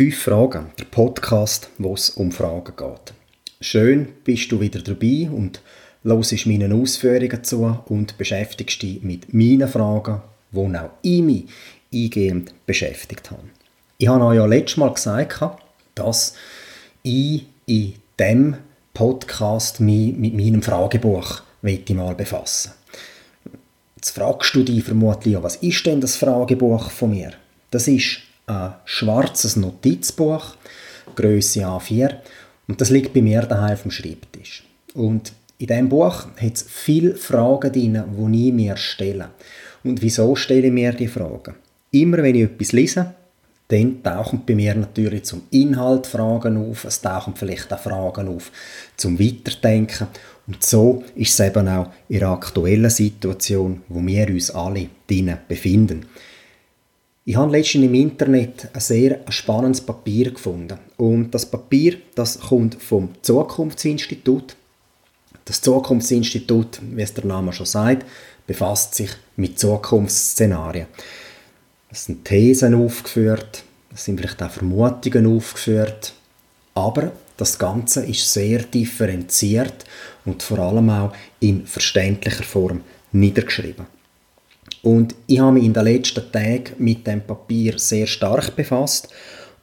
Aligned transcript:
Fünf 0.00 0.22
Fragen, 0.22 0.70
der 0.78 0.86
Podcast, 0.86 1.68
wo 1.76 1.92
es 1.92 2.08
um 2.08 2.32
Fragen 2.32 2.72
geht. 2.74 3.12
Schön 3.60 4.08
bist 4.24 4.50
du 4.50 4.58
wieder 4.58 4.80
dabei 4.80 5.28
und 5.30 5.60
hörst 6.04 6.46
meinen 6.46 6.72
Ausführungen 6.72 7.44
zu 7.44 7.78
und 7.84 8.16
beschäftigst 8.16 8.80
dich 8.80 9.02
mit 9.02 9.34
meinen 9.34 9.68
Fragen, 9.68 10.22
die 10.52 10.58
auch 10.58 10.90
ich 11.02 11.20
mich 11.20 11.44
eingehend 11.92 12.54
beschäftigt 12.64 13.30
habe. 13.30 13.42
Ich 13.98 14.08
habe 14.08 14.24
euch 14.24 14.36
ja 14.36 14.46
letztes 14.46 14.78
Mal 14.78 14.94
gesagt, 14.94 15.44
dass 15.96 16.32
ich 17.02 17.44
in 17.66 17.92
diesem 18.18 18.56
Podcast 18.94 19.80
mich 19.80 20.16
mit 20.16 20.34
meinem 20.34 20.62
Fragebuch 20.62 21.42
mal 21.60 22.14
befassen 22.14 22.72
Jetzt 23.96 24.12
fragst 24.12 24.54
du 24.54 24.62
dich 24.62 24.82
vermutlich, 24.82 25.36
was 25.42 25.56
ist 25.56 25.84
denn 25.84 26.00
das 26.00 26.16
Fragebuch 26.16 26.90
von 26.90 27.10
mir? 27.10 27.32
Das 27.70 27.86
ist 27.86 28.29
ein 28.50 28.74
schwarzes 28.84 29.56
Notizbuch, 29.56 30.56
Größe 31.14 31.60
A4, 31.60 32.16
und 32.68 32.80
das 32.80 32.90
liegt 32.90 33.12
bei 33.12 33.22
mir 33.22 33.42
daheim 33.42 33.72
auf 33.72 33.82
dem 33.82 33.90
Schreibtisch. 33.90 34.64
Und 34.94 35.32
in 35.58 35.66
diesem 35.66 35.88
Buch 35.88 36.26
hat 36.40 36.54
es 36.54 36.64
viele 36.68 37.16
Fragen 37.16 37.72
drin, 37.72 38.02
die 38.32 38.48
ich 38.48 38.54
mir 38.54 38.76
stelle. 38.76 39.30
Und 39.84 40.00
wieso 40.02 40.34
stelle 40.36 40.68
ich 40.68 40.72
mir 40.72 40.92
die 40.92 41.08
Fragen? 41.08 41.54
Immer 41.90 42.18
wenn 42.18 42.34
ich 42.34 42.44
etwas 42.44 42.72
lese, 42.72 43.14
dann 43.68 44.02
tauchen 44.02 44.42
bei 44.46 44.54
mir 44.54 44.74
natürlich 44.74 45.24
zum 45.24 45.42
Inhalt 45.50 46.06
Fragen 46.06 46.56
auf, 46.56 46.84
es 46.84 47.00
tauchen 47.00 47.34
vielleicht 47.36 47.72
auch 47.72 47.78
Fragen 47.78 48.28
auf 48.28 48.50
zum 48.96 49.18
Weiterdenken 49.18 50.08
und 50.50 50.64
so 50.64 51.04
ist 51.14 51.38
es 51.38 51.46
eben 51.46 51.68
auch 51.68 51.90
in 52.08 52.18
der 52.18 52.30
aktuellen 52.30 52.90
Situation, 52.90 53.82
wo 53.88 54.04
wir 54.04 54.28
uns 54.28 54.50
alle 54.50 54.88
drinnen 55.06 55.38
befinden. 55.46 56.06
Ich 57.30 57.36
habe 57.36 57.52
letztens 57.52 57.84
im 57.84 57.94
Internet 57.94 58.70
ein 58.72 58.80
sehr 58.80 59.20
spannendes 59.28 59.80
Papier 59.80 60.32
gefunden 60.32 60.76
und 60.96 61.30
das 61.30 61.46
Papier, 61.46 61.98
das 62.16 62.40
kommt 62.40 62.74
vom 62.82 63.10
Zukunftsinstitut. 63.22 64.56
Das 65.44 65.60
Zukunftsinstitut, 65.60 66.80
wie 66.90 67.02
es 67.02 67.14
der 67.14 67.26
Name 67.26 67.52
schon 67.52 67.66
sagt, 67.66 68.04
befasst 68.48 68.96
sich 68.96 69.10
mit 69.36 69.60
Zukunftsszenarien. 69.60 70.88
Es 71.88 72.06
sind 72.06 72.24
Thesen 72.24 72.74
aufgeführt, 72.74 73.62
es 73.94 74.06
sind 74.06 74.18
vielleicht 74.18 74.42
auch 74.42 74.50
Vermutungen 74.50 75.36
aufgeführt, 75.36 76.12
aber 76.74 77.12
das 77.36 77.60
Ganze 77.60 78.06
ist 78.06 78.32
sehr 78.32 78.64
differenziert 78.64 79.84
und 80.24 80.42
vor 80.42 80.58
allem 80.58 80.90
auch 80.90 81.12
in 81.38 81.64
verständlicher 81.64 82.42
Form 82.42 82.80
niedergeschrieben. 83.12 83.86
Und 84.82 85.14
ich 85.26 85.38
habe 85.40 85.52
mich 85.52 85.64
in 85.64 85.72
den 85.72 85.84
letzten 85.84 86.32
Tagen 86.32 86.72
mit 86.78 87.06
dem 87.06 87.20
Papier 87.20 87.78
sehr 87.78 88.06
stark 88.06 88.56
befasst 88.56 89.08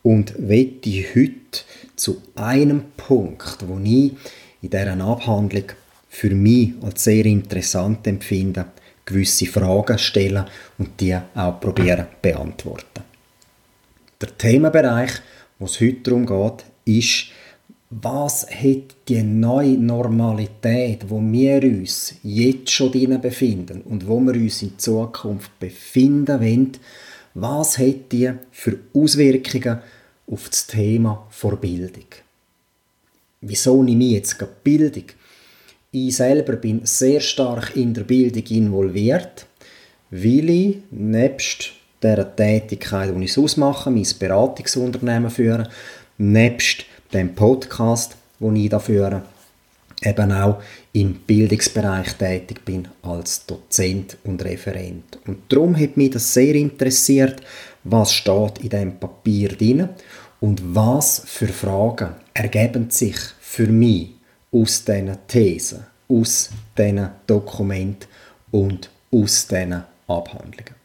und 0.03 0.33
wette 0.37 1.03
heute 1.15 1.63
zu 1.95 2.21
einem 2.35 2.83
Punkt, 2.95 3.57
wo 3.67 3.79
ich 3.79 4.13
in 4.61 4.69
dieser 4.69 4.99
Abhandlung 5.01 5.65
für 6.09 6.29
mich 6.29 6.73
als 6.81 7.03
sehr 7.03 7.25
interessant 7.25 8.05
empfinde, 8.07 8.65
gewisse 9.05 9.47
Fragen 9.47 9.97
stellen 9.97 10.45
und 10.77 10.99
die 10.99 11.15
auch 11.15 11.59
probieren 11.59 12.07
beantworten. 12.21 13.03
Der 14.21 14.37
Themenbereich, 14.37 15.11
wo 15.59 15.65
es 15.65 15.79
heute 15.79 16.01
darum 16.03 16.25
geht, 16.25 16.65
ist, 16.85 17.27
was 17.89 18.45
hat 18.49 18.95
die 19.07 19.23
neue 19.23 19.77
Normalität, 19.77 21.09
wo 21.09 21.21
wir 21.21 21.63
uns 21.63 22.15
jetzt 22.21 22.71
schon 22.71 22.91
drin 22.91 23.19
befinden 23.21 23.81
und 23.81 24.07
wo 24.07 24.19
wir 24.19 24.33
uns 24.33 24.61
in 24.61 24.77
Zukunft 24.77 25.57
befinden 25.59 26.41
wollen, 26.41 26.71
was 27.33 27.77
hat 27.77 28.11
die 28.11 28.33
für 28.51 28.79
Auswirkungen 28.93 29.79
auf 30.29 30.49
das 30.49 30.67
Thema 30.67 31.27
Vorbildung? 31.29 32.07
Wieso 33.39 33.81
nehme 33.83 34.03
ich 34.05 34.11
jetzt 34.11 34.37
gerade 34.37 34.51
Bildung? 34.63 35.05
Ich 35.91 36.17
selber 36.17 36.53
bin 36.57 36.81
sehr 36.83 37.21
stark 37.21 37.75
in 37.77 37.93
der 37.93 38.03
Bildung 38.03 38.43
involviert, 38.47 39.45
weil 40.11 40.49
ich 40.49 40.77
nebst 40.91 41.71
der 42.01 42.35
Tätigkeit, 42.35 43.15
die 43.15 43.23
ich 43.23 43.37
ausmache, 43.37 43.89
mein 43.89 44.07
Beratungsunternehmen 44.19 45.29
führe, 45.29 45.69
nebst 46.17 46.85
dem 47.13 47.35
Podcast, 47.35 48.15
wo 48.39 48.51
ich 48.51 48.69
dafür 48.69 49.23
eben 50.03 50.31
auch 50.31 50.61
im 50.93 51.15
Bildungsbereich 51.15 52.13
tätig 52.13 52.63
bin 52.63 52.87
als 53.01 53.45
Dozent 53.45 54.17
und 54.23 54.43
Referent. 54.43 55.17
Und 55.25 55.51
darum 55.51 55.75
hat 55.75 55.97
mich 55.97 56.11
das 56.11 56.33
sehr 56.33 56.55
interessiert, 56.55 57.41
was 57.83 58.13
steht 58.13 58.59
in 58.59 58.69
dem 58.69 58.99
Papier 58.99 59.49
drin 59.49 59.89
und 60.39 60.61
was 60.75 61.23
für 61.25 61.47
Fragen 61.47 62.15
ergeben 62.33 62.89
sich 62.91 63.17
für 63.39 63.67
mich 63.67 64.11
aus 64.51 64.83
diesen 64.85 65.17
Thesen, 65.27 65.85
aus 66.07 66.49
diesen 66.77 67.09
Dokumenten 67.25 68.07
und 68.51 68.89
aus 69.11 69.47
diesen 69.47 69.83
Abhandlungen. 70.07 70.75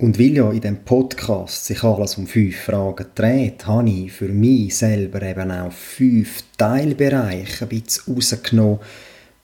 Und 0.00 0.18
weil 0.18 0.34
ja 0.34 0.50
in 0.50 0.62
dem 0.62 0.78
Podcast 0.78 1.66
sich 1.66 1.84
alles 1.84 2.16
um 2.16 2.26
fünf 2.26 2.56
Fragen 2.56 3.04
dreht, 3.14 3.66
habe 3.66 3.90
ich 3.90 4.10
für 4.10 4.28
mich 4.28 4.74
selber 4.74 5.20
eben 5.20 5.50
auch 5.50 5.70
fünf 5.70 6.42
Teilbereiche 6.56 7.66
ein 7.66 7.68
bisschen 7.68 8.14
rausgenommen, 8.14 8.78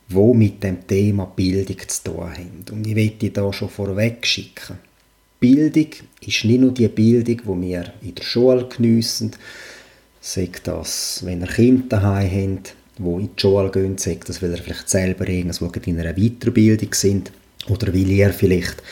die 0.09 0.35
mit 0.35 0.63
dem 0.63 0.87
Thema 0.87 1.27
Bildung 1.27 1.77
zu 1.87 2.05
tun 2.05 2.31
haben. 2.31 2.65
Und 2.73 2.87
ich 2.87 2.95
möchte 2.95 3.29
da 3.29 3.53
schon 3.53 3.69
vorweg 3.69 4.25
schicken. 4.25 4.79
Bildung 5.39 5.89
ist 6.27 6.45
nicht 6.47 6.61
nur 6.61 6.73
die 6.73 6.89
Bildung, 6.89 7.37
die 7.37 7.69
wir 7.69 7.93
in 8.01 8.15
der 8.15 8.23
Schule 8.23 8.67
geniessen, 8.67 9.33
sagt 10.23 10.69
das, 10.69 11.21
wenn 11.23 11.43
ihr 11.43 11.49
Kinder 11.49 11.99
daheim 11.99 12.57
habt, 12.57 12.75
die 12.97 13.03
in 13.03 13.29
die 13.37 13.41
Schule 13.43 13.71
gehen, 13.71 13.99
sagt 13.99 14.31
das, 14.31 14.41
weil 14.41 14.53
ihr 14.53 14.63
vielleicht 14.63 14.89
selber 14.89 15.29
irgendwo 15.29 15.67
in 15.67 16.01
einer 16.01 16.15
Weiterbildung 16.15 16.95
sind 16.95 17.31
oder 17.69 17.89
weil 17.89 18.09
ihr 18.09 18.33
vielleicht 18.33 18.83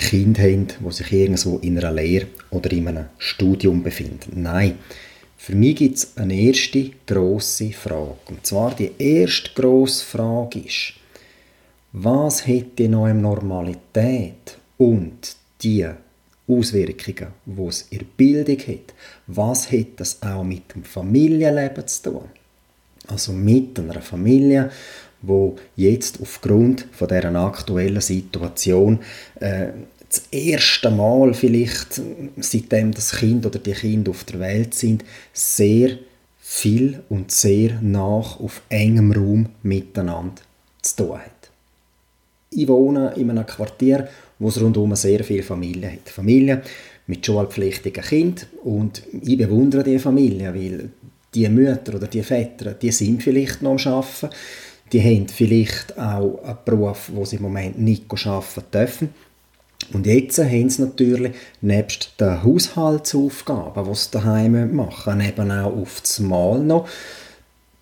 Kinder 0.00 0.42
haben, 0.42 0.66
die 0.66 0.92
sich 0.92 1.12
irgendwo 1.12 1.58
in 1.58 1.78
einer 1.78 1.92
Lehre 1.92 2.26
oder 2.50 2.72
in 2.72 2.88
einem 2.88 3.06
Studium 3.18 3.82
befinden. 3.82 4.42
Nein, 4.42 4.78
für 5.36 5.54
mich 5.54 5.76
gibt 5.76 5.98
es 5.98 6.16
eine 6.16 6.34
erste 6.34 6.90
grosse 7.06 7.72
Frage. 7.72 8.16
Und 8.28 8.46
zwar 8.46 8.74
die 8.74 8.92
erste 8.98 9.50
grosse 9.54 10.04
Frage 10.04 10.60
ist, 10.60 10.94
was 11.92 12.46
hat 12.46 12.78
die 12.78 12.88
neue 12.88 13.14
Normalität 13.14 14.58
und 14.78 15.36
die 15.62 15.86
Auswirkungen, 16.48 17.32
die 17.44 17.62
es 17.66 17.82
in 17.90 17.98
der 17.98 18.06
Bildung 18.16 18.58
hat, 18.58 18.94
was 19.26 19.70
hat 19.70 19.86
das 19.96 20.22
auch 20.22 20.42
mit 20.42 20.74
dem 20.74 20.84
Familienleben 20.84 21.86
zu 21.86 22.02
tun? 22.02 22.24
Also 23.06 23.32
mit 23.32 23.78
einer 23.78 24.00
Familie, 24.00 24.70
wo 25.22 25.56
jetzt 25.76 26.20
aufgrund 26.20 26.86
von 26.92 27.08
der 27.08 27.34
aktuellen 27.34 28.00
Situation 28.00 29.00
äh, 29.40 29.68
das 30.08 30.24
erste 30.30 30.90
Mal 30.90 31.34
vielleicht, 31.34 32.00
seitdem 32.38 32.92
das 32.92 33.12
Kind 33.12 33.46
oder 33.46 33.58
die 33.58 33.72
Kinder 33.72 34.10
auf 34.10 34.24
der 34.24 34.40
Welt 34.40 34.74
sind, 34.74 35.04
sehr 35.32 35.98
viel 36.40 37.00
und 37.08 37.30
sehr 37.30 37.78
nach 37.80 38.40
auf 38.40 38.62
engem 38.68 39.12
Raum 39.12 39.46
miteinander 39.62 40.42
zu 40.82 40.96
tun 40.96 41.18
hat. 41.18 41.50
Ich 42.50 42.66
wohne 42.66 43.12
in 43.14 43.30
einem 43.30 43.46
Quartier, 43.46 44.08
wo 44.40 44.48
es 44.48 44.60
rundum 44.60 44.96
sehr 44.96 45.22
viele 45.22 45.44
Familien 45.44 45.92
hat. 45.92 46.08
Familien 46.08 46.62
mit 47.06 47.24
schulpflichtigen 47.24 48.02
Kindern 48.02 48.46
und 48.64 49.02
ich 49.22 49.38
bewundere 49.38 49.84
diese 49.84 50.00
Familien, 50.00 50.52
weil 50.52 50.90
die 51.32 51.48
Mütter 51.48 51.94
oder 51.94 52.08
die 52.08 52.24
Väter, 52.24 52.72
die 52.72 52.90
sind 52.90 53.22
vielleicht 53.22 53.62
noch 53.62 53.86
am 53.86 53.92
Arbeiten, 53.92 54.34
die 54.92 55.02
haben 55.02 55.28
vielleicht 55.28 55.96
auch 55.98 56.42
einen 56.42 56.58
Beruf, 56.64 57.10
wo 57.14 57.24
sie 57.24 57.36
im 57.36 57.42
Moment 57.42 57.78
nicht 57.78 58.04
arbeiten 58.26 58.64
dürfen. 58.72 59.14
Und 59.92 60.06
jetzt 60.06 60.38
haben 60.38 60.70
sie 60.70 60.82
natürlich 60.82 61.32
nebst 61.60 62.14
den 62.20 62.42
Haushaltsaufgaben, 62.42 63.84
die 63.84 63.94
sie 63.94 64.10
daheim 64.12 64.74
machen, 64.74 65.20
eben 65.20 65.50
auch 65.50 65.76
auf 65.76 66.00
das 66.00 66.20
Mal 66.20 66.60
noch 66.60 66.88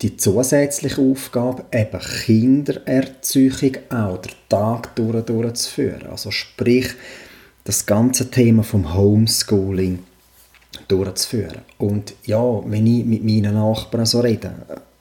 die 0.01 0.15
zusätzliche 0.15 1.01
Aufgabe, 1.01 1.65
eben 1.73 1.99
Kindererziehung 1.99 3.77
auch 3.89 4.17
den 4.17 4.31
Tag 4.47 4.95
durch, 4.95 5.25
durchzuführen. 5.25 6.07
Also 6.09 6.31
sprich, 6.31 6.87
das 7.65 7.85
ganze 7.85 8.31
Thema 8.31 8.63
vom 8.63 8.95
Homeschooling 8.95 9.99
durchzuführen. 10.87 11.59
Und 11.77 12.13
ja, 12.23 12.41
wenn 12.65 12.87
ich 12.87 13.05
mit 13.05 13.23
meinen 13.23 13.53
Nachbarn 13.53 14.05
so 14.05 14.21
rede, 14.21 14.53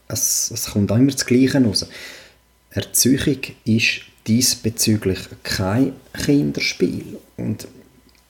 es, 0.08 0.50
es 0.50 0.66
kommt 0.66 0.90
immer 0.90 1.12
das 1.12 1.26
Gleiche 1.26 1.62
raus. 1.62 1.86
Erziehung 2.70 3.38
ist 3.64 4.00
diesbezüglich 4.26 5.18
kein 5.42 5.92
Kinderspiel. 6.12 7.18
Und 7.36 7.68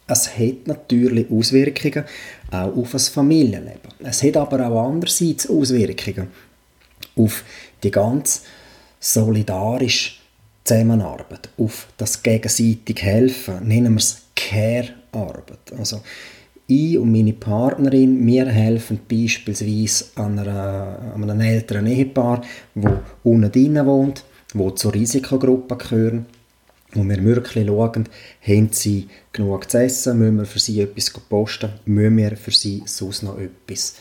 es 0.06 0.38
hat 0.38 0.66
natürlich 0.66 1.30
Auswirkungen 1.30 2.04
auch 2.50 2.76
auf 2.76 2.92
das 2.92 3.08
Familienleben. 3.08 3.92
Es 4.00 4.22
hat 4.22 4.36
aber 4.36 4.66
auch 4.66 4.88
andererseits 4.88 5.48
Auswirkungen 5.48 6.28
auf 7.16 7.44
die 7.82 7.90
ganz 7.90 8.42
solidarische 9.00 10.12
Zusammenarbeit, 10.64 11.48
auf 11.56 11.88
das 11.96 12.22
gegenseitig 12.22 13.02
Helfen, 13.02 13.66
nennen 13.66 13.94
wir 13.94 13.98
es 13.98 14.22
Care-Arbeit. 14.34 15.72
Also 15.78 16.02
ich 16.68 16.98
und 16.98 17.10
meine 17.10 17.32
Partnerin, 17.32 18.24
wir 18.26 18.46
helfen 18.46 19.00
beispielsweise 19.10 20.04
an, 20.16 20.38
einer, 20.38 21.12
an 21.14 21.22
einem 21.22 21.40
älteren 21.40 21.86
Ehepaar, 21.86 22.42
wo 22.74 22.88
unten 23.24 23.50
drin 23.50 23.84
wohnt, 23.86 24.24
wo 24.52 24.70
zur 24.70 24.94
Risikogruppe 24.94 25.76
gehören 25.76 26.26
und 26.94 27.08
wir 27.08 27.22
wirklich 27.24 27.66
schauen, 27.66 28.08
haben 28.46 28.68
sie 28.70 29.08
genug 29.32 29.70
zu 29.70 29.78
essen, 29.78 30.18
müssen 30.18 30.38
wir 30.38 30.46
für 30.46 30.58
sie 30.58 30.80
etwas 30.80 31.10
posten, 31.10 31.72
müssen 31.86 32.16
wir 32.16 32.36
für 32.36 32.50
sie 32.50 32.82
sonst 32.86 33.22
noch 33.22 33.38
etwas 33.38 33.96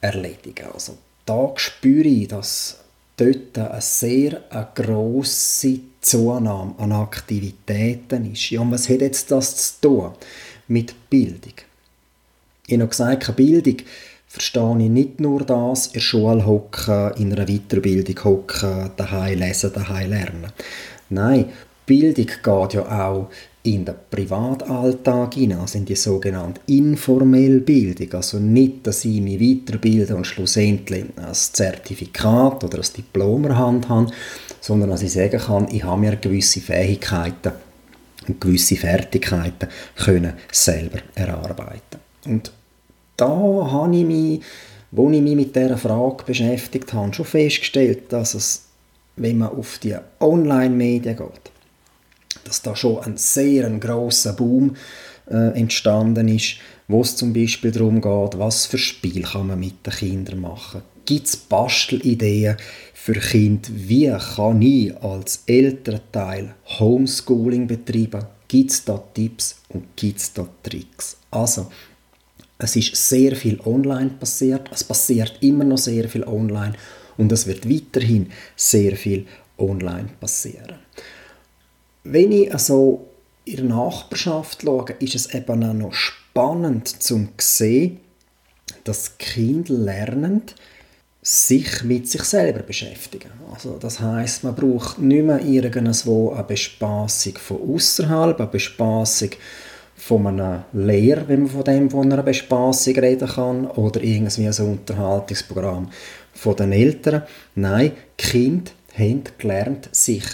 erledigen. 0.00 0.66
Also 0.72 0.96
da 1.24 1.52
spüre 1.56 2.08
ich, 2.08 2.28
dass 2.28 2.78
dort 3.16 3.58
eine 3.58 3.80
sehr 3.80 4.42
eine 4.50 4.68
grosse 4.74 5.80
Zunahme 6.00 6.74
an 6.78 6.92
Aktivitäten 6.92 8.32
ist. 8.32 8.50
Ja, 8.50 8.60
und 8.60 8.72
was 8.72 8.88
hat 8.88 9.00
jetzt 9.00 9.30
das 9.30 9.80
zu 9.80 9.88
tun 9.88 10.12
mit 10.68 10.94
Bildung? 11.10 11.67
Ich 12.68 12.74
habe 12.74 12.82
noch 12.82 12.90
gesagt, 12.90 13.34
Bildung 13.34 13.76
verstehe 14.26 14.76
ich 14.78 14.90
nicht 14.90 15.20
nur 15.20 15.42
das, 15.42 15.86
in 15.86 15.92
der 15.94 16.00
Schule 16.00 16.44
hocken, 16.44 17.12
in 17.16 17.32
einer 17.32 17.46
Weiterbildung 17.46 18.24
hocken, 18.24 18.90
daheim 18.94 19.38
lesen, 19.38 19.72
daheim 19.72 20.10
lernen. 20.10 20.52
Nein, 21.08 21.46
Bildung 21.86 22.26
geht 22.26 22.74
ja 22.74 23.06
auch 23.06 23.30
in 23.62 23.86
den 23.86 23.94
Privatalltag 24.10 25.32
hinein, 25.32 25.60
also 25.60 25.78
in 25.78 25.86
die 25.86 25.96
sogenannte 25.96 26.60
informelle 26.66 27.60
Bildung. 27.60 28.12
Also 28.12 28.38
nicht, 28.38 28.86
dass 28.86 29.06
ich 29.06 29.22
mich 29.22 29.40
weiterbilde 29.40 30.14
und 30.14 30.26
schlussendlich 30.26 31.06
ein 31.16 31.32
Zertifikat 31.32 32.64
oder 32.64 32.80
ein 32.80 32.92
Diplom 32.94 33.46
in 33.46 33.56
Hand 33.56 33.88
habe, 33.88 34.12
sondern 34.60 34.90
dass 34.90 35.02
ich 35.02 35.12
sagen 35.14 35.40
kann, 35.40 35.68
ich 35.72 35.84
habe 35.84 36.02
mir 36.02 36.16
gewisse 36.16 36.60
Fähigkeiten 36.60 37.52
und 38.26 38.42
gewisse 38.42 38.76
Fertigkeiten 38.76 39.68
können 39.96 40.34
selber 40.52 40.98
erarbeiten. 41.14 41.98
Und 42.26 42.52
da 43.18 43.28
habe 43.28 43.96
ich 43.96 44.04
mich, 44.04 44.40
als 44.96 45.12
ich 45.12 45.20
mich 45.20 45.36
mit 45.36 45.54
dieser 45.54 45.76
Frage 45.76 46.24
beschäftigt 46.24 46.92
habe, 46.94 47.12
schon 47.12 47.26
festgestellt, 47.26 48.12
dass 48.12 48.34
es, 48.34 48.64
wenn 49.16 49.38
man 49.38 49.50
auf 49.50 49.78
die 49.78 49.96
Online-Medien 50.20 51.16
geht, 51.16 51.50
dass 52.44 52.62
da 52.62 52.74
schon 52.74 53.00
ein 53.00 53.16
sehr 53.16 53.68
grosser 53.78 54.32
Boom 54.32 54.76
äh, 55.30 55.58
entstanden 55.58 56.28
ist, 56.28 56.56
wo 56.86 57.02
es 57.02 57.16
zum 57.16 57.32
Beispiel 57.32 57.72
darum 57.72 58.00
geht, 58.00 58.38
was 58.38 58.66
für 58.66 58.78
Spiel 58.78 59.22
kann 59.22 59.48
man 59.48 59.60
mit 59.60 59.84
den 59.84 59.92
Kindern 59.92 60.40
machen. 60.40 60.82
Gibt 61.04 61.26
es 61.26 61.36
Bastelideen 61.36 62.56
für 62.94 63.14
Kinder? 63.14 63.68
Wie 63.72 64.14
kann 64.36 64.62
ich 64.62 64.96
als 65.02 65.42
Elternteil 65.46 66.54
Homeschooling 66.78 67.66
betreiben? 67.66 68.26
Gibt 68.46 68.70
es 68.70 68.84
da 68.84 69.02
Tipps 69.12 69.56
und 69.68 69.96
gibt 69.96 70.18
es 70.18 70.32
da 70.32 70.46
Tricks? 70.62 71.16
Also, 71.30 71.68
es 72.58 72.76
ist 72.76 72.96
sehr 72.96 73.36
viel 73.36 73.60
online 73.64 74.10
passiert, 74.10 74.68
es 74.72 74.84
passiert 74.84 75.38
immer 75.40 75.64
noch 75.64 75.78
sehr 75.78 76.08
viel 76.08 76.24
online 76.24 76.74
und 77.16 77.30
es 77.32 77.46
wird 77.46 77.68
weiterhin 77.68 78.30
sehr 78.56 78.96
viel 78.96 79.26
online 79.56 80.08
passieren. 80.20 80.78
Wenn 82.04 82.32
ich 82.32 82.52
also 82.52 83.06
in 83.44 83.56
der 83.56 83.64
Nachbarschaft 83.64 84.62
schaue, 84.62 84.94
ist 85.00 85.14
es 85.14 85.34
eben 85.34 85.64
auch 85.64 85.72
noch 85.72 85.94
spannend 85.94 86.88
zu 86.88 87.28
sehen, 87.38 88.00
dass 88.84 89.18
Kinder 89.18 89.74
lernen, 89.74 90.42
sich 91.22 91.82
mit 91.84 92.08
sich 92.08 92.22
selber 92.22 92.60
beschäftigen. 92.60 93.30
Also 93.52 93.76
das 93.78 94.00
heißt, 94.00 94.44
man 94.44 94.54
braucht 94.54 94.98
nicht 94.98 95.24
mehr 95.24 95.44
irgendwo 95.44 96.32
eine 96.32 96.44
Bespaßung 96.44 97.36
von 97.36 97.74
außerhalb, 97.74 98.38
eine 98.40 98.48
Bespaßung 98.48 99.30
von 99.98 100.26
einem 100.28 100.62
Lehr, 100.72 101.28
wenn 101.28 101.42
man 101.42 101.50
von 101.50 101.64
dem 101.64 101.90
von 101.90 102.10
einer 102.10 102.22
Bespaßung 102.22 102.94
reden 102.94 103.28
kann, 103.28 103.66
oder 103.66 104.00
irgendwie 104.02 104.46
ein 104.46 104.66
Unterhaltungsprogramm 104.66 105.90
von 106.32 106.56
den 106.56 106.72
Eltern. 106.72 107.24
Nein, 107.56 107.92
die 108.18 108.24
Kinder 108.24 108.70
haben 108.96 109.24
gelernt, 109.36 109.88
sich 109.92 110.24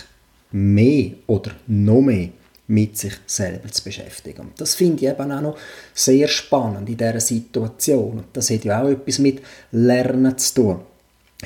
mehr 0.52 1.12
oder 1.26 1.52
noch 1.66 2.02
mehr 2.02 2.28
mit 2.66 2.96
sich 2.96 3.14
selber 3.26 3.70
zu 3.70 3.84
beschäftigen. 3.84 4.52
Das 4.56 4.74
finde 4.74 5.04
ich 5.04 5.10
eben 5.10 5.32
auch 5.32 5.40
noch 5.40 5.58
sehr 5.92 6.28
spannend 6.28 6.88
in 6.88 6.96
dieser 6.96 7.20
Situation. 7.20 8.24
Das 8.32 8.50
hat 8.50 8.64
ja 8.64 8.82
auch 8.82 8.88
etwas 8.88 9.18
mit 9.18 9.42
Lernen 9.72 10.36
zu 10.38 10.54
tun. 10.54 10.80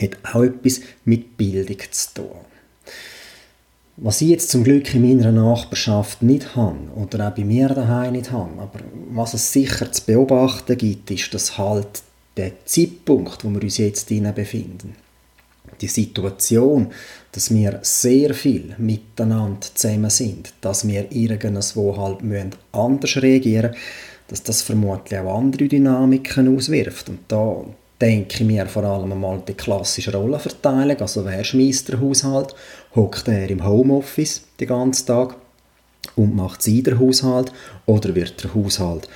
Hat 0.00 0.18
auch 0.34 0.42
etwas 0.42 0.80
mit 1.04 1.36
Bildung 1.36 1.78
zu 1.90 2.14
tun. 2.14 2.36
Was 4.00 4.20
ich 4.20 4.28
jetzt 4.28 4.50
zum 4.50 4.62
Glück 4.62 4.94
in 4.94 5.02
meiner 5.02 5.32
Nachbarschaft 5.32 6.22
nicht 6.22 6.54
habe, 6.54 6.76
oder 6.94 7.28
auch 7.28 7.34
bei 7.34 7.42
mir 7.42 7.68
daheim 7.68 8.12
nicht 8.12 8.30
habe, 8.30 8.62
aber 8.62 8.78
was 9.10 9.34
es 9.34 9.52
sicher 9.52 9.90
zu 9.90 10.04
beobachten 10.06 10.78
gibt, 10.78 11.10
ist, 11.10 11.34
dass 11.34 11.58
halt 11.58 12.02
der 12.36 12.52
Zeitpunkt, 12.64 13.44
wo 13.44 13.50
wir 13.50 13.60
uns 13.60 13.78
jetzt 13.78 14.08
befinden, 14.08 14.94
die 15.80 15.88
Situation, 15.88 16.92
dass 17.32 17.52
wir 17.52 17.80
sehr 17.82 18.34
viel 18.34 18.76
miteinander 18.78 19.66
zusammen 19.74 20.10
sind, 20.10 20.52
dass 20.60 20.86
wir 20.86 21.10
irgendwo 21.10 21.96
halt 21.96 22.22
müssen 22.22 22.50
anders 22.70 23.16
reagieren 23.20 23.72
müssen, 23.72 23.82
dass 24.28 24.44
das 24.44 24.62
vermutlich 24.62 25.18
auch 25.18 25.38
andere 25.38 25.66
Dynamiken 25.66 26.56
auswirft. 26.56 27.08
Und 27.08 27.18
da 27.26 27.64
denke 28.00 28.34
ich 28.34 28.46
mir 28.46 28.66
vor 28.66 28.84
allem 28.84 29.12
einmal 29.12 29.42
die 29.46 29.54
klassische 29.54 30.12
Rollenverteilung, 30.12 31.00
also 31.00 31.24
wer 31.24 31.42
schmeißt 31.42 31.88
der 31.88 32.00
Haushalt, 32.00 32.54
hockt 32.94 33.28
er 33.28 33.50
im 33.50 33.64
Homeoffice 33.64 34.42
den 34.60 34.68
ganzen 34.68 35.06
Tag 35.06 35.36
und 36.16 36.34
macht 36.34 36.62
sie 36.62 36.82
der 36.82 36.98
Haushalt 36.98 37.52
oder 37.86 38.14
wird 38.14 38.42
der 38.42 38.54
Haushalt 38.54 39.08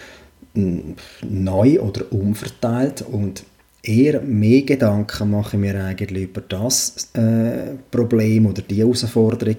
hm, 0.54 0.96
neu 1.28 1.80
oder 1.80 2.10
umverteilt 2.12 3.02
und 3.02 3.44
eher 3.82 4.20
mehr 4.20 4.62
Gedanken 4.62 5.30
mache 5.30 5.56
ich 5.56 5.60
mir 5.60 5.84
eigentlich 5.84 6.24
über 6.24 6.40
das 6.40 7.08
äh, 7.14 7.74
Problem 7.90 8.46
oder 8.46 8.62
die 8.62 8.76
Herausforderung. 8.76 9.56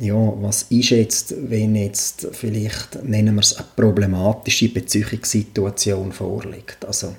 Ja, 0.00 0.14
was 0.14 0.64
ist 0.64 0.90
jetzt, 0.90 1.34
wenn 1.50 1.74
jetzt 1.74 2.28
vielleicht, 2.32 3.02
nennen 3.02 3.34
wir 3.34 3.40
es, 3.40 3.56
eine 3.56 3.66
problematische 3.74 4.68
Beziehungssituation 4.68 6.12
vorliegt? 6.12 6.84
Also, 6.84 7.14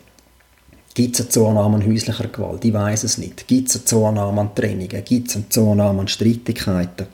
gibt 0.94 1.16
es 1.16 1.22
eine 1.22 1.30
Zunahme 1.30 1.78
an 1.78 1.86
häuslicher 1.86 2.28
Gewalt? 2.28 2.64
Ich 2.66 2.74
weiß 2.74 3.04
es 3.04 3.18
nicht. 3.18 3.48
Gibt 3.48 3.70
es 3.70 3.76
eine 3.76 3.86
Zunahme 3.86 4.42
an 4.42 4.56
Trennungen? 4.56 5.04
Gibt 5.04 5.30
es 5.30 5.36
eine 5.36 5.50
Zunahme 5.50 6.02
an 6.02 6.08
Streitigkeiten? 6.08 7.08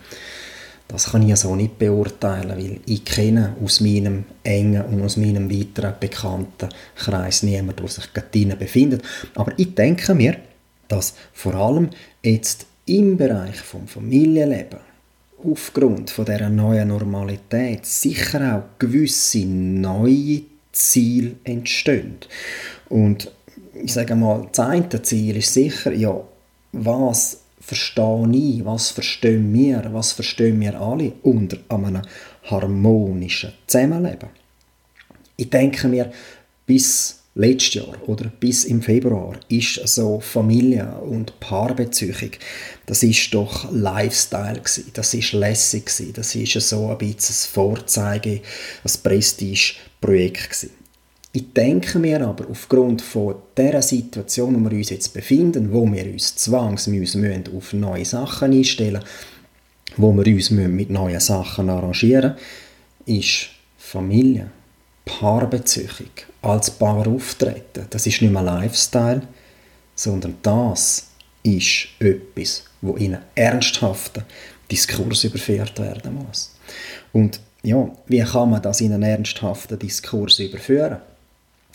Das 0.88 1.12
kann 1.12 1.28
ich 1.28 1.36
so 1.36 1.56
nicht 1.56 1.78
beurteilen, 1.78 2.50
weil 2.50 2.80
ich 2.86 3.04
kenne 3.04 3.56
aus 3.62 3.82
meinem 3.82 4.24
engen 4.44 4.84
und 4.84 5.02
aus 5.04 5.18
meinem 5.18 5.52
weiteren 5.52 5.96
bekannten 6.00 6.70
Kreis 6.96 7.44
niemanden, 7.44 7.82
der 7.82 7.90
sich 7.90 8.14
gerade 8.14 8.56
befindet. 8.56 9.04
Aber 9.36 9.52
ich 9.58 9.76
denke 9.76 10.16
mir, 10.16 10.38
dass 10.88 11.16
vor 11.34 11.56
allem 11.56 11.90
jetzt 12.24 12.68
im 12.86 13.18
Bereich 13.18 13.58
vom 13.58 13.86
Familienleben 13.86 14.80
aufgrund 15.44 16.10
von 16.10 16.26
der 16.26 16.50
neuen 16.50 16.88
Normalität 16.88 17.86
sicher 17.86 18.56
auch 18.58 18.80
gewisse 18.80 19.46
neue 19.46 20.42
Ziele 20.72 21.36
entstehen. 21.44 22.18
Und 22.90 23.32
ich 23.84 23.94
sage 23.94 24.16
mal, 24.16 24.48
das 24.52 24.66
eine 24.66 25.02
Ziel 25.02 25.38
ist 25.38 25.54
sicher, 25.54 25.92
ja, 25.94 26.20
was 26.72 27.42
verstehe 27.60 28.30
ich, 28.32 28.66
was 28.66 28.92
verstehen 28.92 29.54
wir, 29.54 29.90
was 29.92 30.14
verstehen 30.14 30.60
wir 30.60 30.80
alle 30.80 31.14
unter 31.24 31.58
einem 31.70 32.02
harmonischen 32.44 33.54
Zusammenleben. 33.68 34.30
Ich 35.36 35.50
denke 35.50 35.88
mir, 35.88 36.12
bis 36.66 37.18
letztes 37.36 37.76
Jahr 37.76 37.94
oder 38.08 38.26
bis 38.40 38.66
im 38.66 38.82
Februar 38.82 39.36
ist 39.48 39.88
so 39.88 40.20
Familie- 40.20 41.00
und 41.02 41.40
Paarbeziehung, 41.40 42.32
das 42.86 43.04
ist 43.04 43.34
doch 43.34 43.72
Lifestyle 43.72 44.60
gewesen, 44.60 44.92
das 44.94 45.14
ist 45.14 45.34
lässig 45.34 45.86
gewesen, 45.86 46.14
das 46.14 46.36
ist 46.36 46.54
so 46.68 46.90
ein 46.90 46.98
bisschen 46.98 47.36
ein 47.36 47.54
Vorzeige, 47.54 48.42
ein 48.84 49.04
Prestigeprojekt. 49.04 50.70
Ich 51.38 51.54
denke 51.54 52.00
mir 52.00 52.28
aber, 52.28 52.50
aufgrund 52.50 53.00
von 53.00 53.36
der 53.56 53.80
Situation, 53.84 54.56
in 54.56 54.64
der 54.64 54.72
wir 54.72 54.78
uns 54.80 54.90
jetzt 54.90 55.14
befinden, 55.14 55.72
wo 55.72 55.86
wir 55.86 56.12
uns 56.12 56.36
zwangsmässig 56.36 57.54
auf 57.56 57.74
neue 57.74 58.06
Sachen 58.06 58.54
einstellen 58.54 59.04
wo 59.98 60.12
wir 60.14 60.26
uns 60.34 60.50
mit 60.50 60.90
neuen 60.90 61.20
Sachen 61.20 61.70
arrangieren 61.70 62.34
müssen, 63.06 63.20
ist 63.20 63.50
Familie, 63.78 64.50
Paarbeziehung, 65.06 66.10
als 66.42 66.72
Paar 66.72 67.08
auftreten, 67.08 67.86
das 67.88 68.08
ist 68.08 68.20
nicht 68.24 68.34
mehr 68.34 68.42
Lifestyle, 68.42 69.22
sondern 69.94 70.38
das 70.42 71.06
ist 71.44 71.88
etwas, 72.00 72.64
wo 72.82 72.96
in 72.96 73.14
einen 73.14 73.24
ernsthaften 73.36 74.24
Diskurs 74.72 75.24
überführt 75.24 75.78
werden 75.78 76.16
muss. 76.16 76.56
Und 77.14 77.40
ja, 77.62 77.88
wie 78.08 78.24
kann 78.24 78.50
man 78.50 78.64
das 78.64 78.82
in 78.82 78.92
einen 78.92 79.04
ernsthaften 79.04 79.78
Diskurs 79.78 80.40
überführen? 80.40 80.98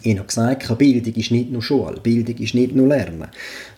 Ich 0.04 0.18
habe 0.18 0.26
gesagt, 0.26 0.78
Bildung 0.78 1.14
ist 1.14 1.30
nicht 1.30 1.50
nur 1.50 1.62
Schule, 1.62 2.00
Bildung 2.00 2.36
ist 2.36 2.54
nicht 2.54 2.74
nur 2.74 2.88
Lernen. 2.88 3.28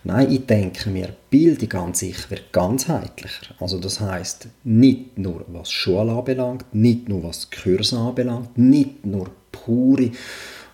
Nein, 0.03 0.31
ich 0.31 0.45
denke 0.45 0.89
mir, 0.89 1.09
Bildung 1.29 1.71
an 1.73 1.93
sich 1.93 2.29
wird 2.31 2.51
ganzheitlicher. 2.51 3.53
Also 3.59 3.79
das 3.79 3.99
heißt 3.99 4.47
nicht 4.63 5.17
nur 5.17 5.45
was 5.49 5.71
Schule 5.71 6.11
anbelangt, 6.13 6.65
nicht 6.73 7.07
nur 7.09 7.23
was 7.23 7.49
Kurs 7.51 7.93
anbelangt, 7.93 8.57
nicht 8.57 9.05
nur 9.05 9.29
pure 9.51 10.11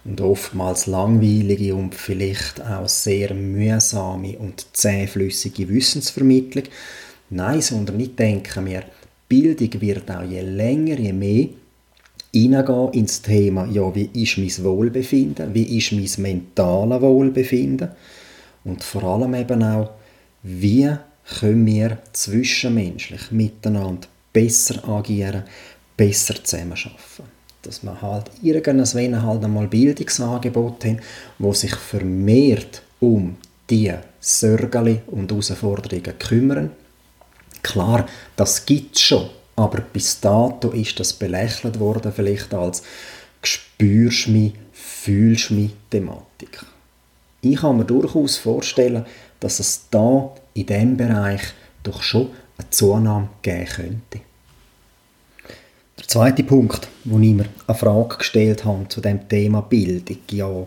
und 0.06 0.22
oftmals 0.22 0.88
langweilige 0.88 1.76
und 1.76 1.96
vielleicht 1.96 2.62
auch 2.62 2.88
sehr 2.88 3.34
mühsame 3.34 4.38
und 4.38 4.66
zähflüssige 4.74 5.68
Wissensvermittlung. 5.68 6.66
Nein, 7.30 7.62
sondern 7.62 8.00
ich 8.00 8.16
denke 8.16 8.62
mir, 8.62 8.84
Bildung 9.28 9.82
wird 9.82 10.10
auch 10.12 10.24
je 10.24 10.42
länger, 10.42 10.98
je 10.98 11.14
mehr 11.14 11.50
hineingehen 12.32 12.94
ins 12.94 13.22
Thema, 13.22 13.66
ja, 13.66 13.94
wie 13.94 14.10
ist 14.14 14.38
mein 14.38 14.66
Wohlbefinden, 14.66 15.54
wie 15.54 15.78
ist 15.78 15.92
mein 15.92 16.10
mentales 16.18 17.02
Wohlbefinden 17.02 17.90
und 18.64 18.84
vor 18.84 19.04
allem 19.04 19.34
eben 19.34 19.64
auch, 19.64 19.92
wie 20.44 20.92
können 21.40 21.66
wir 21.66 21.98
zwischenmenschlich 22.14 23.32
miteinander 23.32 24.08
besser 24.34 24.88
agieren, 24.88 25.44
besser 25.98 26.36
zusammenarbeiten. 26.44 27.24
Dass 27.62 27.84
wir 27.84 28.02
halt 28.02 28.32
irgendwann 28.42 29.24
halt 29.24 29.44
einmal 29.44 29.68
Bildungsangebote 29.68 30.90
haben, 30.90 31.00
wo 31.38 31.54
sich 31.54 31.76
vermehrt 31.76 32.82
um 33.00 33.38
die 33.70 33.94
Sorgen 34.20 35.02
und 35.08 35.32
Herausforderungen 35.32 36.18
kümmern. 36.18 36.72
Klar, 37.62 38.08
das 38.36 38.66
gibt 38.66 38.96
es 38.96 39.02
schon, 39.02 39.30
aber 39.56 39.82
bis 39.82 40.20
dato 40.20 40.70
ist 40.70 41.00
das 41.00 41.14
belächelt 41.14 41.80
worden, 41.80 42.12
vielleicht 42.14 42.54
als 42.54 42.84
«spürst 43.44 44.28
mich, 44.28 44.54
fühlst 44.72 45.52
mich» 45.52 45.72
Thematik. 45.90 46.64
Ich 47.42 47.58
kann 47.58 47.78
mir 47.78 47.86
durchaus 47.86 48.38
vorstellen, 48.38 49.06
dass 49.40 49.60
es 49.60 49.88
da 49.90 50.34
in 50.54 50.66
diesem 50.66 50.98
Bereich 50.98 51.42
doch 51.84 52.02
schon 52.02 52.30
eine 52.58 52.70
Zunahme 52.70 53.30
geben 53.42 53.66
könnte. 53.66 54.22
Der 55.98 56.08
zweite 56.08 56.44
Punkt, 56.44 56.88
wo 57.04 57.20
ich 57.20 57.34
mir 57.34 57.46
eine 57.68 57.78
Frage 57.78 58.18
gestellt 58.18 58.66
habe 58.66 58.88
zu 58.88 59.02
dem 59.02 59.28
Thema 59.28 59.62
Bildung, 59.62 60.18
ja, 60.30 60.66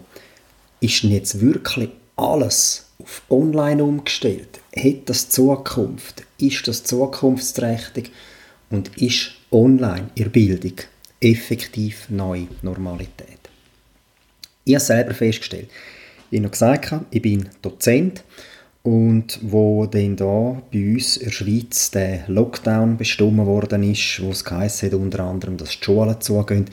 ist 0.81 1.03
denn 1.03 1.11
jetzt 1.11 1.41
wirklich 1.41 1.91
alles 2.17 2.87
auf 3.01 3.23
online 3.31 3.83
umgestellt? 3.83 4.61
Hat 4.77 5.09
das 5.09 5.29
Zukunft? 5.29 6.25
Ist 6.39 6.67
das 6.69 6.85
zukunftsträchtig? 6.85 8.11
Und 8.71 8.97
ist 8.97 9.33
online 9.51 10.11
in 10.15 10.31
Bildung 10.31 10.75
effektiv 11.21 12.09
neue 12.09 12.49
Normalität? 12.63 13.39
Ich 14.65 14.75
habe 14.75 14.85
selber 14.85 15.15
festgestellt, 15.15 15.69
ich 16.31 16.39
habe 16.39 16.45
noch 16.45 16.53
gesagt, 16.53 16.95
ich 17.11 17.23
bin 17.23 17.49
Dozent 17.63 18.25
und 18.83 19.39
wo 19.43 19.87
dann 19.87 20.17
da 20.17 20.63
bei 20.73 20.93
uns 20.95 21.17
in 21.17 21.27
der 21.27 21.33
Schweiz 21.33 21.91
der 21.91 22.25
Lockdown 22.29 22.97
bestimmt 22.97 23.39
worden 23.39 23.83
ist, 23.83 24.23
wo 24.23 24.31
es 24.31 24.45
geheißen 24.45 24.93
unter 24.95 25.21
anderem, 25.21 25.57
dass 25.57 25.79
die 25.79 25.85
Schulen 25.85 26.21
zugehen, 26.21 26.67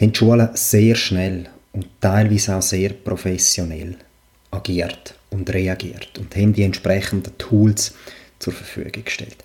haben 0.00 0.12
die 0.12 0.18
Schulen 0.18 0.48
sehr 0.54 0.94
schnell 0.94 1.48
und 1.72 1.86
teilweise 2.00 2.56
auch 2.56 2.62
sehr 2.62 2.90
professionell 2.90 3.96
agiert 4.50 5.14
und 5.30 5.52
reagiert 5.52 6.18
und 6.18 6.34
haben 6.36 6.52
die 6.52 6.64
entsprechenden 6.64 7.36
Tools 7.38 7.94
zur 8.38 8.52
Verfügung 8.52 9.04
gestellt. 9.04 9.44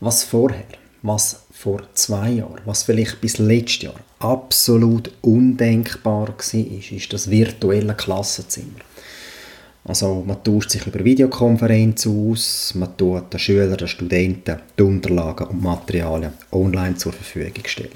Was 0.00 0.22
vorher, 0.22 0.64
was 1.02 1.44
vor 1.50 1.82
zwei 1.94 2.30
Jahren, 2.30 2.60
was 2.64 2.84
vielleicht 2.84 3.20
bis 3.20 3.38
letztes 3.38 3.82
Jahr 3.82 3.94
absolut 4.20 5.10
undenkbar 5.22 6.28
war, 6.28 6.54
ist, 6.54 7.12
das 7.12 7.28
virtuelle 7.28 7.94
Klassenzimmer. 7.94 8.78
Also 9.84 10.22
man 10.24 10.42
tauscht 10.44 10.70
sich 10.70 10.86
über 10.86 11.04
Videokonferenz 11.04 12.06
aus, 12.06 12.74
man 12.76 12.96
tut 12.96 13.32
den 13.32 13.40
Schülern, 13.40 13.76
den 13.76 13.88
Studenten 13.88 14.60
die 14.78 14.82
Unterlagen 14.82 15.48
und 15.48 15.62
Materialien 15.62 16.34
online 16.52 16.96
zur 16.96 17.12
Verfügung 17.12 17.64
stellen. 17.66 17.90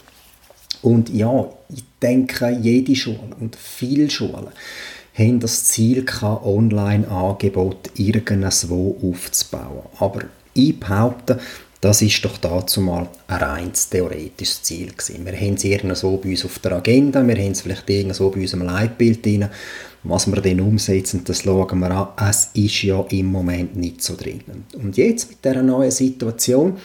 Und 0.81 1.09
ja, 1.11 1.49
ich 1.69 1.85
denke, 2.01 2.51
jede 2.61 2.97
Schule 2.97 3.37
und 3.39 3.55
viele 3.55 4.11
Schulen 4.11 4.49
haben 5.15 5.39
das 5.39 5.65
Ziel 5.65 6.05
Online-Angebot 6.21 7.91
irgendwo 7.97 8.99
aufzubauen. 9.03 9.87
Aber 9.99 10.23
ich 10.55 10.81
behaupte, 10.81 11.39
das 11.83 12.01
ist 12.01 12.25
doch 12.25 12.39
dazu 12.39 12.81
mal 12.81 13.09
ein 13.27 13.43
reines 13.43 13.89
theoretisches 13.89 14.63
Ziel 14.63 14.93
gewesen. 14.93 15.27
Wir 15.27 15.33
haben 15.33 15.55
es 15.55 15.65
irgendwo 15.65 16.17
bei 16.17 16.31
uns 16.31 16.45
auf 16.45 16.61
der 16.61 16.75
Agenda, 16.75 17.27
wir 17.27 17.35
haben 17.35 17.51
es 17.51 17.63
vielleicht 17.63 17.91
irgendwo 17.91 18.31
bei 18.31 18.41
unserem 18.41 18.63
Leitbild 18.63 19.27
drin. 19.27 19.49
Was 20.05 20.29
wir 20.29 20.41
dann 20.41 20.61
umsetzen, 20.61 21.25
das 21.25 21.43
schauen 21.43 21.81
wir 21.81 21.91
an. 21.91 22.09
Es 22.29 22.51
ist 22.55 22.83
ja 22.85 23.05
im 23.11 23.27
Moment 23.27 23.75
nicht 23.75 24.01
so 24.01 24.15
dringend. 24.15 24.75
Und 24.77 24.97
jetzt 24.97 25.29
mit 25.29 25.45
dieser 25.45 25.63
neuen 25.63 25.91
Situation 25.91 26.79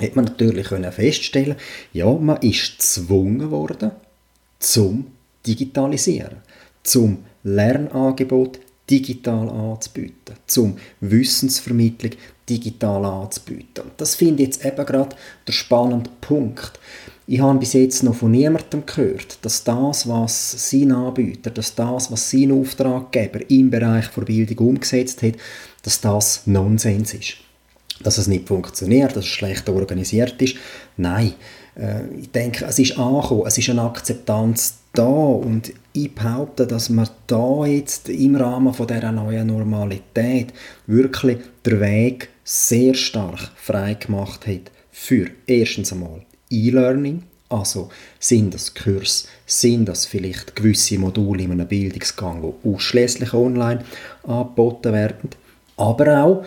hat 0.00 0.16
man 0.16 0.24
natürlich 0.24 0.68
feststellen 0.68 1.56
ja, 1.92 2.10
man 2.10 2.38
ist 2.38 2.78
gezwungen 2.78 3.50
worden 3.50 3.90
zum 4.58 5.08
Digitalisieren, 5.46 6.38
zum 6.82 7.18
Lernangebot 7.44 8.60
digital 8.88 9.50
anzubieten, 9.50 10.36
zum 10.46 10.78
Wissensvermittlung 11.00 12.12
digital 12.52 13.04
anzubieten. 13.04 13.84
Und 13.84 13.92
das 13.96 14.14
finde 14.14 14.42
ich 14.42 14.48
jetzt 14.48 14.64
eben 14.64 14.84
gerade 14.84 15.16
der 15.46 15.52
spannende 15.52 16.10
Punkt. 16.20 16.78
Ich 17.26 17.40
habe 17.40 17.58
bis 17.58 17.72
jetzt 17.72 18.02
noch 18.02 18.14
von 18.14 18.32
niemandem 18.32 18.84
gehört, 18.84 19.38
dass 19.42 19.64
das, 19.64 20.08
was 20.08 20.70
sein 20.70 20.92
Anbieter, 20.92 21.50
dass 21.50 21.74
das, 21.74 22.10
was 22.10 22.30
sein 22.30 22.52
Auftraggeber 22.52 23.40
im 23.48 23.70
Bereich 23.70 24.08
der 24.08 24.22
Bildung 24.22 24.68
umgesetzt 24.68 25.22
hat, 25.22 25.34
dass 25.82 26.00
das 26.00 26.46
Nonsens 26.46 27.14
ist. 27.14 27.36
Dass 28.02 28.18
es 28.18 28.26
nicht 28.26 28.48
funktioniert, 28.48 29.16
dass 29.16 29.24
es 29.24 29.30
schlecht 29.30 29.68
organisiert 29.68 30.40
ist. 30.42 30.56
Nein, 30.96 31.34
äh, 31.76 32.06
ich 32.20 32.30
denke, 32.30 32.64
es 32.64 32.78
ist 32.78 32.98
angekommen, 32.98 33.44
es 33.46 33.56
ist 33.56 33.70
eine 33.70 33.82
Akzeptanz 33.82 34.78
da 34.92 35.04
und 35.04 35.72
ich 35.92 36.14
behaupte, 36.14 36.66
dass 36.66 36.90
man 36.90 37.08
da 37.26 37.64
jetzt 37.64 38.08
im 38.08 38.36
Rahmen 38.36 38.74
von 38.74 38.86
dieser 38.86 39.12
neuen 39.12 39.46
Normalität 39.46 40.52
wirklich 40.86 41.38
den 41.64 41.80
Weg 41.80 42.28
sehr 42.44 42.94
stark 42.94 43.50
frei 43.56 43.94
gemacht 43.94 44.46
hat 44.46 44.70
für 44.90 45.28
erstens 45.46 45.92
einmal 45.92 46.22
E-Learning, 46.50 47.22
also 47.48 47.90
sind 48.18 48.54
das 48.54 48.74
Kurs, 48.74 49.28
sind 49.46 49.86
das 49.86 50.06
vielleicht 50.06 50.56
gewisse 50.56 50.98
Module 50.98 51.42
in 51.42 51.52
einem 51.52 51.68
Bildungsgang, 51.68 52.42
die 52.42 52.68
ausschließlich 52.68 53.32
online 53.32 53.84
angeboten 54.24 54.92
werden, 54.92 55.30
aber 55.76 56.24
auch, 56.24 56.44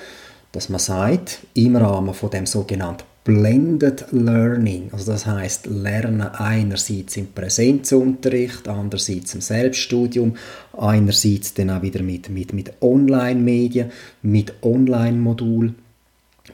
dass 0.51 0.69
man 0.69 0.79
sagt, 0.79 1.39
im 1.53 1.75
Rahmen 1.75 2.13
von 2.13 2.29
dem 2.29 2.45
sogenannten 2.45 3.03
Blended 3.25 4.05
Learning, 4.11 4.89
also 4.91 5.11
das 5.11 5.25
heißt 5.25 5.65
Lernen 5.65 6.21
einerseits 6.21 7.17
im 7.17 7.31
Präsenzunterricht, 7.31 8.67
andererseits 8.67 9.33
im 9.33 9.41
Selbststudium, 9.41 10.35
einerseits 10.77 11.55
dann 11.55 11.71
auch 11.71 11.81
wieder 11.81 12.03
mit, 12.03 12.29
mit, 12.29 12.53
mit 12.53 12.73
Online-Medien, 12.81 13.91
mit 14.21 14.53
Online-Modul, 14.61 15.73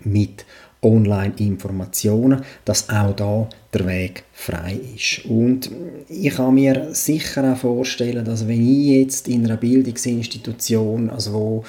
mit 0.03 0.45
Online-Informationen, 0.81 2.41
dass 2.65 2.89
auch 2.89 3.15
da 3.15 3.49
der 3.73 3.85
Weg 3.85 4.23
frei 4.33 4.79
ist. 4.95 5.25
Und 5.25 5.69
ich 6.09 6.33
kann 6.35 6.55
mir 6.55 6.93
sicher 6.93 7.53
auch 7.53 7.57
vorstellen, 7.57 8.25
dass 8.25 8.47
wenn 8.47 8.61
ich 8.61 8.87
jetzt 8.87 9.27
in 9.27 9.45
einer 9.45 9.57
Bildungsinstitution, 9.57 11.09
also 11.09 11.33
wo 11.33 11.63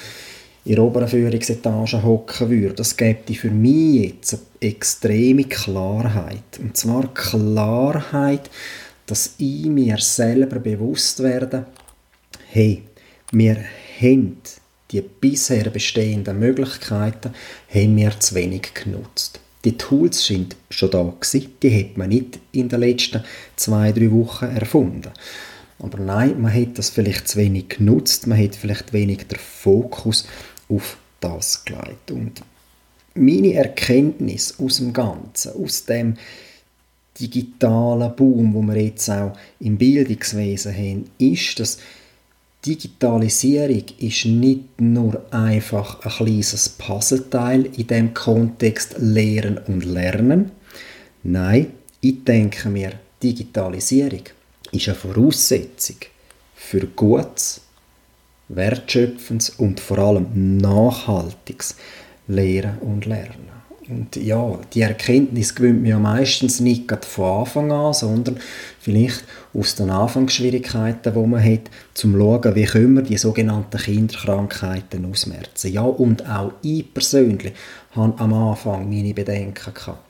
in 0.64 0.76
der 0.76 0.84
oberen 0.84 1.08
Führungsetage 1.08 2.02
hocken 2.02 2.48
würde, 2.48 2.74
das 2.74 2.96
gäbe 2.96 3.34
für 3.34 3.50
mich 3.50 4.04
jetzt 4.04 4.34
eine 4.34 4.70
extreme 4.70 5.44
Klarheit. 5.44 6.58
Und 6.60 6.76
zwar 6.76 7.12
Klarheit, 7.12 8.48
dass 9.06 9.34
ich 9.38 9.66
mir 9.66 9.98
selber 9.98 10.58
bewusst 10.60 11.22
werde, 11.22 11.66
hey, 12.50 12.82
wir 13.32 13.56
haben 14.00 14.36
die 14.92 15.00
bisher 15.00 15.70
bestehenden 15.70 16.38
Möglichkeiten 16.38 17.32
haben 17.72 17.96
wir 17.96 18.20
zu 18.20 18.34
wenig 18.34 18.74
genutzt. 18.74 19.40
Die 19.64 19.76
Tools 19.78 20.26
sind 20.26 20.56
schon 20.70 20.90
da 20.90 21.02
gewesen, 21.02 21.52
die 21.62 21.78
hat 21.78 21.96
man 21.96 22.08
nicht 22.08 22.40
in 22.50 22.68
den 22.68 22.80
letzten 22.80 23.24
zwei, 23.56 23.92
drei 23.92 24.10
Wochen 24.10 24.44
erfunden. 24.44 25.10
Aber 25.78 25.98
nein, 25.98 26.40
man 26.40 26.52
hat 26.52 26.78
das 26.78 26.90
vielleicht 26.90 27.28
zu 27.28 27.38
wenig 27.38 27.70
genutzt, 27.70 28.26
man 28.26 28.42
hat 28.42 28.54
vielleicht 28.54 28.92
wenig 28.92 29.26
den 29.28 29.38
Fokus 29.38 30.26
auf 30.68 30.96
das 31.20 31.64
gelegt. 31.64 32.10
Und 32.10 32.42
meine 33.14 33.54
Erkenntnis 33.54 34.58
aus 34.58 34.78
dem 34.78 34.92
Ganzen, 34.92 35.52
aus 35.62 35.84
dem 35.84 36.14
digitalen 37.18 38.14
Boom, 38.16 38.54
wo 38.54 38.62
wir 38.62 38.80
jetzt 38.80 39.08
auch 39.10 39.36
im 39.60 39.76
Bildungswesen 39.76 40.74
haben, 40.74 41.04
ist, 41.18 41.60
dass 41.60 41.78
Digitalisierung 42.64 43.84
ist 43.98 44.24
nicht 44.24 44.80
nur 44.80 45.26
einfach 45.32 46.00
ein 46.04 46.12
kleines 46.12 46.68
Puzzleteil 46.68 47.66
in 47.76 47.88
dem 47.88 48.14
Kontext 48.14 48.94
Lehren 48.98 49.58
und 49.66 49.84
Lernen. 49.84 50.52
Nein, 51.24 51.72
ich 52.00 52.22
denke 52.22 52.68
mir, 52.68 52.92
Digitalisierung 53.20 54.22
ist 54.70 54.88
eine 54.88 54.96
Voraussetzung 54.96 55.96
für 56.54 56.86
gutes, 56.86 57.62
wertschöpfendes 58.48 59.50
und 59.50 59.80
vor 59.80 59.98
allem 59.98 60.56
nachhaltiges 60.58 61.74
Lehren 62.28 62.78
und 62.78 63.06
Lernen. 63.06 63.61
Und 63.92 64.16
ja, 64.16 64.58
die 64.72 64.80
Erkenntnis 64.80 65.54
gewöhnt 65.54 65.82
man 65.82 65.90
ja 65.90 65.98
meistens 65.98 66.60
nicht 66.60 66.90
von 67.04 67.40
Anfang 67.40 67.70
an, 67.70 67.92
sondern 67.92 68.38
vielleicht 68.80 69.22
aus 69.52 69.74
den 69.74 69.90
Anfangsschwierigkeiten, 69.90 71.12
die 71.12 71.26
man 71.26 71.44
hat, 71.44 71.70
zum 71.92 72.16
schauen, 72.16 72.54
wie 72.54 72.64
können 72.64 72.94
wir 72.94 73.02
die 73.02 73.18
sogenannten 73.18 73.76
Kinderkrankheiten 73.76 75.04
ausmerzen. 75.04 75.72
Ja, 75.72 75.82
und 75.82 76.26
auch 76.26 76.52
ich 76.62 76.92
persönlich 76.94 77.52
habe 77.94 78.18
am 78.18 78.32
Anfang 78.32 78.88
meine 78.88 79.12
Bedenken 79.12 79.74
gehabt. 79.74 80.00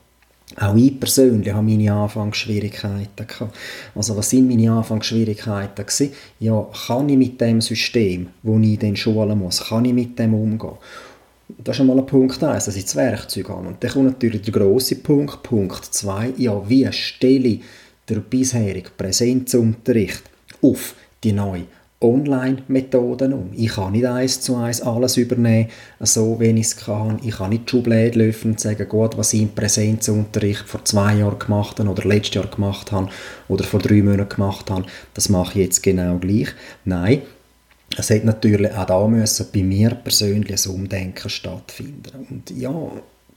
Auch 0.61 0.77
ich 0.77 1.01
persönlich 1.01 1.53
habe 1.53 1.67
meine 1.67 1.93
Anfangsschwierigkeiten 1.93 3.27
gehabt. 3.27 3.57
Also 3.97 4.17
was 4.17 4.31
sind 4.31 4.49
meine 4.49 4.71
Anfangsschwierigkeiten 4.71 5.87
gewesen? 5.87 6.13
Ja, 6.39 6.67
kann 6.87 7.09
ich 7.09 7.17
mit 7.17 7.41
dem 7.41 7.61
System, 7.61 8.29
wo 8.43 8.59
ich 8.61 8.79
den 8.79 8.95
schulen 8.95 9.39
muss, 9.39 9.65
kann 9.65 9.87
ich 9.87 9.95
mit 9.95 10.19
dem 10.19 10.35
umgehen? 10.35 10.77
Das 11.59 11.77
ist 11.77 11.81
einmal 11.81 11.99
ein 11.99 12.07
Punkt 12.07 12.43
1, 12.43 12.65
dass 12.65 12.77
ich 12.77 12.85
das 12.85 12.97
Werkzeug 12.97 13.49
habe. 13.49 13.69
Und 13.69 13.83
dann 13.83 13.91
kommt 13.91 14.07
natürlich 14.07 14.43
der 14.43 14.53
grosse 14.53 14.97
Punkt, 14.97 15.43
Punkt 15.43 15.85
2, 15.85 16.35
ja, 16.37 16.69
wie 16.69 16.91
stelle 16.93 17.49
ich 17.49 17.61
den 18.09 18.23
bisherigen 18.23 18.91
Präsenzunterricht 18.97 20.23
auf 20.61 20.95
die 21.23 21.33
neue 21.33 21.65
Online-Methoden 22.03 23.33
um. 23.33 23.51
Ich 23.55 23.75
kann 23.75 23.93
nicht 23.93 24.07
eins 24.07 24.41
zu 24.41 24.57
eins 24.57 24.83
alles 24.83 25.17
übernehmen, 25.17 25.69
so 26.01 26.39
wie 26.41 26.47
ich 26.47 26.67
es 26.67 26.77
kann. 26.77 27.21
Ich 27.23 27.37
kann 27.37 27.51
nicht 27.51 27.67
die 27.67 27.71
Schublade 27.71 28.21
öffnen 28.21 28.55
und 28.55 28.61
sagen, 28.61 28.89
gut, 28.89 29.17
was 29.17 29.33
ich 29.33 29.43
im 29.43 29.55
Präsenzunterricht 29.55 30.69
vor 30.69 30.85
zwei 30.85 31.15
Jahren 31.15 31.39
gemacht 31.39 31.79
habe 31.79 31.89
oder 31.89 32.05
letztes 32.05 32.35
Jahr 32.35 32.47
gemacht 32.49 32.91
habe 32.93 33.09
oder 33.49 33.65
vor 33.65 33.81
drei 33.81 34.03
Monaten 34.03 34.35
gemacht 34.35 34.71
habe, 34.71 34.87
das 35.15 35.29
mache 35.29 35.61
ich 35.61 35.67
jetzt 35.67 35.83
genau 35.83 36.19
gleich. 36.19 36.49
Nein, 36.85 37.23
es 37.99 38.11
hat 38.11 38.25
natürlich 38.25 38.73
auch 38.73 38.87
da 38.87 39.07
müssen 39.07 39.47
bei 39.53 39.63
mir 39.63 39.91
persönlich 39.91 40.67
ein 40.67 40.73
Umdenken 40.73 41.29
stattfinden. 41.29 42.27
Und 42.31 42.51
ja, 42.51 42.75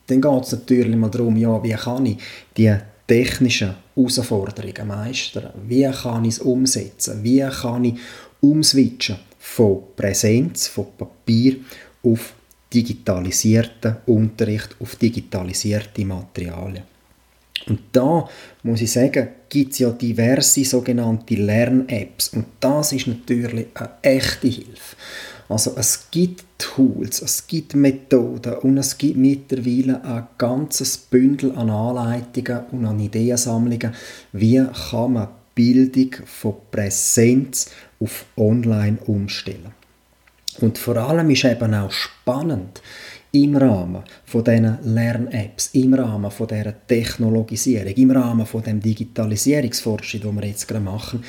dann 0.08 0.22
geht 0.22 0.44
es 0.44 0.52
natürlich 0.52 0.96
mal 0.96 1.10
darum, 1.10 1.36
ja, 1.38 1.62
wie 1.64 1.74
kann 1.74 2.06
ich 2.06 2.18
die 2.56 2.76
technischen 3.08 3.76
Herausforderungen 3.96 4.88
meistern? 4.88 5.52
Wie 5.68 5.90
kann 5.92 6.26
ich 6.26 6.36
es 6.36 6.40
umsetzen? 6.40 7.24
Wie 7.24 7.42
kann 7.42 7.86
ich 7.86 7.96
umswitchen 8.42 9.18
von 9.40 9.84
Präsenz, 9.96 10.68
von 10.68 10.88
Papier 10.98 11.58
auf 12.04 12.34
digitalisierten 12.74 13.98
Unterricht, 14.06 14.76
auf 14.80 14.96
digitalisierte 14.96 16.06
Materialien. 16.06 16.84
Und 17.68 17.80
da 17.92 18.28
muss 18.64 18.82
ich 18.82 18.92
sagen, 18.92 19.28
gibt 19.50 19.74
es 19.74 19.80
ja 19.80 19.90
diverse 19.90 20.64
sogenannte 20.64 21.36
Lern-Apps 21.36 22.30
und 22.30 22.46
das 22.60 22.92
ist 22.92 23.08
natürlich 23.08 23.68
eine 23.74 23.90
echte 24.02 24.48
Hilfe. 24.48 24.96
Also 25.48 25.76
es 25.78 26.08
gibt 26.10 26.44
Tools, 26.58 27.22
es 27.22 27.46
gibt 27.46 27.76
Methoden 27.76 28.56
und 28.56 28.78
es 28.78 28.98
gibt 28.98 29.18
mittlerweile 29.18 30.04
ein 30.04 30.28
ganzes 30.38 30.98
Bündel 30.98 31.52
an 31.56 31.70
Anleitungen 31.70 32.66
und 32.72 32.86
an 32.86 33.00
Ideensammlungen, 33.00 33.94
wie 34.32 34.64
kann 34.90 35.14
man 35.14 35.28
Bildung 35.54 36.12
von 36.26 36.56
Präsenz 36.72 37.72
auf 38.00 38.26
Online 38.36 38.98
umstellen. 39.06 39.74
Und 40.62 40.78
vor 40.78 40.98
allem 40.98 41.30
ist 41.30 41.46
eben 41.46 41.74
auch 41.74 41.92
spannend, 41.92 42.82
im 43.44 43.58
Rahmen 43.58 44.04
von 44.26 44.44
diesen 44.44 44.78
Lern-Apps, 44.84 45.72
im 45.74 45.94
Rahmen 45.94 46.32
von 46.32 46.48
dieser 46.48 46.74
Technologisierung, 46.88 47.94
im 47.94 48.12
Rahmen 48.12 48.46
von 48.46 48.64
dem 48.64 48.80
Digitalisierungsforschung, 48.80 50.22
die 50.22 50.42
wir 50.42 50.48
jetzt 50.48 50.68
gerade 50.68 50.84
machen, 50.84 51.24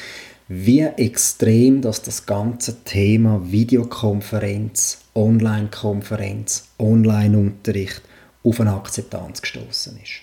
wie 0.49 0.83
extrem 0.83 1.81
dass 1.81 2.03
das 2.03 2.25
ganze 2.25 2.85
Thema 2.85 3.41
Videokonferenz, 3.45 4.99
Online-Konferenz, 5.15 6.69
Online-Unterricht 6.79 8.03
auf 8.45 8.61
eine 8.61 8.75
Akzeptanz 8.75 9.43
gestoßen 9.43 9.99
ist. 10.01 10.23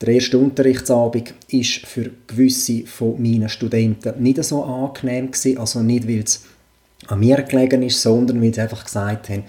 Der 0.00 0.14
erste 0.14 0.38
Unterrichtsabend 0.38 1.34
ist 1.48 1.86
für 1.86 2.10
gewisse 2.26 2.86
von 2.86 3.22
meinen 3.22 3.48
Studenten 3.48 4.20
nicht 4.20 4.42
so 4.42 4.64
angenehm 4.64 5.30
gewesen, 5.30 5.58
also 5.58 5.82
nicht, 5.82 6.08
weil 6.08 6.20
es 6.20 6.44
an 7.06 7.20
mir 7.20 7.42
gelegen 7.42 7.82
ist, 7.82 8.02
sondern 8.02 8.42
weil 8.42 8.52
sie 8.52 8.62
einfach 8.62 8.84
gesagt 8.84 9.28
haben, 9.28 9.44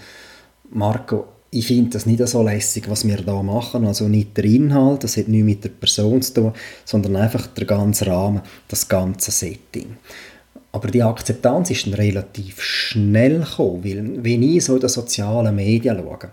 Marco, 0.71 1.25
ich 1.51 1.67
finde 1.67 1.91
das 1.91 2.05
nicht 2.05 2.25
so 2.25 2.41
lässig, 2.41 2.89
was 2.89 3.05
wir 3.05 3.17
da 3.17 3.43
machen. 3.43 3.85
Also 3.85 4.07
nicht 4.07 4.37
der 4.37 4.45
Inhalt, 4.45 5.03
das 5.03 5.17
hat 5.17 5.27
nichts 5.27 5.45
mit 5.45 5.63
der 5.63 5.69
Person 5.69 6.21
zu 6.21 6.33
tun, 6.33 6.53
sondern 6.85 7.17
einfach 7.17 7.47
der 7.47 7.65
ganze 7.65 8.07
Rahmen, 8.07 8.41
das 8.69 8.87
ganze 8.87 9.31
Setting. 9.31 9.97
Aber 10.71 10.89
die 10.89 11.03
Akzeptanz 11.03 11.69
ist 11.69 11.85
dann 11.85 11.95
relativ 11.95 12.61
schnell 12.61 13.39
gekommen, 13.39 13.83
weil 13.83 14.23
wenn 14.23 14.43
ich 14.43 14.63
so 14.63 14.75
in 14.75 14.79
den 14.79 14.89
sozialen 14.89 15.53
Medien 15.53 15.97
schaue, 15.97 16.31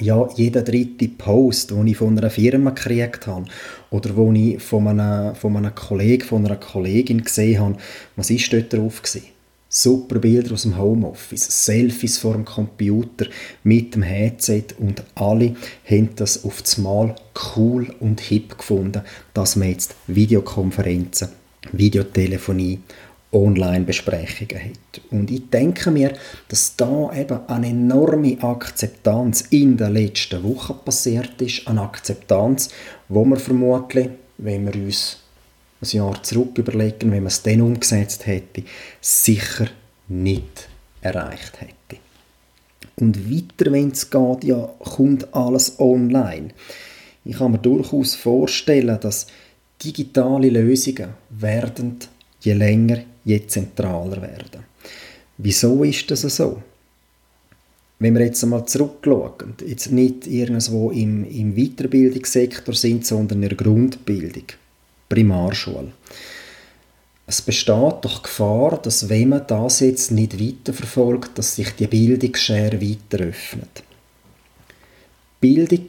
ja, 0.00 0.28
jeder 0.34 0.62
dritte 0.62 1.08
Post, 1.08 1.70
den 1.70 1.86
ich 1.86 1.96
von 1.96 2.18
einer 2.18 2.28
Firma 2.28 2.70
gekriegt 2.70 3.26
habe 3.26 3.46
oder 3.90 4.16
wo 4.16 4.30
ich 4.32 4.60
von 4.60 4.88
einem, 4.88 5.34
von 5.36 5.56
einem 5.56 5.74
Kollegen, 5.74 6.26
von 6.26 6.44
einer 6.44 6.56
Kollegin 6.56 7.22
gesehen 7.22 7.60
habe, 7.60 7.76
was 8.16 8.28
ist 8.28 8.52
dort 8.52 8.72
drauf 8.72 9.00
gewesen? 9.00 9.33
Super 9.76 10.20
Bilder 10.20 10.54
aus 10.54 10.62
dem 10.62 10.78
Homeoffice, 10.78 11.66
Selfies 11.66 12.18
vor 12.18 12.34
dem 12.34 12.44
Computer 12.44 13.26
mit 13.64 13.96
dem 13.96 14.02
Headset 14.02 14.66
und 14.78 15.02
alle 15.16 15.56
haben 15.84 16.10
das 16.14 16.44
auf 16.44 16.62
das 16.62 16.78
Mal 16.78 17.16
cool 17.56 17.92
und 17.98 18.20
hip 18.20 18.56
gefunden, 18.56 19.02
dass 19.32 19.56
man 19.56 19.70
jetzt 19.70 19.96
Videokonferenzen, 20.06 21.30
Videotelefonie, 21.72 22.78
Online-Besprechungen 23.32 24.62
hat. 24.62 25.00
Und 25.10 25.32
ich 25.32 25.50
denke 25.50 25.90
mir, 25.90 26.12
dass 26.46 26.76
da 26.76 27.10
eben 27.12 27.40
eine 27.48 27.70
enorme 27.70 28.40
Akzeptanz 28.44 29.40
in 29.50 29.76
den 29.76 29.92
letzten 29.92 30.44
Wochen 30.44 30.78
passiert 30.84 31.42
ist, 31.42 31.66
eine 31.66 31.82
Akzeptanz, 31.82 32.68
wo 33.08 33.24
wir 33.24 33.38
vermutlich, 33.38 34.08
wenn 34.38 34.66
wir 34.66 34.74
uns 34.80 35.23
ein 35.84 35.96
Jahr 35.96 36.22
zurück 36.22 36.58
überlegen, 36.58 37.10
wenn 37.10 37.22
man 37.22 37.26
es 37.26 37.42
dann 37.42 37.60
umgesetzt 37.60 38.26
hätte, 38.26 38.62
sicher 39.00 39.68
nicht 40.08 40.68
erreicht 41.00 41.60
hätte. 41.60 42.00
Und 42.96 43.30
weiter, 43.30 43.72
wenn 43.72 43.90
es 43.90 44.08
geht, 44.10 44.44
ja, 44.44 44.70
kommt 44.78 45.32
alles 45.34 45.78
online. 45.78 46.48
Ich 47.24 47.38
kann 47.38 47.52
mir 47.52 47.58
durchaus 47.58 48.14
vorstellen, 48.14 48.98
dass 49.00 49.26
digitale 49.82 50.50
Lösungen 50.50 51.10
werden 51.30 51.98
je 52.40 52.52
länger, 52.52 52.98
je 53.24 53.46
zentraler 53.46 54.20
werden. 54.22 54.64
Wieso 55.38 55.82
ist 55.82 56.10
das 56.10 56.20
so? 56.20 56.62
Wenn 57.98 58.14
wir 58.14 58.24
jetzt 58.24 58.42
einmal 58.44 58.66
zurückschauen, 58.66 59.54
jetzt 59.66 59.90
nicht 59.90 60.26
irgendwo 60.26 60.90
im, 60.90 61.24
im 61.24 61.54
Weiterbildungssektor 61.54 62.74
sind, 62.74 63.06
sondern 63.06 63.42
in 63.42 63.48
der 63.48 63.56
Grundbildung. 63.56 64.44
Primarschule. 65.14 65.92
Es 67.26 67.40
besteht 67.40 68.02
doch 68.02 68.22
Gefahr, 68.22 68.78
dass 68.82 69.08
wenn 69.08 69.30
man 69.30 69.46
das 69.46 69.80
jetzt 69.80 70.10
nicht 70.10 70.38
weiterverfolgt, 70.38 71.38
dass 71.38 71.56
sich 71.56 71.70
die 71.70 71.86
Bildungsschere 71.86 72.80
weiter 72.80 73.24
öffnet. 73.24 73.82
Bildung 75.40 75.88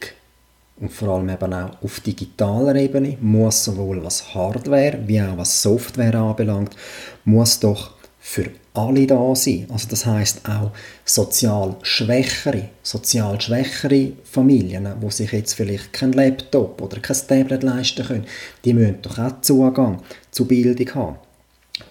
und 0.78 0.92
vor 0.92 1.08
allem 1.08 1.28
eben 1.28 1.52
auch 1.52 1.82
auf 1.82 2.00
digitaler 2.00 2.76
Ebene 2.76 3.16
muss 3.20 3.64
sowohl 3.64 4.02
was 4.04 4.34
Hardware 4.34 4.98
wie 5.06 5.20
auch 5.20 5.36
was 5.36 5.62
Software 5.62 6.14
anbelangt, 6.14 6.76
muss 7.24 7.58
doch 7.60 7.95
für 8.28 8.50
alle 8.74 9.06
da 9.06 9.36
sein. 9.36 9.68
Also 9.72 9.86
das 9.88 10.04
heißt 10.04 10.48
auch 10.48 10.72
sozial 11.04 11.76
schwächere, 11.82 12.70
sozial 12.82 13.40
schwächere 13.40 14.12
Familien, 14.24 14.88
wo 15.00 15.10
sich 15.10 15.30
jetzt 15.30 15.54
vielleicht 15.54 15.92
kein 15.92 16.12
Laptop 16.12 16.82
oder 16.82 16.98
kein 16.98 17.16
Tablet 17.28 17.62
leisten 17.62 18.04
können, 18.04 18.26
die 18.64 18.74
müssen 18.74 19.00
doch 19.00 19.16
auch 19.20 19.40
Zugang 19.42 20.02
zu 20.32 20.44
Bildung 20.44 20.94
haben. 20.96 21.16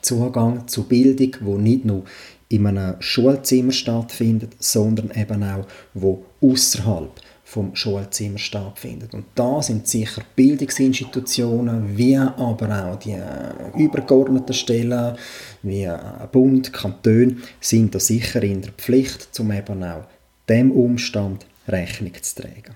Zugang 0.02 0.68
zu 0.68 0.84
Bildung, 0.84 1.38
wo 1.40 1.58
nicht 1.58 1.86
nur 1.86 2.04
in 2.50 2.68
einem 2.68 2.96
Schulzimmer 3.00 3.72
stattfindet, 3.72 4.58
sondern 4.60 5.12
eben 5.12 5.42
auch 5.42 5.66
wo 5.94 6.26
außerhalb 6.42 7.12
vom 7.48 7.76
Schulzimmer 7.76 8.40
stattfindet. 8.40 9.14
Und 9.14 9.26
da 9.36 9.62
sind 9.62 9.88
sicher 9.88 10.24
Bildungsinstitutionen, 10.36 11.96
wie 11.96 12.18
aber 12.18 12.86
auch 12.86 13.00
die 13.00 13.12
äh, 13.12 13.78
übergeordneten 13.78 14.56
Stellen, 14.56 15.16
wie 15.62 15.84
äh, 15.84 15.98
Bund, 16.32 16.74
Kanton, 16.74 17.44
sind 17.62 17.94
da 17.94 18.00
sicher 18.00 18.42
in 18.42 18.64
der 18.64 18.72
Pflicht, 18.72 19.30
um 19.40 19.52
eben 19.52 19.84
auch 19.84 20.06
dem 20.50 20.72
Umstand 20.72 21.46
Rechnung 21.68 22.14
zu 22.20 22.42
tragen. 22.42 22.74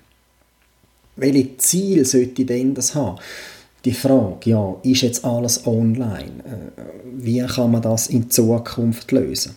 Welche 1.15 1.57
Ziel 1.57 2.05
sollte 2.05 2.45
denn 2.45 2.75
das 2.75 2.93
haben? 2.93 3.19
Die 3.85 3.93
Frage, 3.93 4.51
ja, 4.51 4.75
ist 4.83 5.01
jetzt 5.01 5.25
alles 5.25 5.65
online? 5.65 6.43
Äh, 6.45 6.81
wie 7.17 7.41
kann 7.41 7.71
man 7.71 7.81
das 7.81 8.05
in 8.07 8.29
Zukunft 8.29 9.11
lösen? 9.11 9.55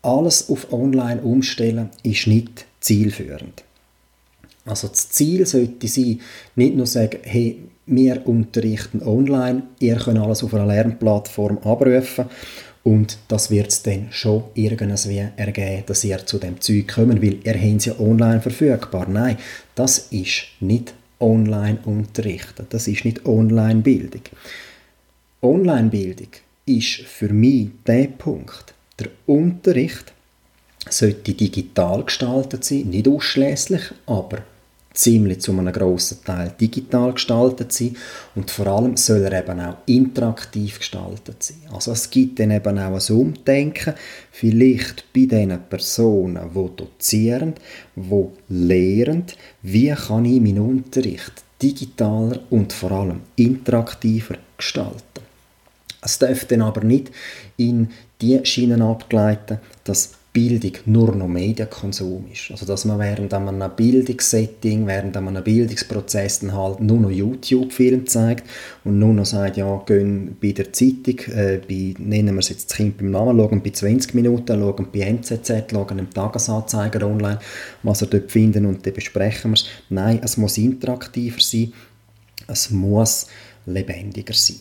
Alles 0.00 0.48
auf 0.48 0.72
online 0.72 1.20
umstellen 1.20 1.90
ist 2.02 2.26
nicht 2.26 2.64
zielführend. 2.80 3.62
Also 4.64 4.88
das 4.88 5.08
Ziel 5.10 5.46
sollte 5.46 5.88
sein, 5.88 6.20
nicht 6.56 6.76
nur 6.76 6.86
sagen, 6.86 7.18
hey, 7.22 7.58
wir 7.86 8.26
unterrichten 8.26 9.02
online, 9.02 9.62
ihr 9.80 9.96
könnt 9.96 10.18
alles 10.18 10.44
auf 10.44 10.54
einer 10.54 10.66
Lernplattform 10.66 11.58
abrufen 11.58 12.26
und 12.82 13.18
das 13.28 13.50
wird 13.50 13.68
es 13.68 13.82
dann 13.82 14.06
schon 14.10 14.44
irgendwie 14.54 15.22
ergeben, 15.36 15.82
dass 15.86 16.04
ihr 16.04 16.24
zu 16.24 16.38
dem 16.38 16.60
Zeug 16.60 16.88
kommt, 16.88 17.20
weil 17.20 17.38
ihr 17.44 17.54
habt 17.54 17.80
es 17.80 17.84
ja 17.86 17.98
online 17.98 18.40
verfügbar. 18.40 19.06
Nein, 19.08 19.36
das 19.74 19.98
ist 20.10 20.44
nicht 20.60 20.94
online 21.18 21.78
unterrichten. 21.84 22.66
Das 22.70 22.88
ist 22.88 23.04
nicht 23.04 23.26
Online-Bildung. 23.26 24.22
Online-Bildung 25.42 26.28
ist 26.64 27.02
für 27.02 27.28
mich 27.28 27.68
der 27.86 28.06
Punkt. 28.06 28.74
Der 28.98 29.08
Unterricht 29.26 30.12
sollte 30.88 31.34
digital 31.34 32.04
gestaltet 32.04 32.64
sein, 32.64 32.88
nicht 32.88 33.06
ausschließlich, 33.06 33.82
aber 34.06 34.38
ziemlich 34.92 35.40
zu 35.40 35.52
einem 35.52 35.72
grossen 35.72 36.18
Teil 36.24 36.52
digital 36.60 37.12
gestaltet 37.12 37.72
sein 37.72 37.96
und 38.34 38.50
vor 38.50 38.66
allem 38.66 38.96
soll 38.96 39.22
er 39.22 39.40
eben 39.40 39.60
auch 39.60 39.76
interaktiv 39.86 40.78
gestaltet 40.78 41.42
sein. 41.42 41.58
Also 41.72 41.92
es 41.92 42.10
gibt 42.10 42.40
dann 42.40 42.50
eben 42.50 42.78
auch 42.78 42.94
ein 42.94 43.16
Umdenken, 43.16 43.94
vielleicht 44.32 45.04
bei 45.12 45.26
den 45.26 45.58
Personen, 45.68 46.50
die 46.52 46.76
dozieren, 46.76 47.54
die 47.94 48.26
lehren, 48.48 49.24
wie 49.62 49.90
kann 49.90 50.24
ich 50.24 50.40
meinen 50.40 50.58
Unterricht 50.58 51.44
digitaler 51.62 52.40
und 52.50 52.72
vor 52.72 52.90
allem 52.90 53.20
interaktiver 53.36 54.36
gestalten. 54.56 55.00
Es 56.02 56.18
darf 56.18 56.46
dann 56.46 56.62
aber 56.62 56.82
nicht 56.82 57.10
in 57.58 57.90
die 58.20 58.40
Schienen 58.44 58.82
abgleiten, 58.82 59.58
dass 59.84 60.12
Bildung 60.32 60.72
nur 60.86 61.12
noch 61.16 61.26
Medienkonsum 61.26 62.26
ist. 62.32 62.52
Also 62.52 62.64
dass 62.64 62.84
man 62.84 63.00
während 63.00 63.34
einem 63.34 63.68
Bildungssetting, 63.74 64.86
während 64.86 65.16
einem 65.16 65.42
Bildungsprozess 65.42 66.40
dann 66.40 66.54
halt 66.54 66.80
nur 66.80 66.98
noch 66.98 67.10
YouTube-Filme 67.10 68.04
zeigt 68.04 68.44
und 68.84 69.00
nur 69.00 69.12
noch 69.12 69.26
sagt, 69.26 69.56
ja, 69.56 69.82
gehen 69.84 70.36
bei 70.40 70.52
der 70.52 70.72
Zeitung, 70.72 71.18
äh, 71.34 71.60
bei, 71.68 71.94
nennen 71.98 72.36
wir 72.36 72.40
es 72.40 72.50
jetzt 72.50 72.70
das 72.70 72.76
Kind 72.76 72.98
beim 72.98 73.10
Namen, 73.10 73.36
schauen 73.36 73.60
bei 73.60 73.70
20 73.70 74.14
Minuten, 74.14 74.60
schauen 74.60 74.86
bei 74.92 75.00
NZZ, 75.00 75.72
schauen 75.72 75.98
im 75.98 76.10
Tagesanzeiger 76.10 77.04
online, 77.04 77.40
was 77.82 78.02
er 78.02 78.06
dort 78.06 78.30
finden 78.30 78.66
und 78.66 78.86
dann 78.86 78.94
besprechen 78.94 79.50
wir 79.50 79.54
es. 79.56 79.66
Nein, 79.88 80.20
es 80.22 80.36
muss 80.36 80.58
interaktiver 80.58 81.40
sein, 81.40 81.72
es 82.46 82.70
muss 82.70 83.26
lebendiger 83.66 84.34
sein. 84.34 84.60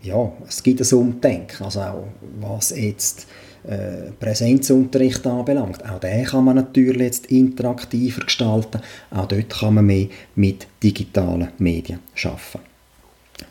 Ja, 0.00 0.32
es 0.46 0.62
gibt 0.62 0.80
ein 0.80 0.96
Umdenken, 0.96 1.64
also 1.64 1.80
auch 1.80 2.06
was 2.40 2.70
jetzt 2.70 3.26
äh, 3.68 4.12
Präsenzunterricht 4.18 5.26
anbelangt. 5.26 5.84
Auch 5.88 6.00
den 6.00 6.24
kann 6.24 6.44
man 6.44 6.56
natürlich 6.56 7.02
jetzt 7.02 7.26
interaktiver 7.26 8.24
gestalten. 8.24 8.80
Auch 9.10 9.26
dort 9.26 9.50
kann 9.50 9.74
man 9.74 9.86
mehr 9.86 10.06
mit 10.34 10.66
digitalen 10.82 11.48
Medien 11.58 12.00
schaffen. 12.14 12.60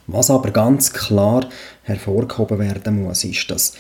Was 0.08 0.30
aber 0.30 0.52
ganz 0.52 0.92
klar 0.92 1.48
hervorgehoben 1.84 2.60
werden 2.60 3.04
muss, 3.04 3.24
ist, 3.24 3.50
dass 3.52 3.74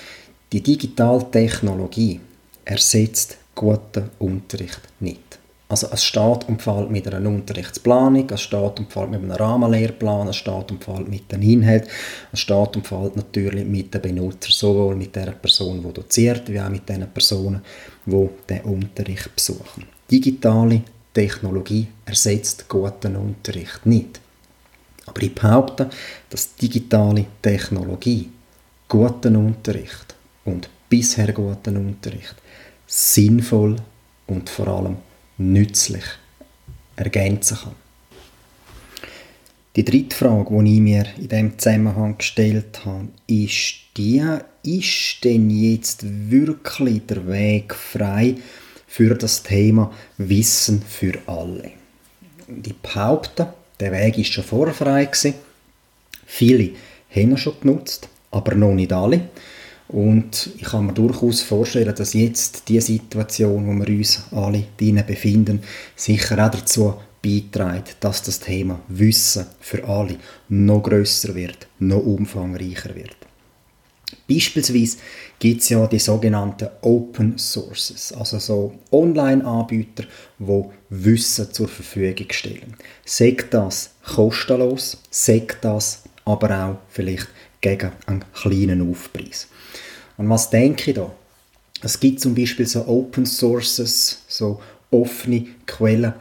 die 0.52 0.62
digitale 0.62 1.30
Technologie 1.32 2.20
ersetzt 2.64 3.38
guten 3.56 4.10
Unterricht 4.20 4.82
nicht. 5.00 5.37
Also 5.70 5.88
es 5.92 6.04
steht 6.06 6.48
und 6.48 6.92
mit 6.92 7.14
einer 7.14 7.30
Unterrichtsplanung, 7.30 8.30
es 8.30 8.42
steht 8.42 8.80
und 8.80 8.96
mit 9.12 9.22
einem 9.22 9.32
Rahmenlehrplan, 9.32 10.30
es 10.30 10.38
steht 10.38 10.72
und 10.72 11.10
mit 11.10 11.30
den 11.30 11.42
Inhalten, 11.42 11.90
es 12.32 12.40
steht 12.40 12.78
und 12.78 13.16
natürlich 13.18 13.66
mit 13.66 13.94
den 13.94 14.02
Benutzern, 14.02 14.52
sowohl 14.52 14.96
mit 14.96 15.14
der 15.16 15.32
Person, 15.32 15.84
die 15.84 15.94
doziert, 15.94 16.48
wie 16.50 16.62
auch 16.62 16.70
mit 16.70 16.88
den 16.88 17.06
Personen, 17.12 17.62
die 18.06 18.30
den 18.50 18.62
Unterricht 18.62 19.36
besuchen. 19.36 19.84
Digitale 20.10 20.84
Technologie 21.14 21.88
ersetzt 22.06 22.70
guten 22.70 23.18
Unterricht 23.18 23.86
nicht. 23.86 24.22
Aber 25.06 25.22
ich 25.22 25.36
behaupte, 25.36 25.90
dass 26.30 26.56
digitale 26.56 27.26
Technologie 27.42 28.30
guten 28.88 29.36
Unterricht 29.36 30.16
und 30.46 30.70
bisher 30.88 31.34
guten 31.34 31.76
Unterricht 31.76 32.36
sinnvoll 32.86 33.76
und 34.28 34.50
vor 34.50 34.68
allem 34.70 34.98
nützlich 35.38 36.04
ergänzen 36.96 37.58
kann. 37.58 37.76
Die 39.76 39.86
dritte 39.86 40.16
Frage, 40.16 40.64
die 40.64 40.76
ich 40.76 40.82
mir 40.82 41.06
in 41.18 41.28
diesem 41.28 41.60
Zusammenhang 41.60 42.18
gestellt 42.18 42.84
habe, 42.84 43.10
ist 43.28 43.76
die, 43.96 44.24
ist 44.64 45.24
denn 45.24 45.52
jetzt 45.52 46.04
wirklich 46.04 47.06
der 47.06 47.28
Weg 47.28 47.76
frei 47.76 48.38
für 48.88 49.14
das 49.14 49.44
Thema 49.44 49.94
Wissen 50.18 50.82
für 50.82 51.14
alle? 51.28 51.72
Und 52.48 52.66
ich 52.66 52.76
behaupte, 52.78 53.54
der 53.80 53.92
Weg 53.92 54.18
ist 54.18 54.34
schon 54.34 54.44
vorher 54.44 54.74
frei 54.74 55.06
gewesen. 55.06 55.36
Viele 56.26 56.72
haben 57.12 57.32
ihn 57.32 57.38
schon 57.38 57.60
genutzt, 57.62 58.10
aber 58.32 58.56
noch 58.56 58.74
nicht 58.74 58.92
alle. 58.92 59.30
Und 59.90 60.50
ich 60.58 60.64
kann 60.64 60.86
mir 60.86 60.94
durchaus 60.94 61.42
vorstellen, 61.42 61.96
dass 61.96 62.14
jetzt 62.14 62.68
die 62.68 62.82
Situation, 62.82 63.68
wo 63.68 63.86
wir 63.86 63.98
uns 63.98 64.22
alle 64.32 64.66
drinnen 64.78 65.06
befinden, 65.06 65.62
sicher 65.96 66.46
auch 66.46 66.52
dazu 66.52 66.96
beiträgt, 67.24 67.98
dass 68.02 68.22
das 68.22 68.40
Thema 68.40 68.80
Wissen 68.90 69.46
für 69.62 69.88
alle 69.88 70.18
noch 70.50 70.84
größer 70.84 71.34
wird, 71.36 71.68
noch 71.80 72.06
umfangreicher 72.06 72.94
wird. 72.96 73.16
Beispielsweise 74.30 74.98
gibt 75.40 75.62
es 75.62 75.70
ja 75.70 75.86
die 75.88 76.00
sogenannten 76.00 76.70
Open 76.82 77.38
Sources, 77.38 78.14
also 78.14 78.40
so 78.40 78.74
Online-Anbieter, 78.92 80.04
die 80.40 80.64
Wissen 80.90 81.52
zur 81.52 81.68
Verfügung 81.68 82.28
stellen. 82.32 82.76
Sagt 83.06 83.54
das 83.54 83.92
kostenlos, 84.04 84.98
sagt 85.10 85.64
das 85.64 86.04
aber 86.26 86.66
auch 86.66 86.78
vielleicht 86.90 87.28
gegen 87.62 87.92
einen 88.06 88.26
kleinen 88.34 88.90
Aufpreis. 88.90 89.48
Und 90.18 90.30
was 90.30 90.50
denke 90.50 90.92
ich 90.92 90.96
da? 90.96 91.12
Es 91.82 92.00
gibt 92.00 92.20
zum 92.20 92.34
Beispiel 92.34 92.66
so 92.66 92.88
Open 92.88 93.26
Sources, 93.26 94.24
so 94.28 94.60
offene 94.90 95.46
Quellen. 95.66 96.14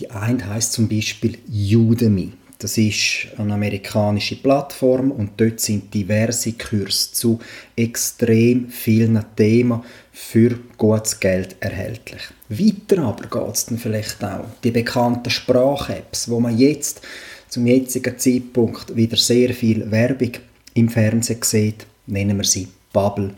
Die 0.00 0.10
eine 0.10 0.46
heißt 0.46 0.72
zum 0.72 0.88
Beispiel 0.88 1.38
Udemy. 1.48 2.32
Das 2.58 2.78
ist 2.78 3.26
eine 3.36 3.54
amerikanische 3.54 4.36
Plattform 4.36 5.10
und 5.10 5.32
dort 5.36 5.60
sind 5.60 5.92
diverse 5.92 6.52
Kurse 6.52 7.12
zu 7.12 7.38
extrem 7.76 8.70
vielen 8.70 9.22
Themen 9.36 9.82
für 10.12 10.58
gutes 10.78 11.20
Geld 11.20 11.56
erhältlich. 11.60 12.22
Weiter 12.48 13.02
aber 13.02 13.28
geht 13.28 13.54
es 13.54 13.66
dann 13.66 13.76
vielleicht 13.76 14.24
auch 14.24 14.46
die 14.62 14.70
bekannten 14.70 15.28
Sprach-Apps, 15.28 16.30
wo 16.30 16.40
man 16.40 16.56
jetzt 16.56 17.02
zum 17.48 17.66
jetzigen 17.66 18.18
Zeitpunkt 18.18 18.96
wieder 18.96 19.18
sehr 19.18 19.52
viel 19.52 19.90
Werbung 19.90 20.32
im 20.72 20.88
Fernsehen 20.88 21.42
sieht, 21.42 21.86
nennen 22.06 22.38
wir 22.38 22.44
sie 22.44 22.68
Bubble 22.94 23.34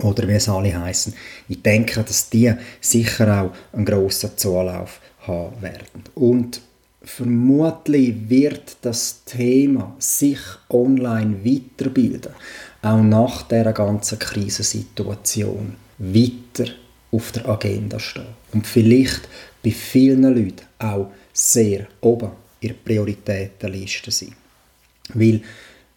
oder 0.00 0.28
wie 0.28 0.34
es 0.34 0.48
alle 0.48 0.78
heißen. 0.78 1.12
Ich 1.48 1.62
denke, 1.62 2.04
dass 2.04 2.30
die 2.30 2.52
sicher 2.80 3.42
auch 3.42 3.74
einen 3.74 3.84
grossen 3.84 4.36
Zulauf 4.36 5.00
haben 5.26 5.60
werden. 5.60 6.04
Und 6.14 6.60
vermutlich 7.02 8.14
wird 8.28 8.76
das 8.82 9.24
Thema 9.24 9.96
sich 9.98 10.38
online 10.68 11.44
weiterbilden, 11.44 12.32
auch 12.82 13.02
nach 13.02 13.42
der 13.42 13.72
ganzen 13.72 14.20
Krisensituation 14.20 15.74
weiter 15.98 16.70
auf 17.10 17.32
der 17.32 17.48
Agenda 17.48 17.98
stehen. 17.98 18.36
Und 18.52 18.66
vielleicht 18.66 19.28
bei 19.64 19.70
vielen 19.70 20.22
Leuten 20.22 20.66
auch 20.78 21.10
sehr 21.32 21.86
oben 22.00 22.30
in 22.60 22.68
der 22.68 22.74
Prioritätenliste 22.74 24.10
sein. 24.10 24.34
Weil 25.14 25.40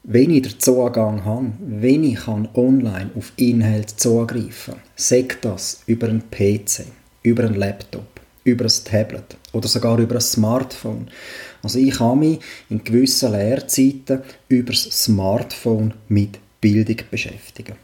wenn 0.03 0.31
ich 0.31 0.41
den 0.41 0.59
Zugang 0.59 1.25
habe, 1.25 1.51
wenn 1.59 2.03
ich 2.03 2.27
online 2.27 3.11
auf 3.15 3.33
Inhalte 3.35 3.95
zugreifen 3.95 4.73
kann, 4.73 4.83
sagt 4.95 5.45
das 5.45 5.83
über 5.85 6.07
einen 6.07 6.23
PC, 6.31 6.85
über 7.21 7.43
einen 7.43 7.55
Laptop, 7.55 8.19
über 8.43 8.65
ein 8.65 8.83
Tablet 8.83 9.37
oder 9.53 9.67
sogar 9.67 9.99
über 9.99 10.15
ein 10.15 10.21
Smartphone. 10.21 11.07
Also 11.61 11.77
ich 11.77 11.97
kann 11.97 12.19
mich 12.19 12.39
in 12.69 12.83
gewissen 12.83 13.31
Lehrzeiten 13.31 14.21
über 14.47 14.71
das 14.71 14.83
Smartphone 15.03 15.93
mit 16.07 16.39
Bildung 16.59 16.97
beschäftigen. 17.11 17.75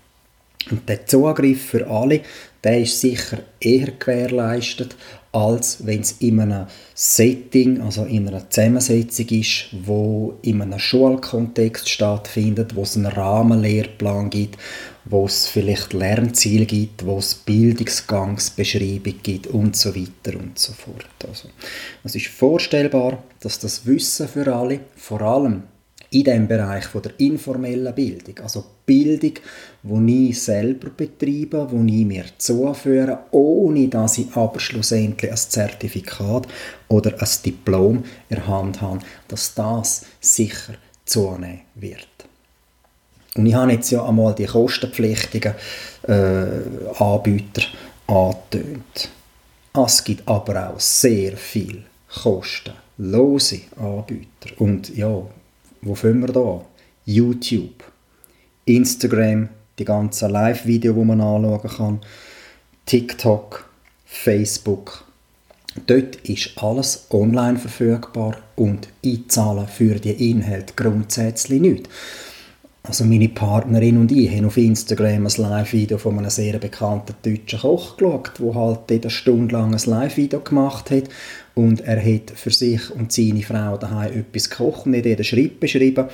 Und 0.71 0.89
der 0.89 1.05
Zugriff 1.05 1.65
für 1.67 1.87
alle, 1.87 2.21
der 2.63 2.81
ist 2.81 2.99
sicher 2.99 3.39
eher 3.59 3.91
gewährleistet, 3.91 4.95
als 5.37 5.85
wenn 5.85 6.01
es 6.01 6.13
in 6.13 6.39
einem 6.39 6.65
Setting, 6.95 7.79
also 7.81 8.05
in 8.05 8.27
einer 8.27 8.49
Zusammensetzung 8.49 9.27
ist, 9.29 9.67
wo 9.85 10.39
in 10.41 10.63
einem 10.63 10.79
Schulkontext 10.79 11.87
stattfindet, 11.87 12.75
wo 12.75 12.81
es 12.81 12.97
einen 12.97 13.05
Rahmenlehrplan 13.05 14.31
gibt, 14.31 14.57
wo 15.05 15.27
es 15.27 15.47
vielleicht 15.47 15.93
Lernziele 15.93 16.65
gibt, 16.65 17.05
wo 17.05 17.19
es 17.19 17.35
Bildungsgangsbeschreibung 17.35 19.13
gibt 19.21 19.45
und 19.45 19.75
so 19.75 19.95
weiter 19.95 20.39
und 20.39 20.57
so 20.57 20.73
fort. 20.73 21.05
Also, 21.27 21.49
es 22.03 22.15
ist 22.15 22.27
vorstellbar, 22.27 23.23
dass 23.39 23.59
das 23.59 23.85
Wissen 23.85 24.27
für 24.27 24.53
alle, 24.53 24.79
vor 24.95 25.21
allem 25.21 25.63
in 26.09 26.23
dem 26.23 26.47
Bereich 26.47 26.85
von 26.85 27.03
der 27.03 27.11
informellen 27.19 27.93
Bildung, 27.93 28.39
also 28.39 28.65
Bildung, 28.87 29.33
die 29.83 30.29
ich 30.29 30.41
selber 30.41 30.89
betreibe, 30.89 31.67
die 31.71 32.01
ich 32.01 32.07
mir 32.07 32.23
zuführe, 32.37 33.19
ohne 33.31 33.89
dass 33.89 34.17
ich 34.17 34.33
aber 34.33 34.59
schlussendlich 34.59 35.29
ein 35.29 35.37
Zertifikat 35.37 36.47
oder 36.87 37.21
ein 37.21 37.29
Diplom 37.45 37.97
in 38.29 38.35
der 38.37 38.47
Hand 38.47 38.81
habe, 38.81 38.99
dass 39.27 39.53
das 39.53 40.05
sicher 40.21 40.73
zunehmen 41.05 41.61
wird. 41.75 42.07
Und 43.35 43.45
ich 43.45 43.53
habe 43.53 43.73
jetzt 43.73 43.91
ja 43.91 44.03
einmal 44.05 44.33
die 44.33 44.45
kostenpflichtigen 44.45 45.53
äh, 46.07 46.45
Anbieter 46.97 47.63
angetönt. 48.07 49.09
Es 49.73 50.03
gibt 50.03 50.27
aber 50.27 50.69
auch 50.69 50.79
sehr 50.79 51.35
viel 51.37 51.83
kostenlose 52.23 53.61
Anbieter. 53.75 54.59
Und 54.59 54.95
ja, 54.95 55.21
wo 55.81 55.93
fangen 55.93 56.21
wir 56.21 56.33
da 56.33 56.65
YouTube, 57.05 57.83
Instagram, 58.67 59.49
die 59.79 59.85
ganzen 59.85 60.29
Live-Videos, 60.29 60.95
die 60.95 61.05
man 61.05 61.21
anschauen 61.21 61.69
kann, 61.69 61.99
TikTok, 62.85 63.69
Facebook. 64.05 65.05
Dort 65.85 66.15
ist 66.17 66.51
alles 66.57 67.07
online 67.11 67.57
verfügbar 67.57 68.37
und 68.55 68.87
ich 69.01 69.29
zahle 69.29 69.67
für 69.67 69.95
die 69.95 70.31
Inhalte 70.31 70.73
grundsätzlich 70.75 71.61
nichts. 71.61 71.89
Also 72.83 73.03
meine 73.03 73.27
Partnerin 73.27 73.97
und 73.97 74.13
ich 74.13 74.31
haben 74.31 74.45
auf 74.45 74.55
Instagram 74.55 75.27
ein 75.27 75.33
Live-Video 75.37 75.97
von 75.97 76.17
einem 76.17 76.29
sehr 76.29 76.57
bekannten 76.57 77.15
deutschen 77.21 77.59
Koch 77.59 77.97
geschaut, 77.97 78.31
der 78.39 78.55
halt 78.55 78.89
eine 78.89 79.09
Stunde 79.09 79.53
lang 79.53 79.75
ein 79.75 79.81
Live-Video 79.85 80.39
gemacht 80.39 80.89
hat 80.91 81.03
und 81.53 81.81
er 81.81 82.01
hat 82.01 82.31
für 82.31 82.51
sich 82.51 82.89
und 82.91 83.11
seine 83.11 83.43
Frau 83.43 83.77
daheim 83.77 84.13
etwas 84.13 84.49
gekocht 84.49 84.85
und 84.85 84.95
hat 84.95 85.03
den 85.03 85.23
Schritt 85.23 85.59
beschrieben 85.59 86.05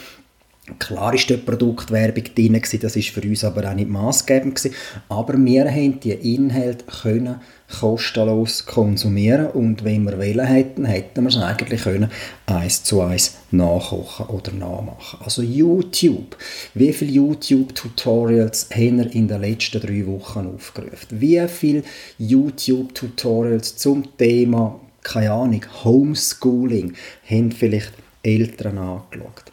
Klar 0.80 1.14
ist 1.14 1.30
dort 1.30 1.46
Produktwerbung 1.46 2.24
drin, 2.36 2.62
das 2.62 2.96
ist 2.96 3.10
für 3.10 3.22
uns 3.22 3.44
aber 3.44 3.70
auch 3.70 3.76
nicht 3.76 3.90
gewesen. 3.90 4.74
Aber 5.10 5.34
wir 5.38 5.70
haben 5.70 6.00
die 6.00 6.12
Inhalte 6.12 6.86
können 6.86 7.42
kostenlos 7.80 8.66
konsumieren 8.66 9.48
und 9.48 9.84
wenn 9.84 10.06
wir 10.06 10.18
wollen 10.18 10.46
hätten, 10.46 10.86
hätten 10.86 11.24
wir 11.24 11.30
es 11.30 11.38
eigentlich 11.38 11.84
können 11.84 12.10
eins 12.46 12.82
zu 12.84 13.02
eins 13.02 13.36
nachkochen 13.52 14.28
oder 14.28 14.54
nachmachen. 14.54 15.20
Also 15.22 15.42
YouTube. 15.42 16.38
Wie 16.74 16.94
viele 16.94 17.12
YouTube-Tutorials 17.12 18.70
haben 18.74 19.00
wir 19.00 19.14
in 19.14 19.28
den 19.28 19.42
letzten 19.42 19.82
drei 19.82 20.06
Wochen 20.08 20.48
aufgerufen? 20.56 21.20
Wie 21.20 21.46
viele 21.50 21.84
YouTube-Tutorials 22.20 23.76
zum 23.76 24.16
Thema, 24.18 24.80
keine 25.02 25.32
Ahnung, 25.32 25.66
Homeschooling 25.84 26.94
haben 27.30 27.52
vielleicht 27.52 27.92
Eltern 28.22 28.78
angeschaut? 28.78 29.53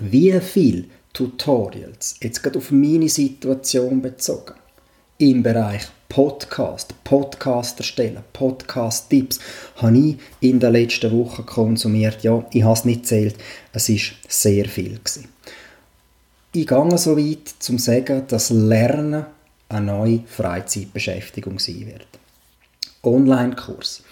Wie 0.00 0.38
viele 0.40 0.84
Tutorials, 1.12 2.16
jetzt 2.22 2.42
gerade 2.42 2.58
auf 2.58 2.70
meine 2.70 3.08
Situation 3.08 4.00
bezogen, 4.00 4.54
im 5.18 5.42
Bereich 5.42 5.82
Podcast, 6.08 6.94
Podcast 7.04 7.78
erstellen, 7.80 8.22
Podcast-Tipps, 8.32 9.40
habe 9.76 9.98
ich 9.98 10.16
in 10.40 10.60
den 10.60 10.72
letzten 10.72 11.12
Wochen 11.12 11.44
konsumiert. 11.44 12.22
Ja, 12.22 12.46
ich 12.52 12.62
habe 12.62 12.74
es 12.74 12.84
nicht 12.84 13.06
zählt, 13.06 13.36
es 13.72 13.88
ist 13.88 14.12
sehr 14.28 14.66
viel 14.66 14.98
gewesen. 14.98 15.28
Ich 16.52 16.66
gehe 16.66 16.98
so 16.98 17.16
weit, 17.16 17.48
zum 17.58 17.78
zu 17.78 17.84
sagen, 17.84 18.22
dass 18.28 18.50
Lernen 18.50 19.26
eine 19.68 19.86
neue 19.86 20.20
Freizeitbeschäftigung 20.26 21.58
sein 21.58 21.86
wird. 21.86 22.06
Online-Kurs 23.02 24.02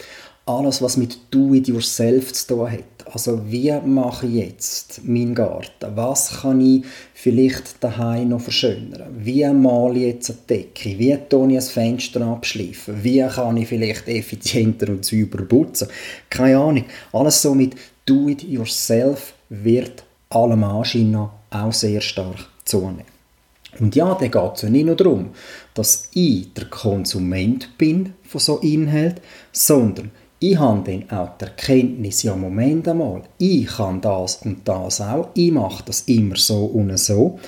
alles, 0.47 0.81
was 0.81 0.97
mit 0.97 1.19
Do-it-yourself 1.33 2.33
zu 2.33 2.47
tun 2.47 2.71
hat. 2.71 3.13
Also 3.13 3.41
wie 3.51 3.73
mache 3.85 4.27
ich 4.27 4.35
jetzt 4.35 5.05
meinen 5.05 5.35
Garten? 5.35 5.97
Was 5.97 6.41
kann 6.41 6.61
ich 6.61 6.85
vielleicht 7.15 7.83
daheim 7.83 8.29
noch 8.29 8.41
verschönern? 8.41 9.11
Wie 9.19 9.45
male 9.47 9.99
ich 9.99 10.07
jetzt 10.07 10.31
eine 10.31 10.39
Decke? 10.49 10.99
Wie 10.99 11.19
tue 11.29 11.51
ich 11.51 11.57
ein 11.57 11.63
Fenster 11.63 12.21
abschleifen? 12.23 13.03
Wie 13.03 13.27
kann 13.27 13.57
ich 13.57 13.69
vielleicht 13.69 14.09
effizienter 14.09 14.89
und 14.89 15.05
sauber 15.05 15.45
putzen? 15.45 15.89
Keine 16.31 16.59
Ahnung. 16.59 16.85
Alles 17.13 17.43
so 17.43 17.55
mit 17.55 17.75
Do-it-yourself 18.07 19.35
wird 19.49 20.05
allem 20.31 20.63
Anschein 20.63 21.17
auch 21.51 21.73
sehr 21.73 22.01
stark 22.01 22.49
zunehmen. 22.65 23.17
Und 23.79 23.95
ja, 23.95 24.15
da 24.15 24.27
geht 24.27 24.55
es 24.55 24.63
ja 24.63 24.71
nicht 24.71 24.87
nur 24.87 24.97
darum, 24.97 25.31
dass 25.75 26.09
ich 26.15 26.53
der 26.55 26.67
Konsument 26.67 27.77
bin 27.77 28.15
von 28.25 28.41
so 28.41 28.59
Inhalt, 28.59 29.21
sondern 29.53 30.11
ich 30.39 30.59
habe 30.59 30.83
dann 30.91 31.19
auch 31.19 31.37
die 31.39 31.45
Erkenntnis, 31.45 32.23
ja 32.23 32.37
Moment 32.37 32.87
einmal, 32.89 33.23
ich 33.39 33.67
kann 33.67 34.01
das 34.01 34.37
und 34.43 34.69
das 34.69 35.01
auch, 35.01 35.31
ich 35.35 35.51
mache 35.51 35.85
das 35.85 36.03
immer 36.03 36.37
so 36.37 36.67
und 36.67 36.97
so. 36.99 37.39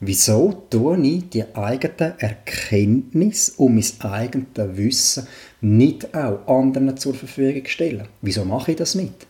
Wieso 0.00 0.64
tue 0.68 0.98
ich 1.00 1.30
die 1.30 1.44
eigene 1.54 2.14
Erkenntnis 2.18 3.50
und 3.56 3.76
mein 3.76 4.12
eigenes 4.12 4.76
Wissen 4.76 5.26
nicht 5.62 6.14
auch 6.14 6.46
anderen 6.46 6.96
zur 6.96 7.14
Verfügung 7.14 7.64
stellen? 7.66 8.08
Wieso 8.20 8.44
mache 8.44 8.72
ich 8.72 8.76
das 8.76 8.94
nicht? 8.94 9.26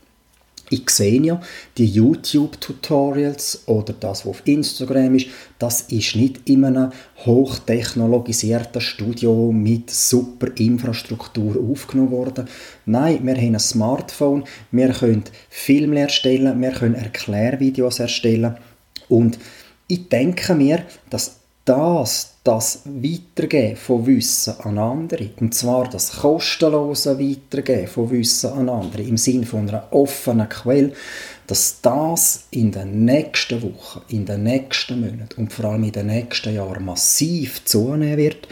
Ich 0.75 0.91
sehe 0.91 1.23
ja 1.23 1.41
die 1.79 1.87
YouTube-Tutorials 1.87 3.63
oder 3.67 3.93
das, 3.93 4.27
was 4.27 4.31
auf 4.31 4.43
Instagram 4.45 5.15
ist, 5.15 5.29
das 5.59 5.83
ist 5.83 6.17
nicht 6.17 6.49
in 6.49 6.65
einem 6.65 6.91
hochtechnologisierten 7.25 8.81
Studio 8.81 9.53
mit 9.53 9.91
super 9.91 10.49
Infrastruktur 10.59 11.57
aufgenommen 11.71 12.11
worden. 12.11 12.49
Nein, 12.87 13.21
wir 13.23 13.37
haben 13.37 13.55
ein 13.55 13.61
Smartphone, 13.61 14.45
wir 14.71 14.89
können 14.89 15.25
Filme 15.49 16.01
erstellen, 16.01 16.61
wir 16.61 16.73
können 16.73 16.97
Erklärvideos 16.97 18.01
erstellen. 18.01 18.57
Und 19.09 19.39
ich 19.87 20.09
denke 20.09 20.55
mir, 20.55 20.85
dass 21.09 21.37
das, 21.65 22.34
das 22.45 22.83
Weitergeben 22.85 23.77
von 23.77 24.07
Wissen 24.07 24.61
an 24.61 24.77
andere, 24.77 25.31
und 25.41 25.55
zwar 25.55 25.89
das 25.89 26.13
kostenlose 26.13 27.19
Weitergeben 27.19 27.89
von 27.89 28.11
Wissen 28.11 28.53
an 28.53 28.69
andere, 28.69 29.03
im 29.03 29.17
Sinne 29.17 29.47
von 29.47 29.67
einer 29.67 29.89
offenen 29.91 30.49
Quelle, 30.51 30.93
dass 31.47 31.81
das 31.81 32.45
in 32.51 32.71
den 32.71 33.07
nächsten 33.07 33.63
Wochen, 33.63 34.03
in 34.09 34.27
den 34.27 34.43
nächsten 34.43 35.01
Monaten 35.01 35.41
und 35.41 35.53
vor 35.53 35.65
allem 35.67 35.85
in 35.85 35.93
den 35.93 36.07
nächsten 36.07 36.55
Jahren 36.55 36.85
massiv 36.85 37.65
zunehmen 37.65 38.19
wird. 38.19 38.47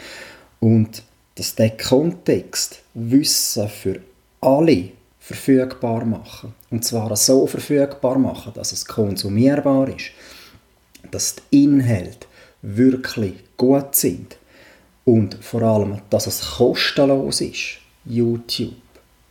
Und 0.59 1.03
dass 1.35 1.55
der 1.55 1.71
Kontext 1.77 2.79
Wissen 2.95 3.69
für 3.69 3.99
alle 4.41 4.89
verfügbar 5.19 6.03
machen. 6.05 6.53
Und 6.69 6.83
zwar 6.83 7.15
so 7.15 7.47
verfügbar 7.47 8.17
machen, 8.17 8.53
dass 8.55 8.71
es 8.71 8.85
konsumierbar 8.85 9.87
ist, 9.89 10.11
dass 11.11 11.35
die 11.35 11.63
Inhalte 11.63 12.27
wirklich 12.63 13.35
gut 13.57 13.95
sind 13.95 14.37
und 15.05 15.35
vor 15.41 15.61
allem, 15.61 16.01
dass 16.09 16.27
es 16.27 16.41
kostenlos 16.41 17.41
ist, 17.41 17.77
YouTube, 18.05 18.73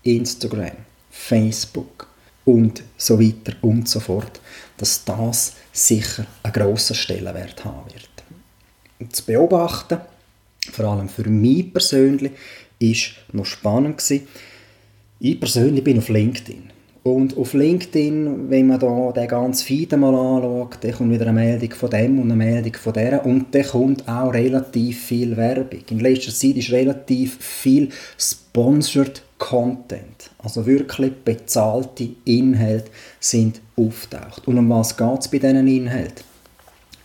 Instagram, 0.03 0.77
Facebook 1.11 2.07
und 2.45 2.83
so 2.97 3.19
weiter 3.19 3.55
und 3.63 3.89
so 3.89 4.01
fort, 4.01 4.41
dass 4.77 5.05
das 5.05 5.55
sicher 5.73 6.27
einen 6.43 6.53
grossen 6.53 6.95
Stellenwert 6.95 7.65
haben 7.65 7.91
wird. 7.93 9.13
Zu 9.13 9.25
beobachten, 9.25 9.99
vor 10.71 10.85
allem 10.85 11.09
für 11.09 11.29
mich 11.29 11.73
persönlich, 11.73 12.33
ist 12.79 13.13
noch 13.33 13.47
spannend. 13.47 14.03
Ich 15.21 15.41
persönlich 15.41 15.85
bin 15.85 15.99
auf 15.99 16.09
LinkedIn. 16.09 16.72
Und 17.05 17.37
auf 17.37 17.53
LinkedIn, 17.53 18.49
wenn 18.49 18.69
man 18.69 18.79
da 18.79 19.11
den 19.11 19.27
ganzen 19.27 19.67
Feed 19.67 19.91
mal 19.97 20.15
anschaut, 20.15 20.79
dann 20.83 20.93
kommt 20.93 21.11
wieder 21.11 21.27
eine 21.27 21.33
Meldung 21.33 21.73
von 21.73 21.91
dem 21.91 22.21
und 22.21 22.31
eine 22.31 22.37
Meldung 22.37 22.75
von 22.75 22.93
der 22.93 23.27
und 23.27 23.53
dann 23.53 23.65
kommt 23.65 24.09
auch 24.09 24.33
relativ 24.33 25.07
viel 25.07 25.37
Werbung. 25.37 25.81
In 25.91 25.99
letzter 25.99 26.33
Zeit 26.33 26.57
ist 26.57 26.71
relativ 26.71 27.39
viel 27.39 27.89
Sponsored 28.17 29.21
Content, 29.37 30.31
also 30.39 30.65
wirklich 30.65 31.13
bezahlte 31.25 32.11
Inhalte 32.25 32.91
sind 33.19 33.61
auftaucht. 33.75 34.47
Und 34.47 34.59
um 34.59 34.71
was 34.71 34.97
geht 34.97 35.21
es 35.21 35.29
bei 35.29 35.39
diesen 35.39 35.67
Inhalten? 35.67 36.25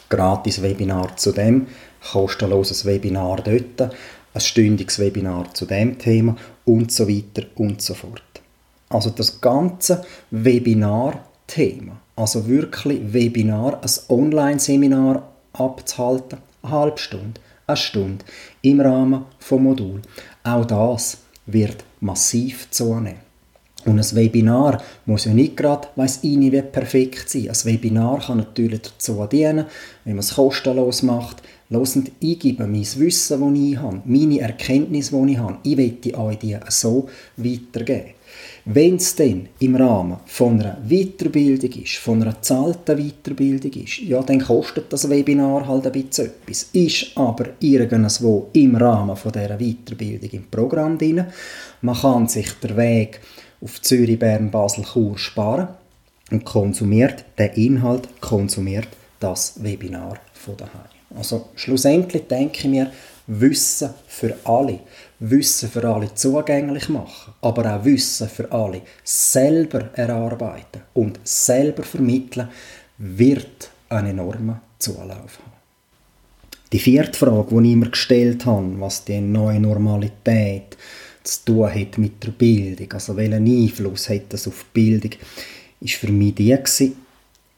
Gratis 0.09 0.61
Webinar 0.61 1.17
zu 1.17 1.31
dem, 1.31 1.65
kostenloses 2.11 2.85
Webinar 2.85 3.41
dort, 3.43 3.91
ein 4.33 4.41
stündiges 4.41 4.99
Webinar 4.99 5.51
zu 5.55 5.65
dem 5.65 5.97
Thema 5.97 6.35
und 6.65 6.91
so 6.91 7.09
weiter 7.09 7.47
und 7.55 7.81
so 7.81 7.95
fort. 7.95 8.21
Also 8.89 9.09
das 9.09 9.41
ganze 9.41 10.05
Webinar-Thema. 10.31 11.99
Also 12.15 12.47
wirklich 12.47 13.13
Webinar, 13.13 13.81
ein 13.81 13.91
Online-Seminar 14.09 15.23
abzuhalten, 15.53 16.39
eine 16.61 16.71
halbe 16.71 16.97
Stunde, 16.97 17.41
eine 17.67 17.77
Stunde 17.77 18.25
im 18.61 18.79
Rahmen 18.79 19.25
vom 19.39 19.63
Modul. 19.63 20.01
Auch 20.43 20.65
das 20.65 21.17
wird 21.45 21.83
massiv 21.99 22.69
zunehmen. 22.71 23.27
Und 23.85 23.99
ein 23.99 24.15
Webinar 24.15 24.81
muss 25.05 25.25
ja 25.25 25.33
nicht 25.33 25.55
gerade, 25.55 25.87
weiss 25.95 26.19
ich 26.23 26.35
nicht, 26.35 26.51
wie 26.51 26.61
perfekt 26.61 27.29
sein. 27.29 27.49
Ein 27.49 27.65
Webinar 27.65 28.19
kann 28.19 28.37
natürlich 28.37 28.81
dazu 28.81 29.25
dienen, 29.31 29.65
wenn 30.03 30.15
man 30.15 30.19
es 30.19 30.35
kostenlos 30.35 31.03
macht, 31.03 31.41
Losend, 31.69 32.13
ich 32.21 32.39
gebe 32.39 32.65
mein 32.65 32.81
Wissen, 32.81 33.41
das 33.41 33.61
ich 33.61 33.77
habe, 33.77 34.01
meine 34.05 34.39
Erkenntnisse, 34.39 35.21
die 35.21 35.33
ich 35.33 35.37
habe, 35.37 35.57
ich 35.63 35.75
möchte 35.75 36.17
euch 36.17 36.39
die 36.39 36.57
so 36.69 37.09
weitergeben. 37.35 38.11
Wenn 38.69 38.97
es 38.97 39.15
dann 39.15 39.47
im 39.59 39.77
Rahmen 39.77 40.17
von 40.25 40.59
einer 40.59 40.77
Weiterbildung 40.85 41.71
ist, 41.71 41.95
von 41.95 42.21
einer 42.21 42.41
zahlten 42.41 42.97
Weiterbildung 42.97 43.71
ist, 43.71 43.99
ja, 43.99 44.21
dann 44.21 44.41
kostet 44.41 44.91
das 44.91 45.09
Webinar 45.09 45.65
halt 45.65 45.85
ein 45.85 45.93
bisschen 45.93 46.25
etwas. 46.25 46.63
Ist 46.73 47.11
aber 47.15 47.45
irgendwo 47.61 48.49
im 48.51 48.75
Rahmen 48.75 49.15
von 49.15 49.31
dieser 49.31 49.57
Weiterbildung 49.57 50.29
im 50.31 50.49
Programm 50.51 50.97
drin. 50.97 51.27
Man 51.79 51.95
kann 51.95 52.27
sich 52.27 52.51
den 52.61 52.75
Weg 52.75 53.21
auf 53.61 53.81
Zürich, 53.81 54.19
Bern, 54.19 54.51
Basel, 54.51 54.83
Chur 54.83 55.17
sparen 55.17 55.69
und 56.31 56.43
konsumiert 56.43 57.23
den 57.39 57.53
Inhalt, 57.53 58.09
konsumiert 58.19 58.89
das 59.21 59.63
Webinar 59.63 60.19
von 60.33 60.57
daheim. 60.57 60.91
Also 61.17 61.51
schlussendlich 61.55 62.27
denke 62.27 62.57
ich 62.57 62.65
mir, 62.65 62.91
Wissen 63.27 63.89
für 64.07 64.37
alle, 64.45 64.79
Wissen 65.19 65.69
für 65.69 65.83
alle 65.87 66.13
zugänglich 66.13 66.89
machen, 66.89 67.33
aber 67.41 67.75
auch 67.75 67.85
Wissen 67.85 68.29
für 68.29 68.51
alle 68.51 68.81
selber 69.03 69.89
erarbeiten 69.93 70.81
und 70.93 71.19
selber 71.23 71.83
vermitteln, 71.83 72.49
wird 72.97 73.71
einen 73.89 74.11
enormen 74.11 74.61
Zulauf 74.77 75.39
haben. 75.39 75.57
Die 76.71 76.79
vierte 76.79 77.17
Frage, 77.17 77.55
die 77.55 77.67
ich 77.67 77.73
immer 77.73 77.89
gestellt 77.89 78.45
habe, 78.45 78.79
was 78.79 79.05
die 79.05 79.21
neue 79.21 79.59
Normalität 79.59 80.77
zu 81.23 81.45
tun 81.45 81.73
hat 81.73 81.97
mit 81.97 82.23
der 82.23 82.31
Bildung, 82.31 82.91
also 82.91 83.15
welchen 83.15 83.45
Einfluss 83.45 84.09
hat 84.09 84.25
das 84.29 84.47
auf 84.47 84.65
die 84.75 84.81
Bildung, 84.81 85.11
ist 85.79 85.95
für 85.95 86.11
mich 86.11 86.35
die 86.35 86.49
gewesen, 86.49 86.97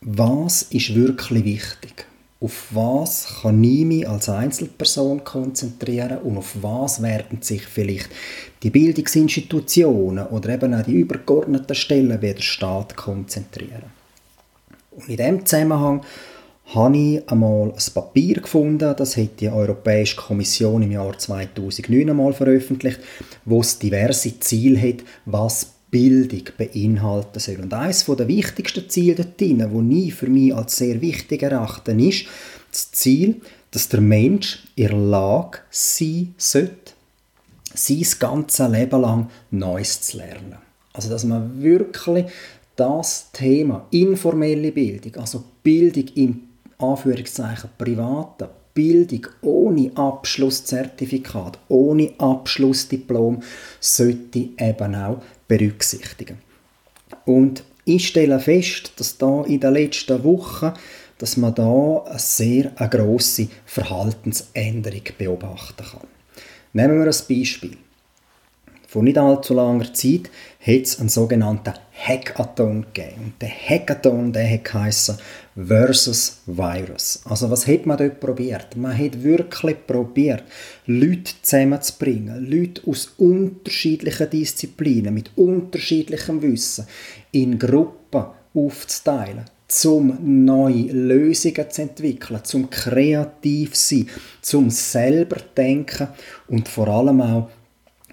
was 0.02 0.62
ist 0.64 0.96
wirklich 0.96 1.44
wichtig? 1.44 2.06
Auf 2.42 2.68
was 2.72 3.42
kann 3.42 3.62
ich 3.64 3.84
mich 3.84 4.08
als 4.08 4.30
Einzelperson 4.30 5.24
konzentrieren 5.26 6.20
und 6.20 6.38
auf 6.38 6.56
was 6.62 7.02
werden 7.02 7.42
sich 7.42 7.64
vielleicht 7.64 8.10
die 8.64 8.70
Bildungsinstitutionen 8.70 10.28
oder 10.28 10.50
eben 10.50 10.74
auch 10.74 10.84
die 10.84 10.94
übergeordneten 10.94 11.76
Stellen 11.76 12.22
wie 12.22 12.34
der 12.34 12.42
Staat 12.42 12.96
konzentrieren. 12.96 13.92
Und 14.92 15.10
in 15.10 15.18
diesem 15.18 15.46
Zusammenhang 15.46 16.02
habe 16.74 16.98
ich 16.98 17.30
einmal 17.30 17.72
ein 17.72 17.94
Papier 17.94 18.36
gefunden, 18.36 18.94
das 18.96 19.18
hat 19.18 19.40
die 19.40 19.50
Europäische 19.50 20.16
Kommission 20.16 20.84
im 20.84 20.92
Jahr 20.92 21.18
2009 21.18 22.10
einmal 22.10 22.32
veröffentlicht, 22.32 23.00
wo 23.44 23.62
es 23.62 23.80
diverse 23.80 24.40
Ziele 24.40 24.80
hat, 24.80 25.04
was 25.26 25.74
Bildung 25.92 26.44
beinhalten 26.58 27.40
soll. 27.40 27.58
Und 27.62 27.74
eines 27.74 28.06
der 28.06 28.28
wichtigsten 28.28 28.90
Ziele 28.90 29.16
dort 29.16 29.40
drin, 29.40 29.60
das 29.60 29.98
ich 29.98 30.14
für 30.14 30.28
mich 30.28 30.54
als 30.54 30.78
sehr 30.78 31.02
wichtig 31.02 31.42
erachte, 31.42 31.92
ist 31.94 32.26
das 32.72 32.92
Ziel, 32.92 33.42
dass 33.72 33.90
der 33.90 34.02
Mensch 34.02 34.64
in 34.76 34.88
der 34.88 34.98
Lage 34.98 35.60
sein 35.70 36.34
sollte, 36.38 36.94
sein 37.74 38.06
ganzes 38.20 38.70
Leben 38.70 39.02
lang 39.02 39.30
Neues 39.52 40.02
zu 40.02 40.18
lernen. 40.18 40.58
Also 40.94 41.10
dass 41.10 41.24
man 41.24 41.62
wirklich 41.62 42.26
das 42.76 43.32
Thema 43.32 43.88
informelle 43.92 44.72
Bildung, 44.72 45.16
also 45.18 45.44
Bildung 45.62 46.06
im 46.16 46.42
Anführungszeichen 46.78 47.70
privaten, 47.78 48.48
Bildung 48.80 49.28
ohne 49.42 49.92
Abschlusszertifikat, 49.94 51.60
ohne 51.68 52.14
Abschlussdiplom, 52.18 53.44
sollte 53.82 54.40
eben 54.58 54.96
auch 54.96 55.22
berücksichtigen. 55.50 56.38
Und 57.26 57.66
ich 57.84 58.08
stelle 58.08 58.40
fest, 58.40 58.94
dass 58.96 59.18
da 59.18 59.44
in 59.44 59.60
den 59.60 59.74
letzten 59.74 60.24
Wochen 60.24 60.72
dass 61.18 61.36
man 61.36 61.54
da 61.54 62.04
eine 62.06 62.18
sehr 62.18 62.72
eine 62.78 62.90
grosse 62.90 63.50
Verhaltensänderung 63.66 65.04
beobachten 65.18 65.84
kann. 65.84 66.08
Nehmen 66.72 67.00
wir 67.00 67.12
ein 67.12 67.38
Beispiel. 67.38 67.76
Vor 68.88 69.04
nicht 69.04 69.18
allzu 69.18 69.54
langer 69.54 69.94
Zeit 69.94 70.32
hat 70.62 70.84
es 70.84 70.98
einen 70.98 71.10
sogenannten 71.10 71.74
Hackathon 72.08 72.86
gegeben. 72.94 73.26
Und 73.26 73.42
der 73.42 73.50
Hackathon, 73.50 74.32
der 74.32 74.58
geheissen 74.60 75.18
versus 75.56 76.42
Virus. 76.46 77.22
Also 77.26 77.50
was 77.52 77.68
hat 77.68 77.86
man 77.86 77.98
dort 77.98 78.20
probiert? 78.20 78.76
Man 78.76 78.98
hat 78.98 79.22
wirklich 79.22 79.76
probiert, 79.86 80.44
Leute 80.86 81.34
zusammenzubringen, 81.42 82.50
Leute 82.50 82.82
aus 82.88 83.14
unterschiedlichen 83.18 84.30
Disziplinen, 84.30 85.14
mit 85.14 85.32
unterschiedlichem 85.36 86.42
Wissen, 86.42 86.88
in 87.32 87.60
Gruppen 87.60 88.26
aufzuteilen, 88.54 89.46
zum 89.68 90.46
neue 90.46 90.92
Lösungen 90.92 91.70
zu 91.70 91.82
entwickeln, 91.82 92.44
zum 92.44 92.70
kreativ 92.70 93.76
sein, 93.76 94.10
zum 94.42 94.70
selber 94.70 95.38
denken 95.56 96.08
und 96.48 96.68
vor 96.68 96.88
allem 96.88 97.22
auch 97.22 97.50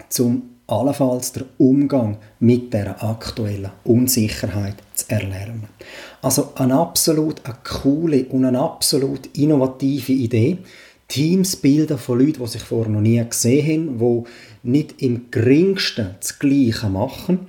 zum 0.09 0.56
allenfalls 0.67 1.31
der 1.31 1.45
Umgang 1.57 2.17
mit 2.39 2.73
der 2.73 3.01
aktuellen 3.03 3.71
Unsicherheit 3.85 4.75
zu 4.93 5.09
erlernen. 5.09 5.63
Also 6.21 6.51
eine 6.55 6.75
absolut 6.75 7.43
eine 7.45 7.55
coole 7.63 8.25
und 8.25 8.45
eine 8.45 8.59
absolut 8.59 9.27
innovative 9.37 10.11
Idee. 10.11 10.57
Teams 11.07 11.55
bilden 11.55 11.97
von 11.97 12.19
Leuten, 12.19 12.43
die 12.43 12.47
sich 12.47 12.61
vorher 12.61 12.91
noch 12.91 13.01
nie 13.01 13.23
gesehen 13.27 13.97
haben, 13.97 14.25
die 14.63 14.69
nicht 14.69 15.01
im 15.01 15.31
geringsten 15.31 16.15
das 16.19 16.37
Gleiche 16.37 16.89
machen, 16.89 17.47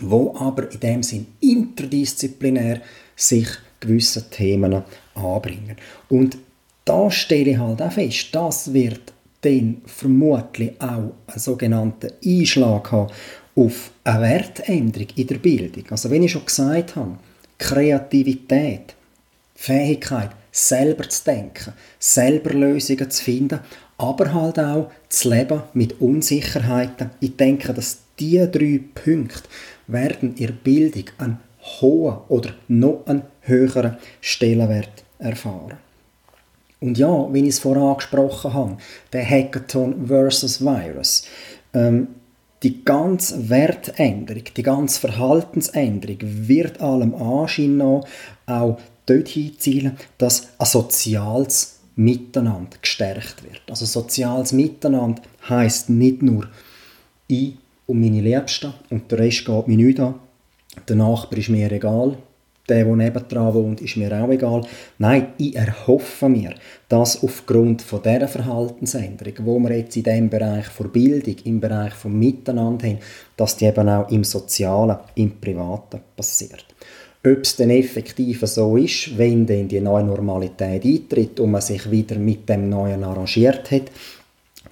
wo 0.00 0.36
aber 0.36 0.70
in 0.70 0.80
dem 0.80 1.02
Sinn 1.02 1.26
interdisziplinär 1.40 2.82
sich 3.16 3.48
gewisse 3.80 4.28
Themen 4.28 4.82
anbringen. 5.14 5.76
Und 6.10 6.36
da 6.84 7.10
stelle 7.10 7.50
ich 7.50 7.58
halt 7.58 7.80
auch 7.80 7.92
fest, 7.92 8.28
das 8.32 8.72
wird 8.72 9.12
dann 9.42 9.82
vermutlich 9.86 10.80
auch 10.80 11.12
einen 11.26 11.38
sogenannten 11.38 12.10
Einschlag 12.24 12.90
haben 12.90 13.12
auf 13.54 13.90
eine 14.04 14.22
Wertänderung 14.22 15.08
in 15.14 15.26
der 15.26 15.38
Bildung. 15.38 15.84
Also 15.90 16.10
wenn 16.10 16.22
ich 16.22 16.32
schon 16.32 16.46
gesagt 16.46 16.96
habe, 16.96 17.18
Kreativität, 17.58 18.94
Fähigkeit, 19.54 20.30
selber 20.50 21.08
zu 21.08 21.24
denken, 21.24 21.72
selber 21.98 22.52
Lösungen 22.52 23.10
zu 23.10 23.24
finden, 23.24 23.60
aber 23.98 24.32
halt 24.32 24.58
auch 24.58 24.90
das 25.08 25.24
Leben 25.24 25.62
mit 25.74 26.00
Unsicherheiten. 26.00 27.10
Ich 27.20 27.36
denke, 27.36 27.72
dass 27.72 27.98
diese 28.18 28.48
drei 28.48 28.80
Punkte 28.94 29.48
werden 29.86 30.34
in 30.34 30.46
der 30.46 30.52
Bildung 30.52 31.04
einen 31.18 31.38
hohen 31.80 32.18
oder 32.28 32.54
noch 32.68 33.06
einen 33.06 33.22
höheren 33.42 33.96
Stellenwert 34.20 35.04
erfahren. 35.18 35.78
Und 36.82 36.98
ja, 36.98 37.32
wie 37.32 37.42
ich 37.42 37.50
es 37.50 37.58
vorher 37.60 37.84
angesprochen 37.84 38.52
habe, 38.52 38.76
der 39.12 39.24
Hackathon 39.24 40.08
versus 40.08 40.60
Virus, 40.60 41.24
ähm, 41.72 42.08
die 42.62 42.84
ganze 42.84 43.48
Wertänderung, 43.48 44.44
die 44.56 44.62
ganze 44.62 45.00
Verhaltensänderung 45.00 46.18
wird 46.20 46.80
allem 46.80 47.14
Anschein 47.14 47.76
nach 47.76 48.04
auch 48.46 48.78
dorthin 49.06 49.52
zielen, 49.58 49.96
dass 50.18 50.48
ein 50.58 50.66
soziales 50.66 51.78
Miteinander 51.94 52.76
gestärkt 52.80 53.44
wird. 53.44 53.62
Also 53.68 53.84
soziales 53.84 54.52
Miteinander 54.52 55.22
heißt 55.48 55.88
nicht 55.90 56.22
nur 56.22 56.48
ich 57.28 57.56
und 57.86 58.00
meine 58.00 58.20
Liebsten 58.20 58.74
und 58.90 59.10
der 59.10 59.20
Rest 59.20 59.44
geht 59.44 59.68
mir 59.68 59.76
nicht 59.76 60.00
an, 60.00 60.14
der 60.88 60.96
Nachbar 60.96 61.38
ist 61.38 61.48
mir 61.48 61.70
egal, 61.70 62.16
der, 62.72 62.84
der 62.84 62.96
nebendran 62.96 63.54
wohnt, 63.54 63.80
ist 63.80 63.96
mir 63.96 64.12
auch 64.12 64.30
egal. 64.30 64.62
Nein, 64.98 65.28
ich 65.38 65.54
erhoffe 65.54 66.28
mir, 66.28 66.54
dass 66.88 67.22
aufgrund 67.22 67.82
von 67.82 68.02
dieser 68.02 68.28
Verhaltensänderung, 68.28 69.34
wo 69.44 69.58
wir 69.60 69.76
jetzt 69.76 69.96
in 69.96 70.04
diesem 70.04 70.30
Bereich 70.30 70.66
der 70.78 70.84
Bildung, 70.84 71.36
im 71.44 71.60
Bereich 71.60 71.94
des 71.94 72.04
Miteinander 72.04 72.88
haben, 72.88 72.98
dass 73.36 73.56
die 73.56 73.66
eben 73.66 73.88
auch 73.88 74.10
im 74.10 74.24
Sozialen, 74.24 74.96
im 75.14 75.38
Privaten 75.38 76.00
passiert. 76.16 76.66
Ob 77.24 77.42
es 77.42 77.54
denn 77.54 77.70
effektiv 77.70 78.40
so 78.46 78.76
ist, 78.76 79.16
wenn 79.16 79.46
dann 79.46 79.68
die 79.68 79.80
neue 79.80 80.02
Normalität 80.02 80.84
eintritt 80.84 81.38
und 81.38 81.52
man 81.52 81.60
sich 81.60 81.88
wieder 81.88 82.16
mit 82.16 82.48
dem 82.48 82.68
Neuen 82.68 83.04
arrangiert 83.04 83.70
hat, 83.70 83.92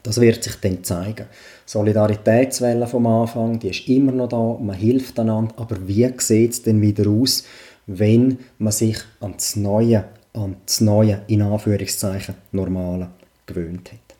das 0.03 0.21
wird 0.21 0.43
sich 0.43 0.57
dann 0.57 0.83
zeigen. 0.83 1.27
Solidaritätswelle 1.67 2.87
vom 2.87 3.07
Anfang, 3.07 3.59
die 3.59 3.69
ist 3.69 3.87
immer 3.89 4.13
noch 4.13 4.29
da, 4.29 4.59
man 4.61 4.77
hilft 4.77 5.19
einander, 5.21 5.55
aber 5.57 5.77
wie 5.87 6.11
sieht 6.19 6.53
es 6.53 6.63
denn 6.63 6.81
wieder 6.81 7.09
aus, 7.09 7.45
wenn 7.87 8.39
man 8.59 8.73
sich 8.73 8.99
an 9.21 9.35
das 9.35 9.57
Neue, 9.57 10.05
an 10.33 10.57
das 10.67 10.81
Neue, 10.81 11.23
in 11.27 11.43
Anführungszeichen, 11.43 12.35
Normale 12.53 13.11
gewöhnt 13.47 13.93
hat. 13.93 14.11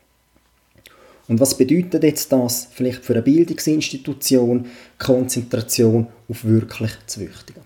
Und 1.27 1.39
was 1.39 1.57
bedeutet 1.57 2.03
jetzt 2.03 2.31
das 2.31 2.67
vielleicht 2.73 3.05
für 3.05 3.13
eine 3.13 3.21
Bildungsinstitution, 3.21 4.65
Konzentration 4.97 6.07
auf 6.27 6.43
wirklich 6.43 6.91
das 7.05 7.19
Wichtige? 7.19 7.61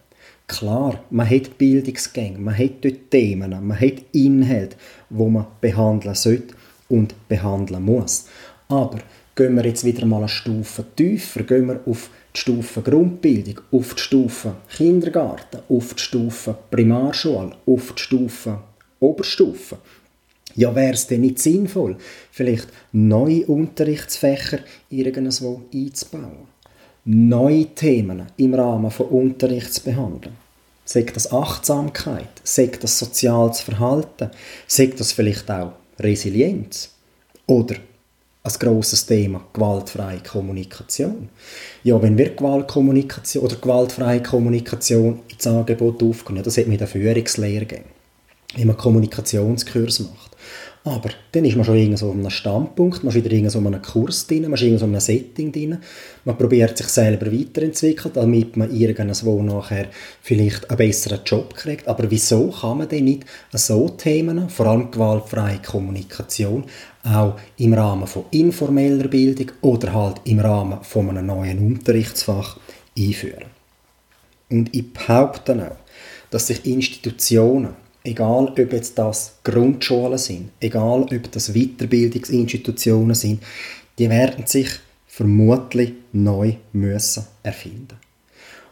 Klar, 0.48 1.04
man 1.10 1.28
hat 1.28 1.58
Bildungsgänge, 1.58 2.38
man 2.38 2.56
hat 2.56 2.84
dort 2.84 3.10
Themen, 3.10 3.50
man 3.50 3.80
hat 3.80 4.04
Inhalte, 4.12 4.76
wo 5.10 5.30
man 5.30 5.48
behandeln 5.60 6.14
sollte 6.14 6.54
und 6.88 7.16
behandeln 7.28 7.84
muss. 7.84 8.28
Aber 8.68 9.00
gehen 9.34 9.56
wir 9.56 9.66
jetzt 9.66 9.84
wieder 9.84 10.06
mal 10.06 10.20
eine 10.20 10.30
Stufe 10.30 10.86
tiefer, 10.96 11.42
gehen 11.44 11.68
wir 11.68 11.82
auf 11.88 12.12
die 12.36 12.42
Stufe 12.42 12.82
Grundbildung, 12.82 13.62
auf 13.72 13.96
die 13.96 14.02
Stufe 14.02 14.56
Kindergarten, 14.76 15.60
auf 15.70 15.94
die 15.94 16.02
Stufe 16.02 16.56
Primarschule, 16.70 17.56
auf 17.66 17.94
die 17.94 18.02
Stufe 18.02 18.60
Oberstufe. 19.00 19.78
Ja, 20.56 20.74
wäre 20.74 20.94
es 20.94 21.08
denn 21.08 21.22
nicht 21.22 21.40
sinnvoll, 21.40 21.98
vielleicht 22.32 22.68
neue 22.94 23.46
Unterrichtsfächer 23.46 24.60
irgendwo 24.90 25.62
einzubauen? 25.74 26.56
neue 27.06 27.68
Themen 27.68 28.26
im 28.38 28.54
Rahmen 28.56 28.90
von 28.90 29.08
Unterricht 29.08 29.74
zu 29.74 29.84
behandeln. 29.84 30.36
Sagt 30.86 31.16
das 31.16 31.32
Achtsamkeit, 31.32 32.30
sagt 32.44 32.84
das 32.84 33.00
soziales 33.00 33.62
Verhalten, 33.62 34.32
sagt 34.68 35.00
das 35.00 35.12
vielleicht 35.12 35.50
auch 35.50 35.74
Resilienz 36.00 36.92
oder 37.48 37.76
ein 38.46 38.54
grosses 38.60 39.06
Thema, 39.06 39.44
gewaltfreie 39.54 40.20
Kommunikation. 40.20 41.30
Ja, 41.84 42.00
wenn 42.02 42.18
wir 42.18 42.36
Gewaltkommunikation 42.36 43.44
oder 43.44 43.56
gewaltfreie 43.56 44.22
Kommunikation 44.22 45.22
ins 45.28 45.48
Angebot 45.48 46.04
aufnehmen, 46.04 46.44
das 46.44 46.58
hat 46.58 46.68
mit 46.68 46.80
der 46.80 46.88
Führungslehre 46.88 47.66
gegeben, 47.66 47.90
wenn 48.56 48.68
man 48.68 48.78
Kommunikationskurs 48.78 50.02
macht. 50.02 50.36
Aber 50.84 51.10
dann 51.32 51.46
ist 51.46 51.56
man 51.56 51.66
schon 51.66 51.78
irgendwo 51.78 52.12
an 52.12 52.20
einem 52.20 52.30
Standpunkt, 52.30 53.04
man 53.04 53.10
ist 53.10 53.16
wieder 53.16 53.32
irgendwo 53.36 53.58
an 53.58 53.66
einem 53.66 53.82
Kurs 53.82 54.28
drin, 54.28 54.44
man 54.44 54.54
ist 54.54 54.62
irgendwo 54.62 54.86
an 54.86 54.92
einem 54.92 55.00
Setting 55.00 55.52
drin. 55.52 55.80
Man 56.26 56.38
probiert 56.38 56.78
sich 56.78 56.88
selber 56.90 57.32
weiterentwickeln, 57.32 58.14
damit 58.14 58.56
man 58.56 58.72
irgendwo 58.72 59.42
nachher 59.42 59.88
vielleicht 60.22 60.70
einen 60.70 60.78
besseren 60.78 61.22
Job 61.26 61.56
kriegt. 61.56 61.88
Aber 61.88 62.12
wieso 62.12 62.52
kann 62.52 62.78
man 62.78 62.88
denn 62.88 63.06
nicht 63.06 63.26
so 63.52 63.90
Themen, 63.90 64.48
vor 64.48 64.68
allem 64.68 64.92
gewaltfreie 64.92 65.58
Kommunikation, 65.58 66.66
auch 67.06 67.36
im 67.58 67.74
Rahmen 67.74 68.08
von 68.08 68.26
informeller 68.32 69.08
Bildung 69.08 69.52
oder 69.62 69.94
halt 69.94 70.22
im 70.26 70.40
Rahmen 70.40 70.84
von 70.84 71.10
einem 71.10 71.28
neuen 71.28 71.60
Unterrichtsfach 71.60 72.58
einführen? 72.98 73.46
Und 74.50 74.76
ich 74.76 74.92
behaupte 74.94 75.54
auch, 75.72 75.78
dass 76.30 76.48
sich 76.48 76.66
Institutionen 76.66 77.76
egal 78.06 78.48
ob 78.48 78.74
jetzt 78.74 78.98
das 78.98 79.36
Grundschulen 79.44 80.18
sind, 80.18 80.52
egal 80.60 81.02
ob 81.04 81.32
das 81.32 81.54
Weiterbildungsinstitutionen 81.54 83.16
sind, 83.16 83.42
die 83.98 84.10
werden 84.10 84.46
sich 84.46 84.70
vermutlich 85.08 85.94
neu 86.14 86.54
müssen 86.74 87.26
erfinden. 87.44 87.98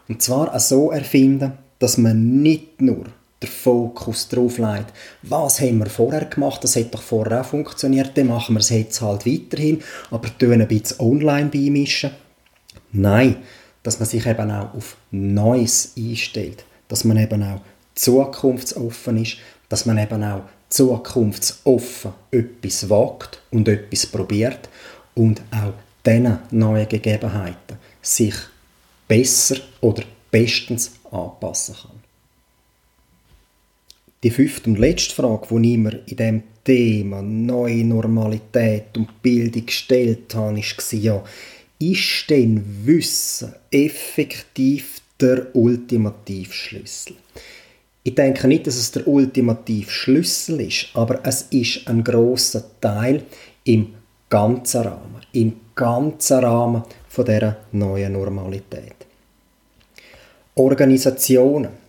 Und 0.08 0.22
zwar 0.22 0.58
so 0.60 0.90
erfinden, 0.90 1.52
dass 1.78 1.98
man 1.98 2.42
nicht 2.42 2.80
nur 2.80 3.06
den 3.44 3.50
Fokus 3.50 4.28
darauf 4.28 4.58
legt, 4.58 4.92
was 5.22 5.60
haben 5.60 5.78
wir 5.78 5.86
vorher 5.86 6.24
gemacht, 6.26 6.64
das 6.64 6.76
hat 6.76 6.94
doch 6.94 7.02
vorher 7.02 7.40
auch 7.40 7.46
funktioniert, 7.46 8.16
dann 8.16 8.28
machen 8.28 8.54
wir 8.54 8.60
es 8.60 8.70
jetzt 8.70 9.00
halt 9.00 9.26
weiterhin, 9.26 9.82
aber 10.10 10.36
tun 10.38 10.60
ein 10.60 10.68
bisschen 10.68 11.00
online 11.00 11.50
beimischen. 11.50 12.10
Nein, 12.92 13.36
dass 13.82 13.98
man 13.98 14.08
sich 14.08 14.26
eben 14.26 14.50
auch 14.50 14.74
auf 14.74 14.96
Neues 15.10 15.92
einstellt, 15.96 16.64
dass 16.88 17.04
man 17.04 17.18
eben 17.18 17.42
auch 17.42 17.60
zukunftsoffen 17.94 19.22
ist, 19.22 19.36
dass 19.68 19.86
man 19.86 19.98
eben 19.98 20.22
auch 20.24 20.42
zukunftsoffen 20.68 22.12
etwas 22.30 22.88
wagt 22.88 23.40
und 23.50 23.68
etwas 23.68 24.06
probiert. 24.06 24.68
Und 25.14 25.42
auch 25.52 25.74
diesen 26.04 26.38
neuen 26.50 26.88
Gegebenheiten 26.88 27.78
sich 28.02 28.34
besser 29.06 29.56
oder 29.80 30.02
bestens 30.30 30.92
anpassen 31.10 31.76
kann. 31.80 32.03
Die 34.24 34.30
fünfte 34.30 34.70
und 34.70 34.78
letzte 34.78 35.14
Frage, 35.14 35.46
die 35.50 35.72
ich 35.72 35.78
mir 35.78 36.00
in 36.06 36.16
diesem 36.16 36.42
Thema 36.64 37.20
neue 37.20 37.84
Normalität 37.84 38.96
und 38.96 39.20
Bildung 39.20 39.66
gestellt 39.66 40.34
habe, 40.34 40.56
war 40.56 41.24
ist 41.78 42.30
denn 42.30 42.64
Wissen 42.84 43.52
effektiv 43.70 45.02
der 45.20 45.54
Ultimativschlüssel? 45.54 47.16
Ich 48.02 48.14
denke 48.14 48.48
nicht, 48.48 48.66
dass 48.66 48.76
es 48.76 48.92
der 48.92 49.06
ultimative 49.06 49.90
Schlüssel 49.90 50.62
ist, 50.62 50.86
aber 50.94 51.20
es 51.22 51.42
ist 51.50 51.86
ein 51.86 52.02
großer 52.02 52.64
Teil 52.80 53.24
im 53.64 53.92
ganzen 54.30 54.84
Rahmen, 54.84 55.20
im 55.32 55.52
ganzen 55.74 56.38
Rahmen 56.38 56.82
der 57.14 57.58
neuen 57.72 58.14
Normalität. 58.14 58.94
Organisationen, 60.54 61.83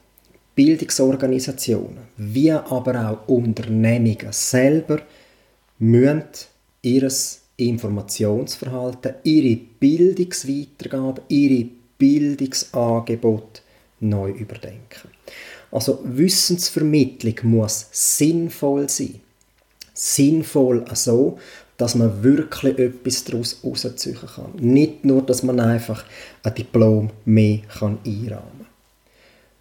Bildungsorganisationen, 0.55 2.07
wie 2.17 2.51
aber 2.51 3.09
auch 3.09 3.27
Unternehmungen 3.27 4.31
selber 4.31 5.01
müssen 5.79 6.23
ihr 6.81 7.11
Informationsverhalten, 7.57 9.15
ihre 9.23 9.59
Bildungsweitergabe, 9.79 11.21
ihre 11.27 11.69
Bildungsangebot 11.97 13.61
neu 13.99 14.31
überdenken. 14.31 15.09
Also 15.71 15.99
Wissensvermittlung 16.03 17.35
muss 17.43 17.87
sinnvoll 17.91 18.87
sein. 18.89 19.21
Sinnvoll 19.93 20.85
so, 20.93 21.37
dass 21.77 21.95
man 21.95 22.23
wirklich 22.23 22.77
etwas 22.79 23.23
daraus 23.23 23.57
herausziehen 23.61 24.17
kann. 24.17 24.53
Nicht 24.57 25.03
nur, 25.03 25.21
dass 25.21 25.43
man 25.43 25.59
einfach 25.59 26.05
ein 26.43 26.55
Diplom 26.55 27.09
mehr 27.25 27.59
kann 27.77 27.97
einrahmen 28.05 28.29
kann. 28.29 28.54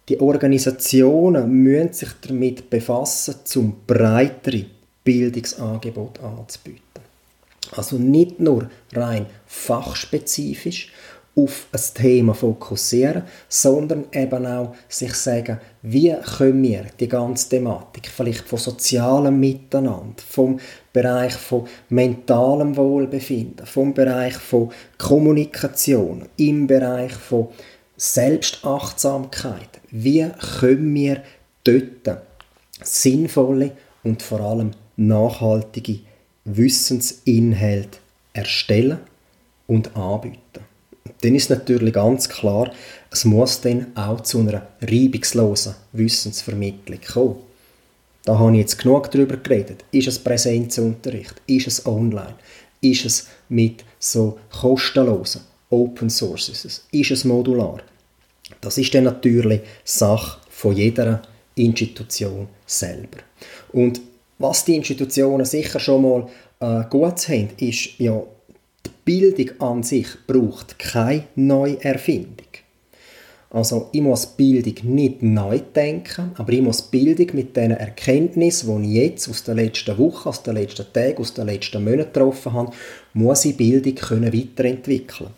Die 0.07 0.19
Organisationen 0.19 1.49
müssen 1.49 1.93
sich 1.93 2.09
damit 2.27 2.69
befassen, 2.69 3.35
zum 3.43 3.77
breitere 3.87 4.65
Bildungsangebot 5.03 6.19
anzubieten. 6.21 6.81
Also 7.71 7.97
nicht 7.97 8.39
nur 8.39 8.69
rein 8.93 9.25
fachspezifisch, 9.47 10.91
auf 11.35 11.67
ein 11.73 11.81
Thema 11.93 12.33
fokussieren, 12.33 13.23
sondern 13.49 14.05
eben 14.13 14.45
auch 14.45 14.73
sich 14.87 15.13
sagen, 15.15 15.59
wie 15.81 16.15
können 16.37 16.63
wir 16.63 16.85
die 16.97 17.09
ganze 17.09 17.49
Thematik, 17.49 18.07
vielleicht 18.07 18.47
von 18.47 18.57
sozialem 18.57 19.39
Miteinander, 19.39 20.23
vom 20.29 20.59
Bereich 20.93 21.33
von 21.33 21.67
mentalem 21.89 22.77
Wohlbefinden, 22.77 23.65
vom 23.65 23.93
Bereich 23.93 24.35
von 24.35 24.71
Kommunikation, 24.97 26.25
im 26.37 26.67
Bereich 26.67 27.11
von 27.11 27.49
Selbstachtsamkeit, 27.97 29.69
wie 29.91 30.29
können 30.59 30.93
wir 30.93 31.23
dort 31.63 32.19
sinnvolle 32.81 33.71
und 34.03 34.21
vor 34.21 34.41
allem 34.41 34.71
nachhaltige 34.97 35.99
Wissensinhalte 36.43 37.99
erstellen 38.33 38.99
und 39.67 39.95
anbieten 39.95 40.65
dann 41.21 41.35
ist 41.35 41.49
natürlich 41.49 41.93
ganz 41.93 42.29
klar, 42.29 42.71
es 43.11 43.25
muss 43.25 43.61
dann 43.61 43.87
auch 43.95 44.21
zu 44.21 44.39
einer 44.39 44.67
reibungslosen 44.81 45.75
Wissensvermittlung 45.93 46.99
kommen. 47.01 47.35
Da 48.25 48.37
habe 48.37 48.53
ich 48.53 48.59
jetzt 48.59 48.77
genug 48.77 49.09
darüber 49.11 49.37
geredet. 49.37 49.83
Ist 49.91 50.07
es 50.07 50.19
Präsenzunterricht? 50.19 51.35
Ist 51.47 51.67
es 51.67 51.85
online? 51.85 52.35
Ist 52.81 53.05
es 53.05 53.27
mit 53.49 53.83
so 53.99 54.39
kostenlosen 54.51 55.41
Open 55.69 56.09
Sources? 56.09 56.85
Ist 56.91 57.11
es 57.11 57.25
modular? 57.25 57.81
Das 58.61 58.77
ist 58.77 58.93
dann 58.93 59.05
natürlich 59.05 59.61
Sache 59.83 60.39
von 60.49 60.75
jeder 60.75 61.21
Institution 61.55 62.47
selber. 62.65 63.19
Und 63.71 64.01
was 64.37 64.65
die 64.65 64.75
Institutionen 64.75 65.45
sicher 65.45 65.79
schon 65.79 66.01
mal 66.01 66.27
äh, 66.59 66.87
gut 66.89 67.27
haben, 67.29 67.49
ist 67.57 67.97
ja 67.99 68.21
Bildung 69.03 69.49
an 69.59 69.83
sich 69.83 70.07
braucht 70.27 70.77
keine 70.79 71.25
Neuerfindung. 71.35 72.45
Also 73.51 73.89
ich 73.93 74.01
muss 74.01 74.25
Bildung 74.25 74.93
nicht 74.93 75.23
neu 75.23 75.59
denken, 75.59 76.31
aber 76.35 76.51
ich 76.51 76.61
muss 76.61 76.81
Bildung 76.81 77.27
mit 77.33 77.55
den 77.55 77.71
Erkenntnissen, 77.71 78.83
die 78.83 78.89
ich 78.89 79.11
jetzt 79.11 79.29
aus 79.29 79.43
der 79.43 79.55
letzten 79.55 79.97
Woche, 79.97 80.27
aus 80.27 80.43
den 80.43 80.55
letzten 80.55 80.91
Tagen, 80.91 81.19
aus 81.19 81.33
den 81.33 81.45
letzten 81.45 81.83
Monaten 81.83 82.11
getroffen 82.11 82.53
habe, 82.53 82.71
muss 83.13 83.45
ich 83.45 83.55
Bildung 83.55 83.95
können 83.95 84.33
weiterentwickeln 84.33 85.29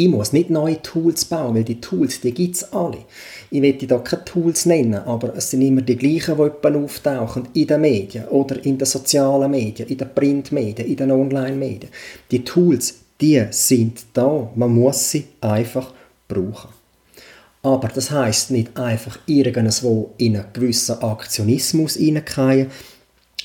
ich 0.00 0.08
muss 0.08 0.32
nicht 0.32 0.48
neue 0.48 0.80
Tools 0.80 1.26
bauen, 1.26 1.54
weil 1.54 1.64
die 1.64 1.78
Tools, 1.78 2.22
die 2.22 2.32
gibt 2.32 2.56
es 2.56 2.72
alle. 2.72 3.04
Ich 3.50 3.60
will 3.60 3.74
da 3.74 3.98
keine 3.98 4.24
Tools 4.24 4.64
nennen, 4.64 4.94
aber 4.94 5.36
es 5.36 5.50
sind 5.50 5.60
immer 5.60 5.82
die 5.82 5.96
gleichen, 5.96 6.36
die 6.38 6.68
auftauchen 6.68 7.48
in 7.52 7.66
den 7.66 7.82
Medien 7.82 8.26
oder 8.28 8.64
in 8.64 8.78
den 8.78 8.86
sozialen 8.86 9.50
Medien, 9.50 9.86
in 9.90 9.98
den 9.98 10.14
Printmedien, 10.14 10.88
in 10.88 10.96
den 10.96 11.10
Online-Medien. 11.10 11.92
Die 12.30 12.42
Tools, 12.42 12.94
die 13.20 13.44
sind 13.50 14.06
da. 14.14 14.50
Man 14.54 14.72
muss 14.72 15.10
sie 15.10 15.26
einfach 15.42 15.92
brauchen. 16.26 16.70
Aber 17.62 17.88
das 17.88 18.10
heißt 18.10 18.52
nicht 18.52 18.74
einfach 18.78 19.18
irgendwo 19.26 20.14
in 20.16 20.36
einen 20.36 20.46
gewissen 20.54 21.02
Aktionismus 21.02 21.96
hineingehen, 21.96 22.68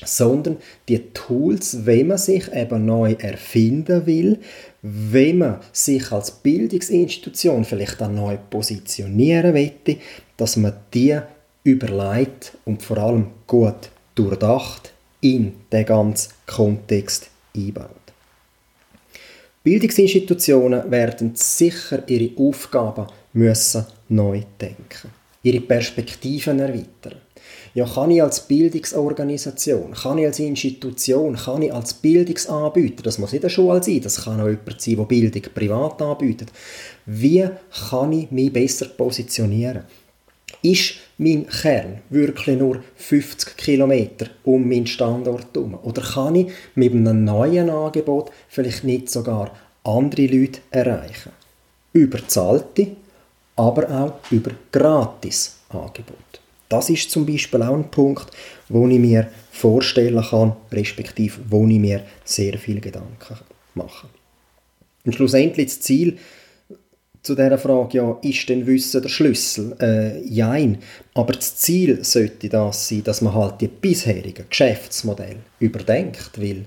sondern 0.04 0.58
die 0.88 0.98
Tools, 1.12 1.86
wenn 1.86 2.08
man 2.08 2.18
sich 2.18 2.52
eben 2.52 2.84
neu 2.84 3.12
erfinden 3.18 4.06
will, 4.06 4.38
wenn 4.82 5.38
man 5.38 5.60
sich 5.72 6.12
als 6.12 6.30
Bildungsinstitution 6.30 7.64
vielleicht 7.64 8.02
auch 8.02 8.10
neu 8.10 8.36
positionieren 8.50 9.52
möchte, 9.52 9.96
dass 10.36 10.56
man 10.56 10.74
die 10.92 11.18
überlegt 11.64 12.56
und 12.64 12.82
vor 12.82 12.98
allem 12.98 13.28
gut 13.46 13.90
durchdacht 14.14 14.92
in 15.20 15.54
den 15.72 15.84
ganzen 15.84 16.32
Kontext 16.46 17.28
einbaut. 17.56 17.90
Bildungsinstitutionen 19.64 20.88
werden 20.90 21.32
sicher 21.34 22.08
ihre 22.08 22.30
Aufgaben 22.40 23.06
müssen 23.32 23.84
neu 24.08 24.42
denken, 24.60 25.10
ihre 25.42 25.60
Perspektiven 25.60 26.60
erweitern. 26.60 27.20
Ja, 27.76 27.84
kann 27.84 28.10
ich 28.10 28.22
als 28.22 28.40
Bildungsorganisation, 28.40 29.92
kann 29.92 30.16
ich 30.16 30.24
als 30.24 30.38
Institution, 30.38 31.36
kann 31.36 31.60
ich 31.60 31.74
als 31.74 31.92
Bildungsanbieter, 31.92 33.02
das 33.02 33.18
muss 33.18 33.32
nicht 33.32 33.44
eine 33.44 33.50
Schule 33.50 33.82
sein, 33.82 34.00
das 34.00 34.24
kann 34.24 34.40
auch 34.40 34.48
jemand 34.48 34.80
sein, 34.80 34.96
der 34.96 35.04
Bildung 35.04 35.42
privat 35.54 36.00
anbietet, 36.00 36.48
wie 37.04 37.46
kann 37.90 38.12
ich 38.14 38.30
mich 38.30 38.50
besser 38.50 38.86
positionieren? 38.86 39.82
Ist 40.62 40.94
mein 41.18 41.46
Kern 41.48 41.98
wirklich 42.08 42.58
nur 42.58 42.82
50 42.96 43.58
Kilometer 43.58 44.28
um 44.44 44.66
meinen 44.66 44.86
Standort 44.86 45.48
herum? 45.54 45.78
Oder 45.82 46.00
kann 46.00 46.34
ich 46.34 46.52
mit 46.76 46.94
einem 46.94 47.24
neuen 47.24 47.68
Angebot 47.68 48.30
vielleicht 48.48 48.84
nicht 48.84 49.10
sogar 49.10 49.50
andere 49.84 50.28
Leute 50.28 50.60
erreichen? 50.70 51.32
Über 51.92 52.26
zahlte, 52.26 52.96
aber 53.54 53.90
auch 53.90 54.30
über 54.32 54.52
gratis 54.72 55.56
Angebote. 55.68 56.45
Das 56.68 56.90
ist 56.90 57.10
zum 57.10 57.26
Beispiel 57.26 57.62
auch 57.62 57.74
ein 57.74 57.90
Punkt, 57.90 58.26
wo 58.68 58.88
ich 58.88 58.98
mir 58.98 59.28
vorstellen 59.52 60.22
kann, 60.22 60.56
respektive 60.72 61.38
wo 61.48 61.66
ich 61.66 61.78
mir 61.78 62.02
sehr 62.24 62.58
viel 62.58 62.80
Gedanken 62.80 63.38
mache. 63.74 64.08
Und 65.04 65.14
schlussendlich 65.14 65.66
das 65.66 65.80
Ziel 65.80 66.18
zu 67.22 67.34
dieser 67.34 67.58
Frage, 67.58 67.98
ja, 67.98 68.18
ist 68.22 68.48
denn 68.48 68.66
Wissen 68.66 69.02
der 69.02 69.08
Schlüssel? 69.08 69.76
Äh, 69.80 70.24
jein. 70.24 70.78
Aber 71.14 71.32
das 71.32 71.56
Ziel 71.56 72.04
sollte 72.04 72.48
das 72.48 72.88
sein, 72.88 73.02
dass 73.02 73.20
man 73.20 73.34
halt 73.34 73.60
die 73.60 73.68
bisherigen 73.68 74.46
Geschäftsmodelle 74.48 75.40
überdenkt, 75.58 76.30
weil 76.40 76.66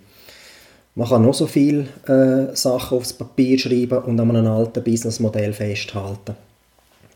man 0.95 1.07
kann 1.07 1.21
noch 1.21 1.33
so 1.33 1.47
viele 1.47 1.87
äh, 2.07 2.55
Sachen 2.55 2.97
aufs 2.97 3.13
Papier 3.13 3.57
schreiben 3.57 3.99
und 3.99 4.19
an 4.19 4.35
einem 4.35 4.47
alten 4.47 4.83
Businessmodell 4.83 5.53
festhalten. 5.53 6.35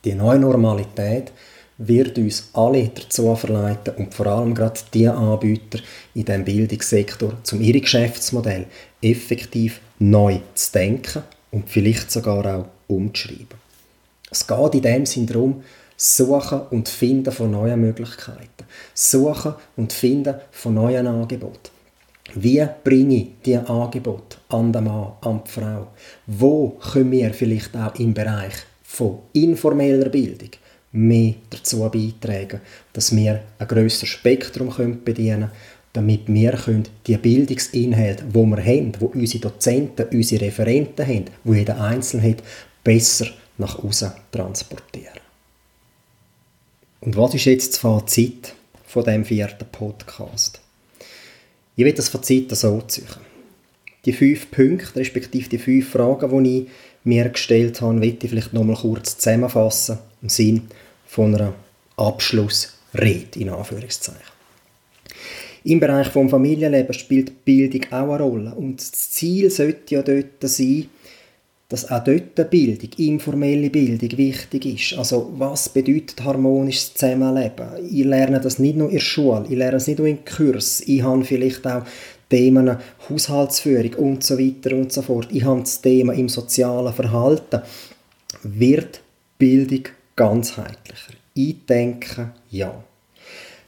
Die 0.05 0.15
neue 0.15 0.39
Normalität 0.39 1.33
wird 1.77 2.17
uns 2.17 2.49
alle 2.53 2.89
dazu 2.89 3.35
verleiten 3.35 3.95
und 3.95 4.13
vor 4.13 4.27
allem 4.27 4.53
gerade 4.53 4.79
die 4.93 5.07
Anbieter 5.07 5.79
in 6.13 6.25
dem 6.25 6.45
Bildungssektor, 6.45 7.37
zum 7.43 7.61
ihre 7.61 7.81
Geschäftsmodell 7.81 8.67
effektiv 9.01 9.79
neu 9.99 10.39
zu 10.53 10.71
denken 10.71 11.23
und 11.51 11.69
vielleicht 11.69 12.11
sogar 12.11 12.45
auch 12.45 12.65
umzuschreiben. 12.87 13.63
Es 14.29 14.45
geht 14.47 14.75
in 14.75 14.81
dem 14.81 15.05
Sinn 15.05 15.27
darum, 15.27 15.63
Suchen 15.95 16.61
und 16.71 16.89
Finden 16.89 17.31
von 17.31 17.51
neuen 17.51 17.79
Möglichkeiten. 17.79 18.65
Suchen 18.93 19.53
und 19.77 19.93
Finden 19.93 20.35
von 20.51 20.73
neuen 20.73 21.07
Angeboten. 21.07 21.69
Wie 22.35 22.67
bringe 22.83 23.15
ich 23.15 23.27
diese 23.45 23.69
Angebote 23.69 24.37
an 24.49 24.73
den 24.73 24.85
Mann, 24.85 25.13
an 25.21 25.41
die 25.45 25.51
Frau? 25.51 25.87
Wo 26.25 26.69
können 26.69 27.11
wir 27.11 27.33
vielleicht 27.33 27.75
auch 27.75 27.93
im 27.99 28.13
Bereich 28.13 28.53
von 28.83 29.19
informeller 29.33 30.09
Bildung 30.09 30.49
mehr 30.93 31.33
dazu 31.49 31.89
beitragen, 31.89 32.61
dass 32.93 33.15
wir 33.15 33.43
ein 33.59 33.67
grösseres 33.67 34.09
Spektrum 34.09 34.73
bedienen 35.03 35.39
können, 35.39 35.51
damit 35.93 36.21
wir 36.27 36.57
die 37.05 37.17
Bildungsinhalte, 37.17 38.25
die 38.25 38.33
wir 38.33 38.65
haben, 38.65 38.91
die 38.93 39.05
unsere 39.05 39.41
Dozenten, 39.41 40.07
unsere 40.11 40.45
Referenten 40.45 41.05
haben, 41.05 41.25
die 41.43 41.53
jeder 41.53 41.79
Einzelne 41.81 42.29
hat, 42.29 42.43
besser 42.83 43.27
nach 43.57 43.83
außen 43.83 44.11
transportieren. 44.31 45.19
Und 47.01 47.17
was 47.17 47.33
ist 47.33 47.45
jetzt 47.45 47.73
das 47.73 47.79
Fazit 47.79 48.53
von 48.85 49.03
dem 49.03 49.25
vierten 49.25 49.65
Podcast? 49.71 50.61
Ich 51.75 51.85
will 51.85 51.93
das 51.93 52.09
Fazit 52.09 52.55
so 52.55 52.81
ziehen. 52.81 53.07
Die 54.05 54.13
fünf 54.13 54.51
Punkte, 54.51 54.95
respektive 54.99 55.49
die 55.49 55.57
fünf 55.57 55.89
Fragen, 55.89 56.43
die 56.43 56.61
ich 56.61 56.67
mir 57.03 57.29
gestellt 57.29 57.81
habe, 57.81 58.01
will 58.01 58.17
ich 58.21 58.29
vielleicht 58.29 58.53
noch 58.53 58.63
mal 58.63 58.75
kurz 58.75 59.17
zusammenfassen, 59.17 59.97
im 60.21 60.29
Sinn 60.29 60.61
von 61.13 61.35
einer 61.35 61.53
Abschlussrede, 61.95 63.39
in 63.39 63.49
Anführungszeichen. 63.49 64.33
Im 65.63 65.79
Bereich 65.79 66.09
des 66.09 66.31
Familienlebens 66.31 66.97
spielt 66.97 67.45
Bildung 67.45 67.83
auch 67.91 68.13
eine 68.13 68.23
Rolle. 68.23 68.55
Und 68.55 68.81
das 68.81 69.11
Ziel 69.11 69.51
sollte 69.51 69.93
ja 69.93 70.01
dort 70.01 70.41
sein, 70.41 70.89
dass 71.69 71.89
auch 71.89 72.03
dort 72.03 72.49
Bildung, 72.49 72.89
informelle 72.97 73.69
Bildung 73.69 74.17
wichtig 74.17 74.65
ist. 74.65 74.97
Also 74.97 75.31
was 75.37 75.69
bedeutet 75.69 76.23
harmonisches 76.23 76.95
Zusammenleben? 76.95 77.67
Ich 77.89 78.05
lerne 78.05 78.41
das 78.41 78.57
nicht 78.57 78.75
nur 78.75 78.89
in 78.89 78.95
der 78.95 78.99
Schule, 79.01 79.45
ich 79.47 79.55
lerne 79.55 79.77
es 79.77 79.87
nicht 79.87 79.99
nur 79.99 80.07
in 80.07 80.25
Kurs. 80.25 80.81
Ich 80.81 81.03
habe 81.03 81.23
vielleicht 81.23 81.65
auch 81.67 81.83
Themen 82.27 82.75
Haushaltsführung 83.07 83.93
und 83.95 84.23
so 84.23 84.39
weiter 84.39 84.75
und 84.75 84.91
so 84.91 85.03
fort. 85.03 85.27
Ich 85.31 85.43
habe 85.43 85.59
das 85.59 85.79
Thema 85.79 86.13
im 86.13 86.27
sozialen 86.27 86.91
Verhalten. 86.91 87.61
Wird 88.41 89.01
Bildung 89.37 89.83
ganzheitlicher? 90.15 91.13
Ich 91.33 91.65
denke, 91.65 92.31
ja. 92.49 92.83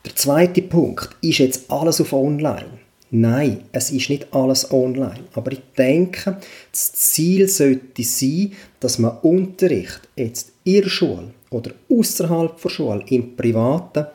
Der 0.05 0.15
zweite 0.15 0.61
Punkt 0.61 1.09
ist 1.21 1.39
jetzt 1.39 1.71
alles 1.71 1.99
auf 1.99 2.13
online. 2.13 2.79
Nein, 3.11 3.61
es 3.71 3.91
ist 3.91 4.09
nicht 4.09 4.33
alles 4.33 4.71
online. 4.71 5.23
Aber 5.33 5.51
ich 5.51 5.61
denke, 5.77 6.37
das 6.71 6.91
Ziel 6.93 7.47
sollte 7.47 8.03
sein, 8.03 8.53
dass 8.79 8.99
man 8.99 9.17
Unterricht 9.19 10.01
jetzt 10.15 10.51
in 10.63 10.81
der 10.81 10.89
Schule 10.89 11.33
oder 11.49 11.71
außerhalb 11.89 12.61
der 12.61 12.69
Schule, 12.69 13.03
im 13.09 13.35
Privaten, 13.35 14.07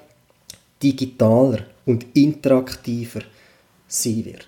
digitaler 0.82 1.66
und 1.86 2.06
interaktiver 2.14 3.22
sein 3.88 4.24
wird. 4.24 4.46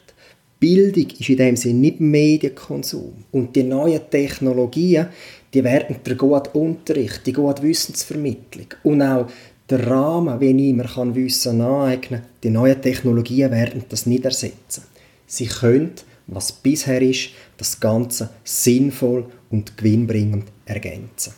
Bildung 0.61 1.09
ist 1.19 1.29
in 1.29 1.37
dem 1.39 1.57
Sinne 1.57 1.81
nicht 1.81 2.01
Medienkonsum. 2.01 3.25
Und 3.33 3.57
die 3.57 3.65
neuen 3.65 4.09
Technologien, 4.11 5.09
die 5.55 5.65
werden 5.65 5.97
der 6.05 6.15
gute 6.15 6.51
Unterricht, 6.51 7.27
die 7.27 7.33
gute 7.33 7.63
Wissensvermittlung 7.63 8.67
und 8.83 9.03
auch 9.03 9.27
der 9.69 9.87
Rahmen, 9.87 10.41
wie 10.41 10.69
ich 10.69 10.75
mir 10.75 10.85
kann 10.85 11.15
Wissen 11.15 11.61
aneignen 11.61 12.21
kann, 12.21 12.31
die 12.43 12.51
neuen 12.51 12.81
Technologien 12.81 13.51
werden 13.51 13.85
das 13.89 14.07
nicht 14.07 14.25
ersetzen. 14.25 14.85
Sie 15.27 15.47
können, 15.47 15.93
was 16.27 16.53
bisher 16.53 17.01
ist, 17.01 17.31
das 17.57 17.81
Ganze 17.81 18.31
sinnvoll 18.45 19.27
und 19.51 19.77
gewinnbringend 19.77 20.45
ergänzen. 20.67 21.35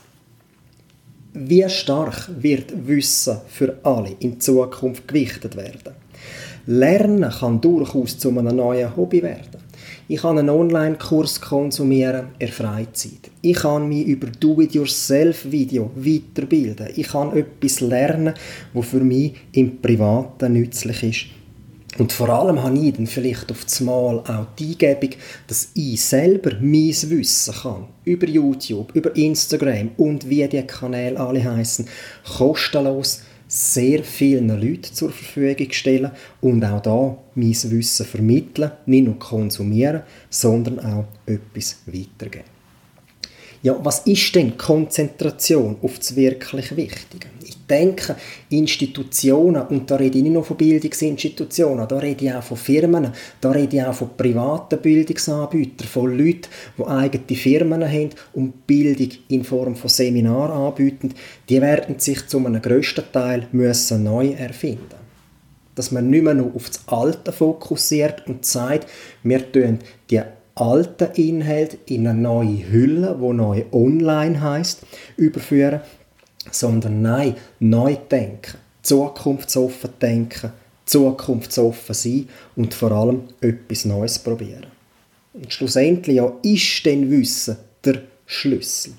Wie 1.32 1.68
stark 1.68 2.30
wird 2.40 2.86
Wissen 2.86 3.38
für 3.48 3.78
alle 3.82 4.16
in 4.20 4.40
Zukunft 4.40 5.08
gewichtet 5.08 5.56
werden? 5.56 5.94
Lernen 6.66 7.30
kann 7.30 7.60
durchaus 7.60 8.18
zu 8.18 8.30
einem 8.30 8.56
neuen 8.56 8.96
Hobby 8.96 9.22
werden. 9.22 9.53
Ich 10.06 10.20
kann 10.20 10.38
einen 10.38 10.50
Online-Kurs 10.50 11.40
konsumieren 11.40 12.26
in 12.38 12.48
Freizeit. 12.48 13.30
Ich 13.40 13.56
kann 13.56 13.88
mich 13.88 14.06
über 14.06 14.26
Do-it-yourself-Video 14.26 15.92
weiterbilden. 15.94 16.88
Ich 16.94 17.08
kann 17.08 17.34
etwas 17.34 17.80
lernen, 17.80 18.34
was 18.74 18.86
für 18.86 19.00
mich 19.00 19.32
im 19.52 19.80
Privaten 19.80 20.52
nützlich 20.52 21.02
ist. 21.02 21.26
Und 21.98 22.12
vor 22.12 22.28
allem 22.28 22.62
habe 22.62 22.76
ich 22.76 22.92
dann 22.92 23.06
vielleicht 23.06 23.50
auf 23.50 23.64
das 23.64 23.80
Mal 23.80 24.18
auch 24.18 24.46
die 24.58 24.72
Eingebung, 24.72 25.16
dass 25.46 25.70
ich 25.72 26.04
selber 26.04 26.50
mein 26.60 26.90
Wissen 26.90 27.54
kann. 27.54 27.86
Über 28.04 28.26
YouTube, 28.26 28.94
über 28.94 29.16
Instagram 29.16 29.92
und 29.96 30.28
wie 30.28 30.46
die 30.46 30.66
Kanäle 30.66 31.18
alle 31.18 31.42
heißen, 31.42 31.86
kostenlos 32.36 33.22
sehr 33.54 34.02
vielen 34.02 34.48
Leuten 34.48 34.92
zur 34.92 35.12
Verfügung 35.12 35.70
stellen 35.70 36.10
und 36.40 36.64
auch 36.64 36.82
da 36.82 37.16
mein 37.36 37.52
Wissen 37.52 38.04
vermitteln, 38.04 38.72
nicht 38.86 39.04
nur 39.04 39.18
konsumieren, 39.18 40.02
sondern 40.28 40.80
auch 40.80 41.04
etwas 41.24 41.76
weitergeben. 41.86 42.53
Ja, 43.64 43.80
was 43.82 44.00
ist 44.00 44.34
denn 44.34 44.58
Konzentration 44.58 45.78
auf 45.80 45.98
das 45.98 46.14
wirklich 46.14 46.76
Wichtige? 46.76 47.28
Ich 47.42 47.56
denke, 47.66 48.14
Institutionen, 48.50 49.66
und 49.68 49.90
da 49.90 49.96
rede 49.96 50.18
ich 50.18 50.22
nicht 50.22 50.34
nur 50.34 50.44
von 50.44 50.58
Bildungsinstitutionen, 50.58 51.88
da 51.88 51.96
rede 51.96 52.26
ich 52.26 52.34
auch 52.34 52.42
von 52.42 52.58
Firmen, 52.58 53.10
da 53.40 53.52
rede 53.52 53.78
ich 53.78 53.82
auch 53.82 53.94
von 53.94 54.10
privaten 54.18 54.78
Bildungsanbietern, 54.78 55.88
von 55.88 56.10
Leuten, 56.10 56.48
die 56.76 56.84
eigene 56.84 57.36
Firmen 57.38 57.82
haben 57.82 58.10
und 58.34 58.66
Bildung 58.66 59.08
in 59.28 59.44
Form 59.44 59.76
von 59.76 59.88
Seminaren 59.88 60.52
anbieten, 60.52 61.14
die 61.48 61.62
werden 61.62 61.98
sich 61.98 62.26
zu 62.26 62.44
einem 62.44 62.60
grössten 62.60 63.04
Teil 63.12 63.48
müssen 63.52 64.04
neu 64.04 64.32
erfinden 64.32 65.04
dass 65.74 65.90
man 65.90 66.08
nicht 66.08 66.22
mehr 66.22 66.34
nur 66.34 66.54
auf 66.54 66.68
das 66.68 66.86
Alte 66.86 67.32
fokussiert 67.32 68.28
und 68.28 68.44
sagt, 68.44 68.88
wir 69.24 69.50
tun 69.50 69.80
die 70.08 70.20
alten 70.54 71.12
Inhalt 71.14 71.78
in 71.86 72.06
eine 72.06 72.18
neue 72.18 72.70
Hülle, 72.70 73.16
wo 73.18 73.32
neu 73.32 73.64
online 73.72 74.40
heißt, 74.40 74.82
überführen, 75.16 75.80
sondern 76.50 77.02
nein, 77.02 77.36
neu 77.58 77.96
denken, 78.10 78.58
zukunftsoffen 78.82 79.90
denken, 80.00 80.52
zukunftsoffen 80.86 81.94
sein 81.94 82.28
und 82.56 82.74
vor 82.74 82.92
allem 82.92 83.24
etwas 83.40 83.84
Neues 83.84 84.18
probieren. 84.18 84.66
Und 85.32 85.52
schlussendlich 85.52 86.16
ja, 86.16 86.32
ist 86.42 86.86
denn 86.86 87.10
Wissen 87.10 87.56
der 87.84 88.02
Schlüssel? 88.26 88.92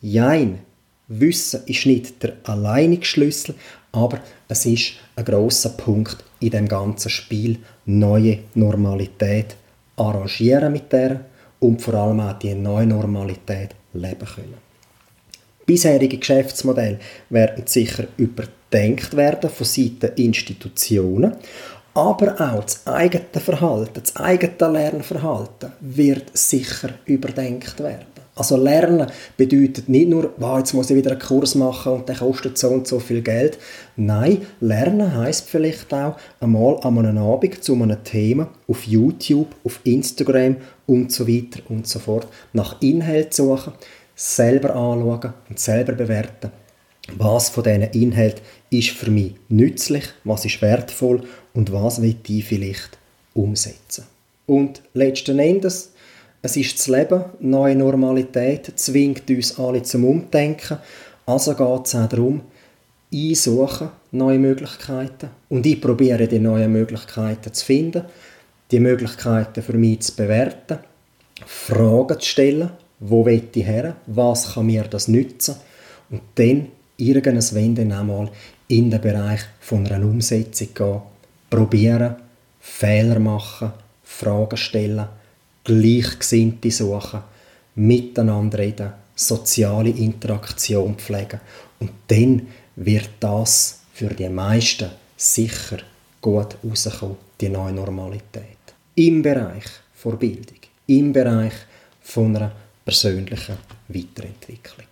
Jein, 0.00 0.60
Wissen 1.08 1.62
ist 1.66 1.86
nicht 1.86 2.22
der 2.22 2.36
alleinige 2.44 3.04
Schlüssel, 3.04 3.54
aber 3.90 4.20
es 4.48 4.64
ist 4.64 4.92
ein 5.16 5.24
großer 5.24 5.70
Punkt 5.70 6.24
in 6.40 6.50
dem 6.50 6.68
ganzen 6.68 7.10
Spiel, 7.10 7.58
neue 7.84 8.38
Normalität 8.54 9.56
arrangieren 9.96 10.72
mit 10.72 10.92
der 10.92 11.20
und 11.60 11.80
vor 11.80 11.94
allem 11.94 12.20
auch 12.20 12.38
die 12.38 12.54
neue 12.54 12.86
Normalität 12.86 13.74
leben 13.92 14.26
können. 14.26 14.72
Bisherige 15.64 16.18
Geschäftsmodelle 16.18 16.98
werden 17.30 17.66
sicher 17.66 18.04
über 18.16 18.44
überdenkt 18.72 19.16
werden 19.16 19.50
von 19.50 19.66
Seiten 19.66 20.12
Institutionen, 20.16 21.36
aber 21.94 22.32
auch 22.40 22.64
das 22.64 22.86
eigene 22.86 23.24
Verhalten, 23.38 24.00
das 24.02 24.16
eigene 24.16 24.72
Lernverhalten 24.72 25.72
wird 25.80 26.36
sicher 26.36 26.90
überdenkt 27.04 27.78
werden. 27.80 28.21
Also 28.34 28.56
Lernen 28.56 29.10
bedeutet 29.36 29.90
nicht 29.90 30.08
nur, 30.08 30.32
wow, 30.38 30.58
jetzt 30.58 30.72
muss 30.72 30.88
ich 30.88 30.96
wieder 30.96 31.10
einen 31.10 31.20
Kurs 31.20 31.54
machen 31.54 31.92
und 31.92 32.08
der 32.08 32.16
kostet 32.16 32.56
so 32.56 32.68
und 32.68 32.86
so 32.86 32.98
viel 32.98 33.20
Geld. 33.20 33.58
Nein, 33.96 34.46
Lernen 34.60 35.14
heißt 35.14 35.50
vielleicht 35.50 35.92
auch 35.92 36.16
einmal 36.40 36.78
an 36.82 36.98
einem 36.98 37.18
Abend 37.18 37.62
zu 37.62 37.74
einem 37.74 38.02
Thema 38.04 38.48
auf 38.68 38.86
YouTube, 38.86 39.54
auf 39.64 39.80
Instagram 39.84 40.56
und 40.86 41.12
so 41.12 41.28
weiter 41.28 41.60
und 41.68 41.86
so 41.86 41.98
fort 41.98 42.26
nach 42.54 42.80
Inhalt 42.80 43.34
suchen, 43.34 43.74
selber 44.14 44.70
anschauen 44.70 45.34
und 45.50 45.58
selber 45.58 45.92
bewerten. 45.92 46.52
Was 47.18 47.50
von 47.50 47.64
diesen 47.64 47.82
Inhalten 47.82 48.42
ist 48.70 48.90
für 48.90 49.10
mich 49.10 49.34
nützlich, 49.48 50.04
was 50.24 50.46
ist 50.46 50.62
wertvoll 50.62 51.22
und 51.52 51.72
was 51.72 52.00
will 52.00 52.16
ich 52.26 52.44
vielleicht 52.46 52.96
umsetzen. 53.34 54.04
Und 54.46 54.82
letzten 54.94 55.38
Endes 55.38 55.92
es 56.42 56.56
ist 56.56 56.76
das 56.76 56.88
Leben, 56.88 57.24
neue 57.38 57.76
Normalität 57.76 58.72
zwingt 58.74 59.30
uns 59.30 59.58
alle 59.58 59.82
zum 59.84 60.04
Umdenken. 60.04 60.78
Also 61.24 61.54
geht 61.54 61.86
es 61.86 61.94
auch 61.94 62.08
darum, 62.08 62.40
ich 63.10 63.40
suche 63.40 63.90
neue 64.10 64.40
Möglichkeiten 64.40 65.30
und 65.48 65.64
ich 65.66 65.80
probiere 65.80 66.26
die 66.26 66.40
neuen 66.40 66.72
Möglichkeiten 66.72 67.52
zu 67.52 67.64
finden, 67.64 68.04
die 68.72 68.80
Möglichkeiten 68.80 69.62
für 69.62 69.74
mich 69.74 70.00
zu 70.00 70.16
bewerten, 70.16 70.78
Fragen 71.46 72.18
zu 72.18 72.26
stellen, 72.26 72.70
wo 72.98 73.24
will 73.24 73.44
ich 73.54 73.64
her, 73.64 73.96
was 74.06 74.54
kann 74.54 74.66
mir 74.66 74.84
das 74.84 75.06
nützen 75.08 75.56
und 76.10 76.22
dann 76.34 76.68
irgendwas 76.96 77.54
Wende 77.54 77.82
einmal 77.82 78.30
in 78.66 78.90
den 78.90 79.00
Bereich 79.00 79.40
von 79.60 79.86
einer 79.86 80.04
Umsetzung 80.04 80.68
gehen, 80.74 81.02
probieren, 81.50 82.16
Fehler 82.60 83.18
machen, 83.20 83.72
Fragen 84.02 84.56
stellen 84.56 85.06
Gleichgesinnte 85.64 86.70
suchen, 86.70 87.22
miteinander 87.74 88.58
reden, 88.58 88.92
soziale 89.14 89.90
Interaktion 89.90 90.96
pflegen. 90.96 91.40
Und 91.80 91.90
dann 92.08 92.48
wird 92.76 93.10
das 93.20 93.80
für 93.92 94.08
die 94.08 94.28
meisten 94.28 94.90
sicher 95.16 95.78
gut 96.20 96.56
rauskommen, 96.64 97.16
die 97.40 97.48
neue 97.48 97.72
Normalität. 97.72 98.58
Im 98.94 99.22
Bereich 99.22 99.64
der 100.04 100.10
Bildung, 100.12 100.58
im 100.86 101.12
Bereich 101.12 101.54
von 102.02 102.36
einer 102.36 102.52
persönlichen 102.84 103.56
Weiterentwicklung. 103.88 104.86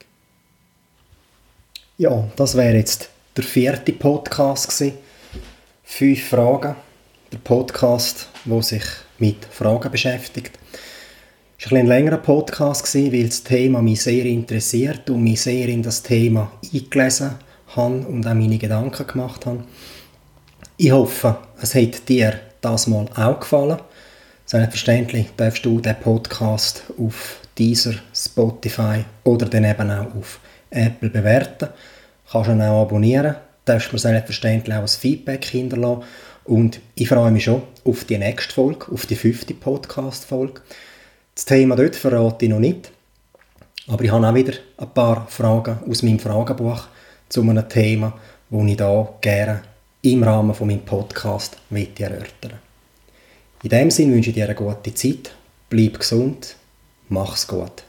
Ja, 1.98 2.28
das 2.36 2.56
wäre 2.56 2.76
jetzt 2.76 3.10
der 3.36 3.44
vierte 3.44 3.92
Podcast 3.92 4.68
gewesen. 4.68 4.98
Fünf 5.84 6.28
Fragen. 6.28 6.76
Der 7.32 7.38
Podcast, 7.38 8.28
wo 8.44 8.62
sich 8.62 8.84
mit 9.20 9.44
Fragen 9.44 9.90
beschäftigt. 9.90 10.58
Es 11.58 11.70
war 11.70 11.78
ein, 11.78 11.84
ein 11.84 11.88
längerer 11.88 12.16
Podcast, 12.16 12.94
weil 12.94 13.26
das 13.26 13.44
Thema 13.44 13.82
mich 13.82 14.02
sehr 14.02 14.24
interessiert 14.24 15.08
und 15.10 15.22
mich 15.22 15.42
sehr 15.42 15.68
in 15.68 15.82
das 15.82 16.02
Thema 16.02 16.50
eingelesen 16.72 17.32
habe 17.76 18.06
und 18.06 18.26
auch 18.26 18.34
meine 18.34 18.58
Gedanken 18.58 19.06
gemacht 19.06 19.46
habe. 19.46 19.64
Ich 20.76 20.90
hoffe, 20.90 21.36
es 21.60 21.74
hat 21.74 22.08
dir 22.08 22.40
das 22.60 22.86
mal 22.86 23.06
auch 23.14 23.40
gefallen. 23.40 23.78
Selbstverständlich 24.46 25.26
darfst 25.36 25.64
du 25.64 25.80
den 25.80 25.94
Podcast 26.00 26.82
auf 26.98 27.40
dieser 27.56 27.94
Spotify 28.14 29.04
oder 29.24 29.46
dann 29.46 29.64
eben 29.64 29.90
auch 29.90 30.14
auf 30.16 30.40
Apple 30.70 31.10
bewerten. 31.10 31.68
Du 31.68 32.32
kannst 32.32 32.50
ihn 32.50 32.62
auch 32.62 32.82
abonnieren. 32.82 33.34
Du 33.34 33.72
darfst 33.72 33.92
mir 33.92 33.98
selbstverständlich 33.98 34.74
auch 34.74 34.80
ein 34.80 34.88
Feedback 34.88 35.44
hinterlassen 35.44 36.02
und 36.50 36.80
ich 36.96 37.08
freue 37.08 37.30
mich 37.30 37.44
schon 37.44 37.62
auf 37.84 38.04
die 38.04 38.18
nächste 38.18 38.52
Folge, 38.52 38.90
auf 38.90 39.06
die 39.06 39.14
fünfte 39.14 39.54
Podcast-Folge. 39.54 40.60
Das 41.32 41.44
Thema 41.44 41.76
dort 41.76 41.94
verrate 41.94 42.44
ich 42.44 42.50
noch 42.50 42.58
nicht. 42.58 42.90
Aber 43.86 44.02
ich 44.02 44.10
habe 44.10 44.26
auch 44.26 44.34
wieder 44.34 44.54
ein 44.78 44.90
paar 44.92 45.28
Fragen 45.28 45.78
aus 45.88 46.02
meinem 46.02 46.18
Fragenbuch 46.18 46.88
zu 47.28 47.42
einem 47.42 47.68
Thema, 47.68 48.18
das 48.50 48.66
ich 48.66 48.76
hier 48.76 49.08
gerne 49.20 49.62
im 50.02 50.24
Rahmen 50.24 50.52
von 50.52 50.66
meinem 50.66 50.84
Podcast 50.84 51.56
erörtern 51.70 52.58
In 53.62 53.70
diesem 53.70 53.90
Sinne 53.92 54.14
wünsche 54.14 54.30
ich 54.30 54.34
dir 54.34 54.46
eine 54.46 54.56
gute 54.56 54.92
Zeit, 54.92 55.30
bleib 55.68 56.00
gesund, 56.00 56.56
mach's 57.08 57.46
gut. 57.46 57.84